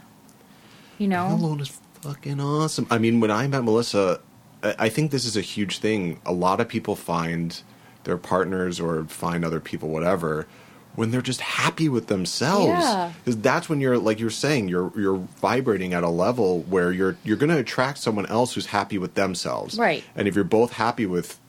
You 0.97 1.07
know? 1.07 1.27
Being 1.27 1.39
alone 1.41 1.59
is 1.59 1.79
fucking 2.01 2.39
awesome. 2.39 2.87
I 2.89 2.97
mean, 2.97 3.19
when 3.19 3.29
I 3.31 3.47
met 3.47 3.63
Melissa, 3.63 4.21
I 4.63 4.89
think 4.89 5.11
this 5.11 5.25
is 5.25 5.37
a 5.37 5.41
huge 5.41 5.77
thing. 5.79 6.19
A 6.25 6.33
lot 6.33 6.59
of 6.59 6.67
people 6.67 6.95
find 6.95 7.61
their 8.05 8.17
partners 8.17 8.79
or 8.79 9.03
find 9.05 9.45
other 9.45 9.59
people, 9.59 9.89
whatever, 9.89 10.47
when 10.95 11.11
they're 11.11 11.21
just 11.21 11.41
happy 11.41 11.89
with 11.89 12.07
themselves. 12.07 12.67
Yeah. 12.83 13.11
Because 13.23 13.37
that's 13.41 13.67
when 13.69 13.81
you're, 13.81 13.97
like 13.97 14.19
you're 14.19 14.29
saying, 14.29 14.67
you're 14.69 14.91
you're 14.97 15.17
vibrating 15.41 15.93
at 15.93 16.03
a 16.03 16.09
level 16.09 16.61
where 16.63 16.91
you're 16.91 17.17
you're 17.23 17.37
going 17.37 17.49
to 17.51 17.57
attract 17.57 17.97
someone 17.99 18.25
else 18.27 18.53
who's 18.53 18.67
happy 18.67 18.97
with 18.97 19.13
themselves. 19.15 19.77
Right. 19.77 20.03
And 20.15 20.27
if 20.27 20.35
you're 20.35 20.43
both 20.43 20.73
happy 20.73 21.05
with 21.05 21.39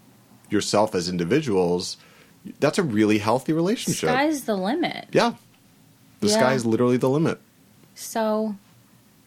yourself 0.51 0.95
as 0.95 1.09
individuals, 1.09 1.97
that's 2.61 2.79
a 2.79 2.83
really 2.83 3.19
healthy 3.19 3.53
relationship. 3.53 4.09
The 4.09 4.15
sky's 4.15 4.45
the 4.45 4.57
limit. 4.57 5.09
yeah. 5.13 5.35
The 6.21 6.29
Yeah. 6.29 6.35
sky 6.35 6.53
is 6.55 6.65
literally 6.65 6.97
the 6.97 7.11
limit. 7.11 7.41
So, 7.95 8.55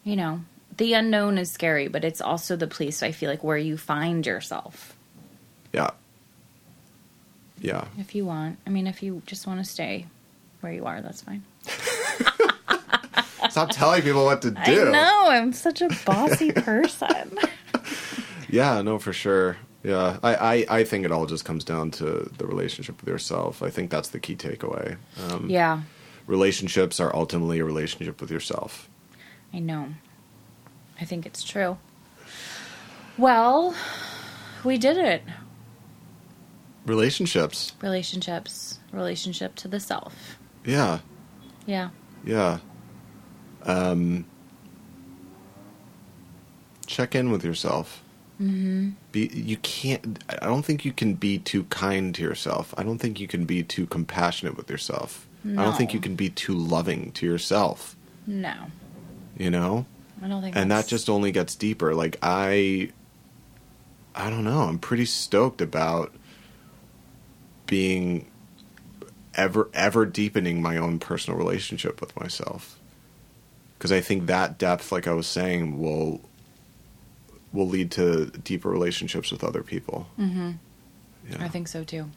you 0.03 0.15
know, 0.15 0.41
the 0.77 0.93
unknown 0.93 1.37
is 1.37 1.51
scary, 1.51 1.87
but 1.87 2.03
it's 2.05 2.21
also 2.21 2.55
the 2.55 2.67
place 2.67 3.03
I 3.03 3.11
feel 3.11 3.29
like 3.29 3.43
where 3.43 3.57
you 3.57 3.77
find 3.77 4.25
yourself 4.25 4.95
Yeah. 5.73 5.89
Yeah. 7.61 7.85
if 7.97 8.15
you 8.15 8.25
want. 8.25 8.57
I 8.65 8.69
mean, 8.69 8.87
if 8.87 9.01
you 9.03 9.21
just 9.25 9.47
want 9.47 9.59
to 9.63 9.69
stay 9.69 10.05
where 10.61 10.71
you 10.73 10.85
are, 10.85 11.01
that's 11.01 11.21
fine. 11.21 11.43
Stop 13.49 13.69
telling 13.71 14.01
people 14.03 14.25
what 14.25 14.41
to 14.43 14.51
do. 14.51 14.57
I 14.59 14.91
know, 14.91 15.23
I'm 15.29 15.53
such 15.53 15.81
a 15.81 15.89
bossy 16.05 16.51
person. 16.55 17.37
Yeah, 18.49 18.81
no, 18.81 18.99
for 18.99 19.13
sure. 19.13 19.57
Yeah, 19.83 20.17
I, 20.21 20.35
I, 20.35 20.65
I 20.79 20.83
think 20.83 21.05
it 21.05 21.11
all 21.11 21.25
just 21.25 21.45
comes 21.45 21.63
down 21.63 21.91
to 21.91 22.29
the 22.37 22.45
relationship 22.45 22.99
with 22.99 23.07
yourself. 23.07 23.63
I 23.63 23.69
think 23.69 23.89
that's 23.89 24.09
the 24.09 24.19
key 24.19 24.35
takeaway. 24.35 24.97
Um, 25.29 25.49
yeah. 25.49 25.81
relationships 26.27 26.99
are 26.99 27.15
ultimately 27.15 27.59
a 27.59 27.65
relationship 27.65 28.19
with 28.21 28.29
yourself. 28.29 28.89
I 29.53 29.59
know. 29.59 29.87
I 30.99 31.05
think 31.05 31.25
it's 31.25 31.43
true. 31.43 31.77
Well, 33.17 33.73
we 34.63 34.77
did 34.77 34.97
it. 34.97 35.23
Relationships. 36.89 37.73
Relationships. 37.81 38.79
Relationship 38.91 39.55
to 39.55 39.67
the 39.67 39.79
self. 39.79 40.37
Yeah. 40.65 40.99
Yeah. 41.65 41.89
Yeah. 42.25 42.57
Um, 43.63 44.25
check 46.87 47.13
in 47.13 47.31
with 47.31 47.45
yourself. 47.45 48.03
Mm-hmm. 48.41 48.89
Be 49.11 49.27
you 49.33 49.57
can't. 49.57 50.23
I 50.29 50.45
don't 50.45 50.63
think 50.63 50.83
you 50.83 50.91
can 50.91 51.13
be 51.13 51.37
too 51.37 51.65
kind 51.65 52.15
to 52.15 52.21
yourself. 52.23 52.73
I 52.77 52.83
don't 52.83 52.97
think 52.97 53.19
you 53.19 53.27
can 53.27 53.45
be 53.45 53.63
too 53.63 53.85
compassionate 53.85 54.57
with 54.57 54.69
yourself. 54.69 55.27
No. 55.43 55.61
I 55.61 55.65
don't 55.65 55.77
think 55.77 55.93
you 55.93 55.99
can 55.99 56.15
be 56.15 56.29
too 56.29 56.55
loving 56.55 57.11
to 57.13 57.25
yourself. 57.25 57.95
No. 58.25 58.53
You 59.37 59.51
know, 59.51 59.85
I 60.23 60.27
don't 60.27 60.41
think 60.41 60.55
and 60.55 60.71
that 60.71 60.87
just 60.87 61.09
only 61.09 61.31
gets 61.31 61.55
deeper. 61.55 61.93
Like 61.93 62.17
I, 62.23 62.91
I 64.15 64.29
don't 64.29 64.43
know. 64.43 64.61
I'm 64.61 64.79
pretty 64.79 65.05
stoked 65.05 65.61
about 65.61 66.13
being 67.69 68.29
ever 69.35 69.69
ever 69.73 70.05
deepening 70.05 70.61
my 70.61 70.75
own 70.75 70.99
personal 70.99 71.37
relationship 71.37 72.01
with 72.01 72.19
myself 72.19 72.79
because 73.79 73.93
I 73.93 74.01
think 74.01 74.25
that 74.25 74.57
depth, 74.57 74.91
like 74.91 75.07
I 75.07 75.13
was 75.13 75.25
saying, 75.27 75.79
will 75.79 76.19
will 77.53 77.67
lead 77.67 77.91
to 77.91 78.25
deeper 78.27 78.69
relationships 78.69 79.31
with 79.31 79.43
other 79.43 79.63
people. 79.63 80.07
Mm-hmm. 80.19 80.51
Yeah. 81.29 81.37
I 81.39 81.47
think 81.47 81.69
so 81.69 81.83
too. 81.85 82.09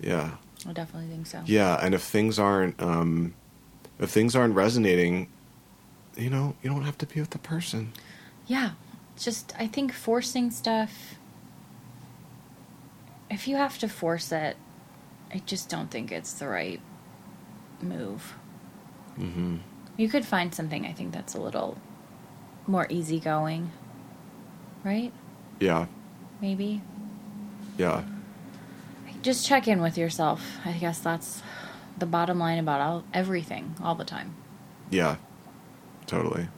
Yeah. 0.00 0.32
I 0.68 0.72
definitely 0.72 1.10
think 1.10 1.26
so. 1.26 1.42
Yeah, 1.46 1.78
and 1.80 1.94
if 1.94 2.02
things 2.02 2.38
aren't 2.38 2.82
um 2.82 3.34
if 4.00 4.10
things 4.10 4.34
aren't 4.34 4.54
resonating, 4.54 5.28
you 6.16 6.30
know, 6.30 6.56
you 6.62 6.70
don't 6.70 6.82
have 6.82 6.98
to 6.98 7.06
be 7.06 7.20
with 7.20 7.30
the 7.30 7.38
person. 7.38 7.92
Yeah. 8.46 8.72
Just, 9.16 9.54
I 9.56 9.68
think 9.68 9.92
forcing 9.92 10.50
stuff, 10.50 11.14
if 13.30 13.46
you 13.46 13.54
have 13.56 13.78
to 13.78 13.88
force 13.88 14.32
it, 14.32 14.56
I 15.34 15.38
just 15.46 15.68
don't 15.68 15.90
think 15.90 16.12
it's 16.12 16.32
the 16.34 16.46
right 16.48 16.80
move. 17.82 18.34
Mhm. 19.18 19.58
You 19.96 20.08
could 20.08 20.24
find 20.24 20.54
something, 20.54 20.86
I 20.86 20.92
think, 20.92 21.12
that's 21.12 21.34
a 21.34 21.40
little 21.40 21.76
more 22.66 22.86
easygoing. 22.88 23.70
Right? 24.84 25.12
Yeah. 25.60 25.86
Maybe? 26.40 26.82
Yeah. 27.78 28.02
Just 29.22 29.46
check 29.46 29.66
in 29.68 29.80
with 29.80 29.96
yourself. 29.98 30.58
I 30.64 30.72
guess 30.72 30.98
that's 31.00 31.42
the 31.98 32.06
bottom 32.06 32.38
line 32.38 32.58
about 32.58 32.80
all, 32.80 33.04
everything, 33.12 33.74
all 33.82 33.94
the 33.94 34.04
time. 34.04 34.34
Yeah. 34.90 35.16
Totally. 36.06 36.48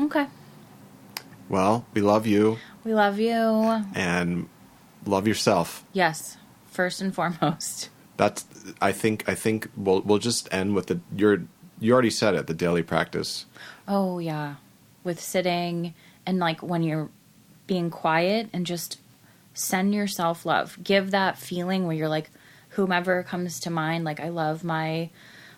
Okay. 0.00 0.26
Well, 1.48 1.84
we 1.94 2.00
love 2.02 2.26
you 2.26 2.58
We 2.84 2.94
love 2.94 3.18
you. 3.18 3.84
and 3.94 4.48
love 5.06 5.26
yourself. 5.26 5.84
Yes, 5.92 6.36
first 6.78 7.00
and 7.00 7.12
foremost. 7.12 7.90
That's 8.18 8.46
I 8.80 8.92
think 8.92 9.28
I 9.28 9.34
think 9.34 9.68
we'll 9.76 10.00
we'll 10.02 10.18
just 10.18 10.48
end 10.52 10.76
with 10.76 10.86
the 10.86 11.00
you're 11.16 11.42
you 11.80 11.92
already 11.92 12.10
said 12.10 12.34
it, 12.34 12.46
the 12.46 12.54
daily 12.54 12.84
practice. 12.84 13.46
Oh, 13.88 14.20
yeah. 14.20 14.56
With 15.02 15.20
sitting 15.20 15.94
and 16.24 16.38
like 16.38 16.62
when 16.62 16.84
you're 16.84 17.08
being 17.66 17.90
quiet 17.90 18.48
and 18.52 18.64
just 18.64 18.98
send 19.54 19.92
yourself 19.92 20.46
love. 20.46 20.78
Give 20.82 21.10
that 21.10 21.38
feeling 21.38 21.86
where 21.86 21.96
you're 21.96 22.08
like, 22.08 22.30
whomever 22.70 23.22
comes 23.22 23.60
to 23.60 23.70
mind, 23.70 24.04
like, 24.04 24.20
I 24.20 24.28
love 24.28 24.62
my 24.62 25.10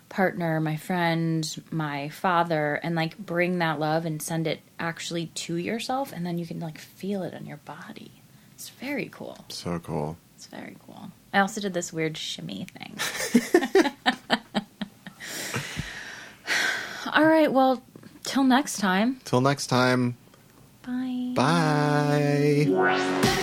partner, 0.09 0.59
my 0.59 0.75
friend, 0.75 1.63
my 1.71 2.09
father, 2.09 2.79
and 2.83 2.95
like 2.95 3.17
bring 3.17 3.59
that 3.59 3.79
love 3.79 4.05
and 4.05 4.21
send 4.21 4.47
it 4.47 4.59
actually 4.79 5.27
to 5.27 5.55
yourself. 5.55 6.11
And 6.11 6.25
then 6.25 6.37
you 6.37 6.45
can 6.45 6.59
like 6.59 6.79
feel 6.79 7.23
it 7.23 7.33
in 7.33 7.45
your 7.45 7.57
body. 7.57 8.11
It's 8.53 8.69
very 8.69 9.09
cool. 9.11 9.45
So 9.49 9.79
cool. 9.79 10.17
It's 10.41 10.47
very 10.47 10.75
cool. 10.87 11.11
I 11.33 11.39
also 11.39 11.61
did 11.61 11.75
this 11.75 11.93
weird 11.93 12.17
shimmy 12.17 12.65
thing. 12.73 12.97
All 17.13 17.25
right, 17.25 17.53
well, 17.53 17.83
till 18.23 18.43
next 18.43 18.79
time. 18.79 19.19
Till 19.23 19.41
next 19.41 19.67
time. 19.67 20.17
Bye. 20.81 21.33
Bye. 21.35 23.37